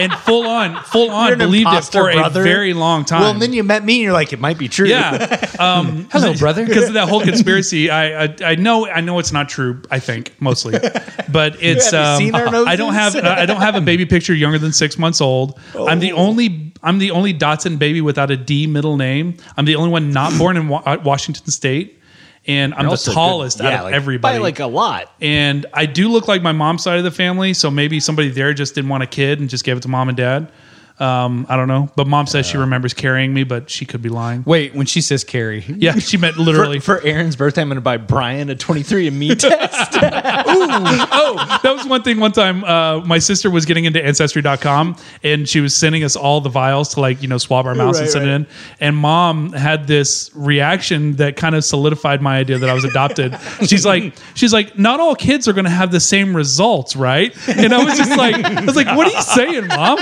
[0.01, 2.41] and full on, full on believed it for brother.
[2.41, 3.21] a very long time.
[3.21, 4.89] Well, and then you met me, and you're like, it might be true.
[4.89, 5.47] Yeah.
[5.61, 6.65] Um, Hello, brother.
[6.65, 9.83] Because of that whole conspiracy, I, I I know I know it's not true.
[9.91, 10.79] I think mostly,
[11.31, 13.15] but it's um, I don't have?
[13.17, 15.59] I don't have a baby picture younger than six months old.
[15.77, 19.37] I'm the only I'm the only Dotson baby without a D middle name.
[19.57, 21.99] I'm the only one not born in Wa- uh, Washington State,
[22.47, 24.39] and I'm You're the also good- tallest out of like, everybody.
[24.39, 25.13] by like a lot.
[25.21, 28.55] and I do look like my mom's side of the family, so maybe somebody there
[28.55, 30.51] just didn't want a kid and just gave it to mom and dad.
[31.01, 34.11] Um, I don't know, but mom says she remembers carrying me, but she could be
[34.11, 34.43] lying.
[34.47, 36.79] wait when she says carrie Yeah, she meant literally.
[36.79, 39.93] For, for Aaron's birthday, I'm going to buy Brian a 23 and Me test.
[39.95, 42.21] oh, that was one thing.
[42.21, 46.41] One time, uh, my sister was getting into Ancestry.com and she was sending us all
[46.41, 48.33] the vials to like, you know, swab our mouths and Right, send right.
[48.33, 48.47] it in.
[48.81, 53.37] And mom had this reaction that kind of solidified my idea that I was adopted.
[53.67, 57.35] she's like, she's like, not all kids are going to have the same results, right?
[57.49, 59.99] And I was just like, I was like, what are you saying, mom?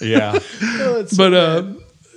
[0.00, 0.38] Yeah
[1.16, 1.62] But, uh,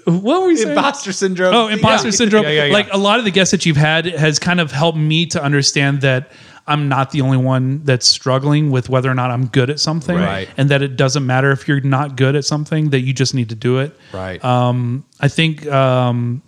[0.05, 0.71] what were you saying?
[0.75, 1.53] Imposter syndrome.
[1.55, 2.11] Oh, imposter Yeah.
[2.11, 2.43] syndrome.
[2.43, 2.73] Yeah, yeah, yeah.
[2.73, 5.41] Like a lot of the guests that you've had has kind of helped me to
[5.41, 6.29] understand that
[6.67, 10.15] I'm not the only one that's struggling with whether or not I'm good at something,
[10.17, 10.49] Right.
[10.57, 13.47] and that it doesn't matter if you're not good at something that you just need
[13.49, 13.97] to do it.
[14.13, 16.41] right Um, I think um,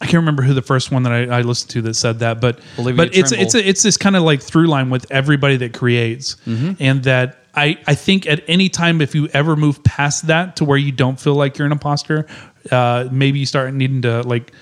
[0.00, 2.40] I can't remember who the first one that I, I listened to that said that,
[2.40, 5.56] but Olivia but it's it's a, it's this kind of like through line with everybody
[5.58, 6.72] that creates, Mm-hmm.
[6.80, 10.64] and that I I think at any time if you ever move past that to
[10.64, 12.26] where you don't feel like you're an imposter,
[12.70, 14.52] uh, maybe you start needing to like.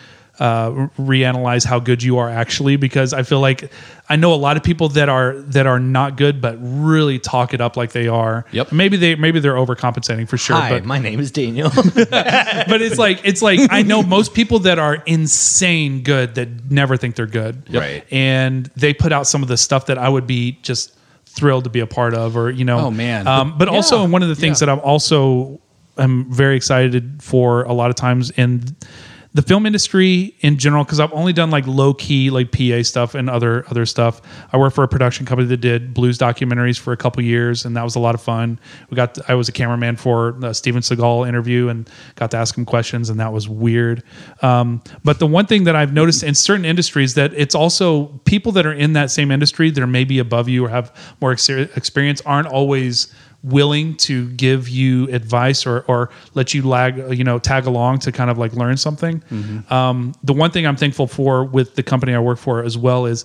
[0.41, 3.71] Uh, reanalyze how good you are actually because I feel like
[4.09, 7.53] I know a lot of people that are that are not good but really talk
[7.53, 8.47] it up like they are.
[8.51, 8.73] Yep.
[8.73, 10.57] Maybe they maybe they're overcompensating for sure.
[10.57, 11.71] Hi, but my name is Daniel.
[11.75, 16.97] but it's like it's like I know most people that are insane good that never
[16.97, 17.63] think they're good.
[17.69, 17.81] Yep.
[17.81, 18.05] Right.
[18.11, 20.97] And they put out some of the stuff that I would be just
[21.35, 23.27] thrilled to be a part of or you know Oh, man.
[23.27, 24.67] Um, but also one of the things Yeah.
[24.67, 25.61] that I'm also
[25.97, 28.63] I'm very excited for a lot of times in
[29.35, 33.15] the film industry in general because I've only done like low key like PA stuff
[33.15, 34.21] and other other stuff.
[34.53, 37.77] I worked for a production company that did blues documentaries for a couple years, and
[37.77, 38.61] that was a lot of fun.
[38.91, 42.57] We got I was a cameraman for the Steven Seagal interview and got to ask
[42.57, 44.03] him questions, and that was weird.
[44.43, 48.53] Um, but the one thing that I've noticed in certain industries that it's also people
[48.53, 51.49] that are in that same industry that are maybe above you or have more ex-
[51.49, 53.13] experience aren't always
[53.43, 58.13] willing to give you advice or, or let you lag, you know, tag along to
[58.13, 59.23] kind of like learn something.
[59.71, 63.07] Um, the one thing I'm thankful for with the company I work for as well
[63.07, 63.25] is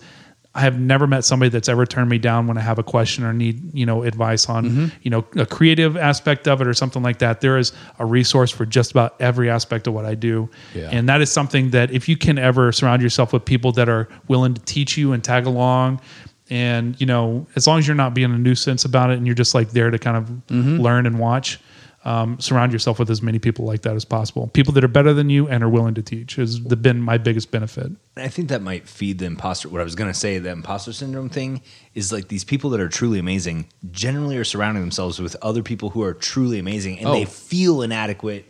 [0.56, 3.23] I have never met somebody that's ever turned me down when I have a question
[3.23, 7.03] or need, you know, advice on, you know, a creative aspect of it or something
[7.03, 7.41] like that.
[7.41, 10.49] There is a resource for just about every aspect of what I do.
[10.73, 10.89] Yeah.
[10.91, 14.10] And that is something that if you can ever surround yourself with people that are
[14.27, 16.02] willing to teach you and tag along
[16.49, 19.35] and you know as long as you're not being a nuisance about it and you're
[19.35, 20.77] just like there to kind of Mm-hmm.
[20.79, 21.59] learn and watch
[22.05, 25.13] um, surround yourself with as many people like that as possible people that are better
[25.13, 28.47] than you and are willing to teach has the, been my biggest benefit I think
[28.49, 29.67] that might feed the imposter.
[29.69, 31.61] What I was going to say, the imposter syndrome thing
[31.93, 35.89] is like these people that are truly amazing generally are surrounding themselves with other people
[35.91, 37.13] who are truly amazing and Oh.
[37.13, 38.45] they feel inadequate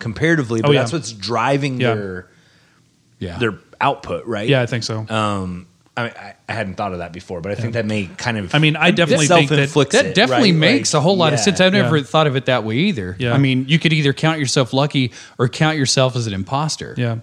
[0.00, 0.80] comparatively, but Oh, yeah.
[0.80, 1.94] that's what's driving Yeah.
[1.94, 2.28] their
[3.18, 4.48] yeah their output, right?
[4.48, 5.66] yeah i think so Um,
[5.96, 8.38] I, mean, I, I hadn't thought of that before, but I think that may kind
[8.38, 8.54] of.
[8.54, 10.58] I mean, I definitely think that self-inflicts That it, definitely right?
[10.58, 11.44] makes Like, a whole lot of yeah.
[11.44, 11.60] sense.
[11.60, 12.02] I've never Yeah.
[12.04, 13.14] thought of it that way either.
[13.18, 13.34] Yeah.
[13.34, 16.94] I mean, you could either count yourself lucky or count yourself as an imposter.
[16.96, 17.18] Yeah.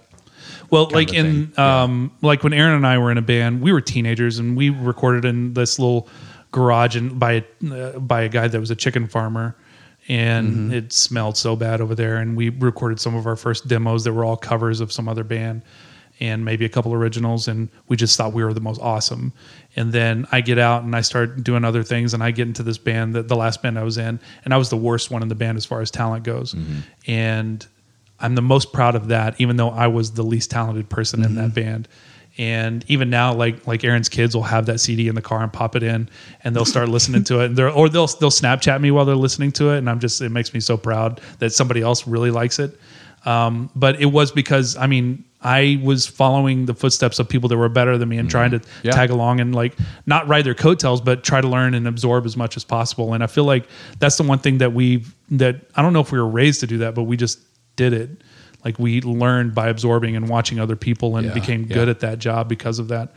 [0.70, 3.72] Well, like of in um like when Aaron and I were in a band, we
[3.72, 6.08] were teenagers and we recorded in this little
[6.52, 9.56] garage and by uh, by a guy that was a chicken farmer
[10.08, 10.72] and Mm-hmm.
[10.74, 14.12] it smelled so bad over there and we recorded some of our first demos that
[14.12, 15.62] were all covers of some other band
[16.20, 19.32] and maybe a couple originals and we just thought we were the most awesome.
[19.76, 22.62] And then i get out and i start doing other things and i get into
[22.62, 25.22] this band that the last band i was in and i was the worst one
[25.22, 26.54] in the band as far as talent goes.
[27.06, 27.66] And
[28.18, 31.36] i'm the most proud of that even though i was the least talented person in
[31.36, 31.88] that band.
[32.38, 35.52] And even now like like aaron's kids will have that cd in the car and
[35.52, 36.08] pop it in
[36.42, 37.46] and they'll start listening to it.
[37.46, 40.20] And they're, or they'll they'll snapchat me while they're listening to it and i'm just
[40.20, 42.78] it makes me so proud that somebody else really likes it.
[43.24, 47.56] Um, but it was because I mean I was following the footsteps of people that
[47.56, 48.92] were better than me and trying to Yeah.
[48.92, 49.74] tag along and like
[50.06, 53.14] not ride their coattails, but try to learn and absorb as much as possible.
[53.14, 53.66] And I feel like
[53.98, 56.66] that's the one thing that we that I don't know if we were raised to
[56.66, 57.38] do that, but we just
[57.76, 58.10] did it.
[58.64, 61.74] Like we learned by absorbing and watching other people and Yeah, became yeah.
[61.74, 63.14] good at that job because of that.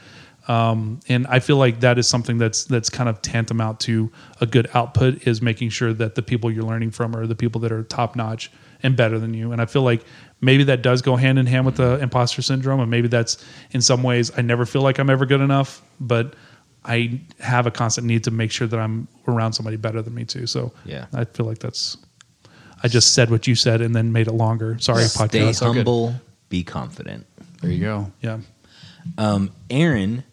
[0.48, 4.46] Um, and I feel like that is something that's that's kind of tantamount to a
[4.46, 7.72] good output is making sure that the people you're learning from are the people that
[7.72, 8.52] are top notch
[8.82, 9.54] and better than you.
[9.54, 10.04] And I feel like
[10.44, 13.82] maybe that does go hand in hand with the imposter syndrome, and maybe that's in
[13.82, 16.36] some ways I never feel like I'm ever good enough, but
[16.86, 20.26] I have a constant need to make sure that I'm around somebody better than me
[20.26, 20.46] too.
[20.48, 21.06] So Yeah.
[21.14, 21.98] I feel like that's.
[22.84, 24.78] I just said what you said and then made it longer.
[24.80, 25.56] Sorry, Stay podcast.
[25.56, 25.78] so good.
[25.88, 26.16] humble,
[26.50, 27.26] be confident.
[27.62, 28.12] There you go.
[28.22, 28.40] Yeah.
[29.18, 30.26] Um, Aaron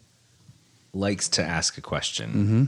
[0.93, 2.29] likes to ask a question.
[2.29, 2.63] Mm-hmm.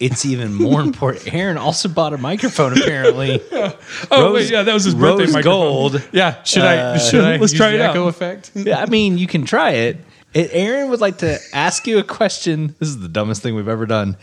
[0.00, 1.32] It's even more important.
[1.34, 3.40] Aaron also bought a microphone, apparently.
[4.10, 5.42] Oh wait, yeah, that was his birthday rose microphone.
[5.60, 6.08] gold.
[6.12, 6.76] Yeah, should I?
[6.78, 7.36] Uh, Should I?
[7.36, 7.90] Let's try the it out.
[7.90, 8.50] echo effect.
[8.54, 9.98] Yeah, I mean, you can try it.
[10.32, 10.50] it.
[10.52, 12.74] Aaron would like to ask you a question.
[12.78, 14.16] This is the dumbest thing we've ever done.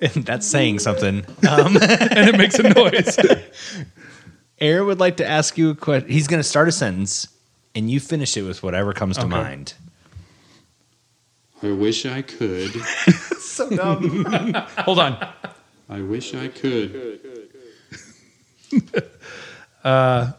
[0.00, 1.24] And that's saying something.
[1.48, 3.16] Um, and it makes a noise.
[4.58, 6.10] Aaron would like to ask you a question.
[6.10, 7.28] He's going to start a sentence,
[7.74, 9.30] and you finish it with whatever comes to Okay.
[9.30, 9.74] mind.
[11.62, 12.70] I wish I could.
[13.52, 14.24] So dumb.
[14.78, 15.28] Hold on.
[15.90, 17.20] I wish I could.
[19.84, 20.32] I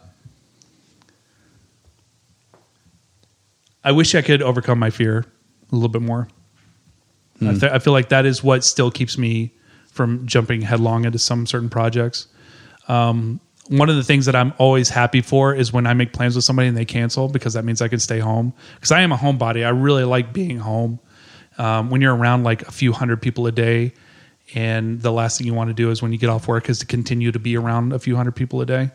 [3.92, 5.26] wish I could overcome my fear
[5.72, 6.28] a little bit more.
[7.40, 9.52] I, th- I feel like that is what still keeps me
[9.92, 12.26] from jumping headlong into some certain projects.
[12.88, 16.36] Um, one of the things that I'm always happy for is when I make plans
[16.36, 18.54] with somebody and they cancel because that means I can stay home.
[18.76, 19.66] Because I am a homebody.
[19.66, 21.00] I really like being home.
[21.58, 23.94] Um, when you're around like a few hundred people a day,
[24.56, 26.80] and the last thing you want to do is when you get off work is
[26.80, 28.92] to continue to be around a few hundred people a day.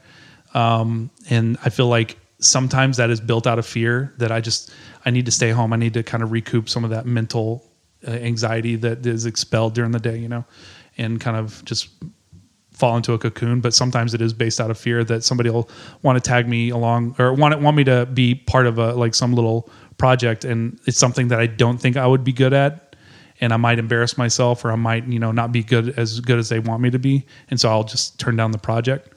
[0.54, 4.72] Um, and I feel like sometimes that is built out of fear that I just
[5.04, 5.72] I need to stay home.
[5.72, 7.64] I need to kind of recoup some of that mental
[8.06, 10.44] uh, anxiety that is expelled during the day, you know,
[10.96, 11.88] and kind of just
[12.72, 13.60] fall into a cocoon.
[13.60, 15.68] But sometimes it is based out of fear that somebody will
[16.02, 19.14] want to tag me along or want want me to be part of a like
[19.14, 19.68] some little
[19.98, 22.96] project, and it's something that I don't think I would be good at.
[23.40, 26.38] And I might embarrass myself, or I might, you know, not be good as good
[26.38, 29.12] as they want me to be, and so I'll just turn down the project.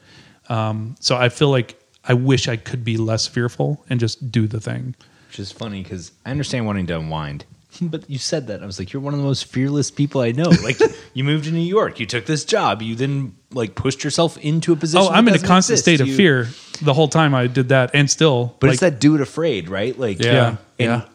[0.50, 4.48] Um, so I feel like I wish I could be less fearful and just do
[4.48, 4.96] the thing.
[5.28, 7.46] Which is funny because I understand wanting to unwind.
[7.82, 8.62] But you said that.
[8.62, 10.50] I was like, you're one of the most fearless people I know.
[10.64, 10.80] Like,
[11.14, 14.74] you moved to New York, you took this job, you then like pushed yourself into
[14.74, 15.08] a position.
[15.08, 15.84] Oh, I'm in a constant exist.
[15.84, 16.50] state of You- fear
[16.82, 18.56] the whole time I did that, and still.
[18.60, 19.98] But like, it's that do it afraid, right?
[19.98, 20.58] Like, Yeah.
[20.78, 21.06] Yeah.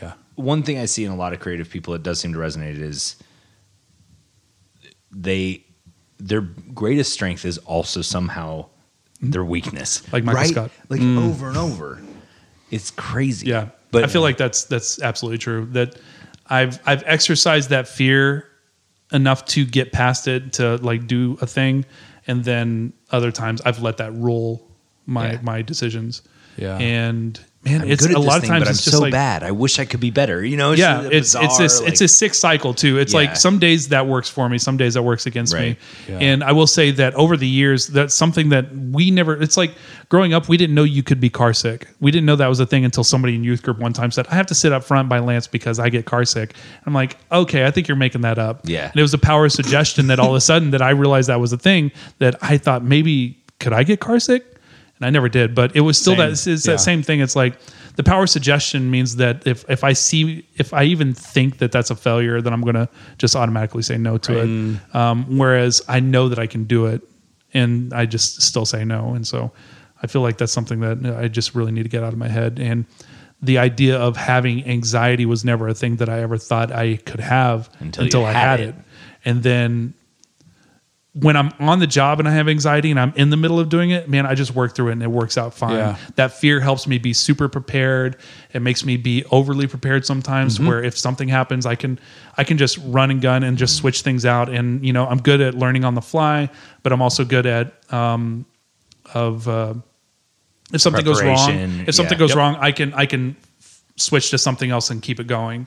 [0.00, 0.14] Yeah.
[0.36, 2.78] one thing I see in a lot of creative people that does seem to resonate
[2.78, 3.16] is
[5.10, 5.64] they
[6.18, 8.66] their greatest strength is also somehow
[9.20, 10.02] their weakness.
[10.12, 10.50] Like Michael right?
[10.50, 10.70] Scott.
[10.88, 11.18] Like mm.
[11.28, 12.00] over and over.
[12.70, 13.48] It's crazy.
[13.48, 15.66] Yeah, But I feel like that's that's absolutely true.
[15.72, 15.96] That
[16.48, 18.48] I've I've exercised that fear
[19.12, 21.84] enough to get past it to like do a thing,
[22.26, 24.66] and then other times I've let that rule
[25.06, 25.40] my Yeah.
[25.42, 26.22] my decisions.
[26.56, 26.76] Yeah.
[26.78, 29.42] and man, I'm it's a lot of thing, times it's just so like bad.
[29.44, 30.44] I wish I could be better.
[30.44, 32.98] You know, yeah, just it's it's a like- it's a sick cycle too.
[32.98, 33.20] It's Yeah.
[33.20, 35.62] like some days that works for me, some days that works against Right.
[35.62, 35.76] me.
[36.08, 36.18] Yeah.
[36.18, 39.40] And I will say that over the years, that's something that we never.
[39.40, 39.72] It's like
[40.08, 41.86] growing up, we didn't know you could be car sick.
[42.00, 44.26] We didn't know that was a thing until somebody in youth group one time said,
[44.30, 46.54] "I have to sit up front by Lance because I get car sick."
[46.84, 48.60] I'm like, okay, I think you're making that up.
[48.64, 48.88] Yeah.
[48.90, 51.28] And it was the power of suggestion that all of a sudden that I realized
[51.28, 54.44] that was a thing that I thought maybe could I get car sick,
[55.04, 55.54] I never did.
[55.54, 56.18] But it was still Same.
[56.18, 56.72] that it's, it's Yeah.
[56.74, 57.20] that same thing.
[57.20, 57.58] It's like
[57.96, 61.90] the power suggestion means that if if I see if I even think that that's
[61.90, 62.88] a failure, then I'm gonna
[63.18, 64.94] just automatically say no to it.
[64.94, 67.02] Um, whereas I know that I can do it,
[67.54, 69.14] and I just still say no.
[69.14, 69.52] And so
[70.02, 72.28] I feel like that's something that I just really need to get out of my
[72.28, 72.58] head.
[72.60, 72.86] And
[73.42, 77.20] the idea of having anxiety was never a thing that I ever thought I could
[77.20, 78.68] have Until until, I had had it.
[78.70, 78.74] it.
[79.24, 79.94] And then
[81.14, 83.68] when I'm on the job and I have anxiety and I'm in the middle of
[83.68, 85.74] doing it, man, I just work through it and it works out fine.
[85.76, 85.96] Yeah.
[86.14, 88.16] That fear helps me be super prepared.
[88.54, 90.66] It makes me be overly prepared sometimes Mm-hmm.
[90.68, 92.00] where if something happens, I can
[92.38, 94.48] I can just run and gun and just switch things out.
[94.48, 96.48] And you know, I'm good at learning on the fly,
[96.82, 98.46] but I'm also good at um
[99.12, 99.74] of uh
[100.72, 101.50] if something goes wrong,
[101.86, 102.18] if something yeah.
[102.18, 102.36] goes Yep.
[102.38, 103.36] wrong, I can I can
[103.96, 105.66] switch to something else and keep it going.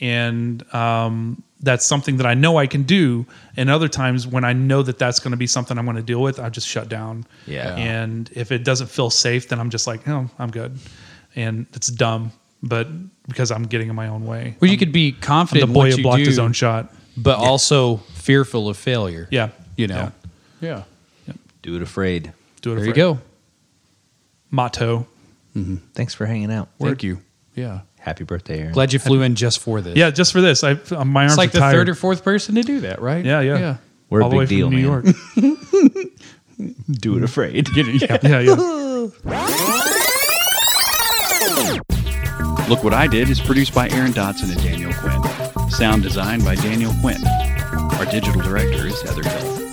[0.00, 3.26] And um, that's something that I know I can do.
[3.56, 6.02] And other times when I know that that's going to be something I'm going to
[6.02, 7.24] deal with, I just shut down.
[7.46, 7.74] Yeah.
[7.76, 10.78] And if it doesn't feel safe, then I'm just like, oh, I'm good.
[11.34, 12.32] And it's dumb,
[12.62, 12.86] but
[13.26, 14.56] because I'm getting in my own way.
[14.60, 16.92] Well, you could be I'm confident the boy what who blocked do, his own shot.
[17.16, 19.26] but also fearful of failure.
[19.30, 19.50] Yeah.
[19.76, 20.12] You know.
[20.60, 20.84] Yeah.
[21.62, 22.32] Do it afraid.
[22.60, 22.76] Do it.
[22.76, 23.18] There you go.
[24.50, 25.06] Motto.
[25.56, 25.76] Mm-hmm.
[25.94, 26.68] Thanks for hanging out.
[26.78, 27.20] Thank you.
[27.54, 27.80] Yeah.
[28.04, 28.72] Happy birthday, Aaron.
[28.74, 29.96] Glad you flew in just for this.
[29.96, 30.74] Yeah, just for this, I
[31.04, 31.72] my arms It's like are the tired.
[31.72, 33.24] third or fourth person to do that, right?
[33.24, 33.76] yeah, yeah, Yeah.
[34.10, 35.04] We're a All the way big deal, from New man.
[35.96, 36.10] York.
[37.00, 37.66] Do it afraid.
[37.74, 38.54] yeah, yeah.
[42.68, 45.70] Look What I Did is produced by Aaron Dotson and Daniel Quinn.
[45.70, 47.22] Sound designed by Daniel Quinn.
[47.26, 49.63] Our digital director is Heather Hill.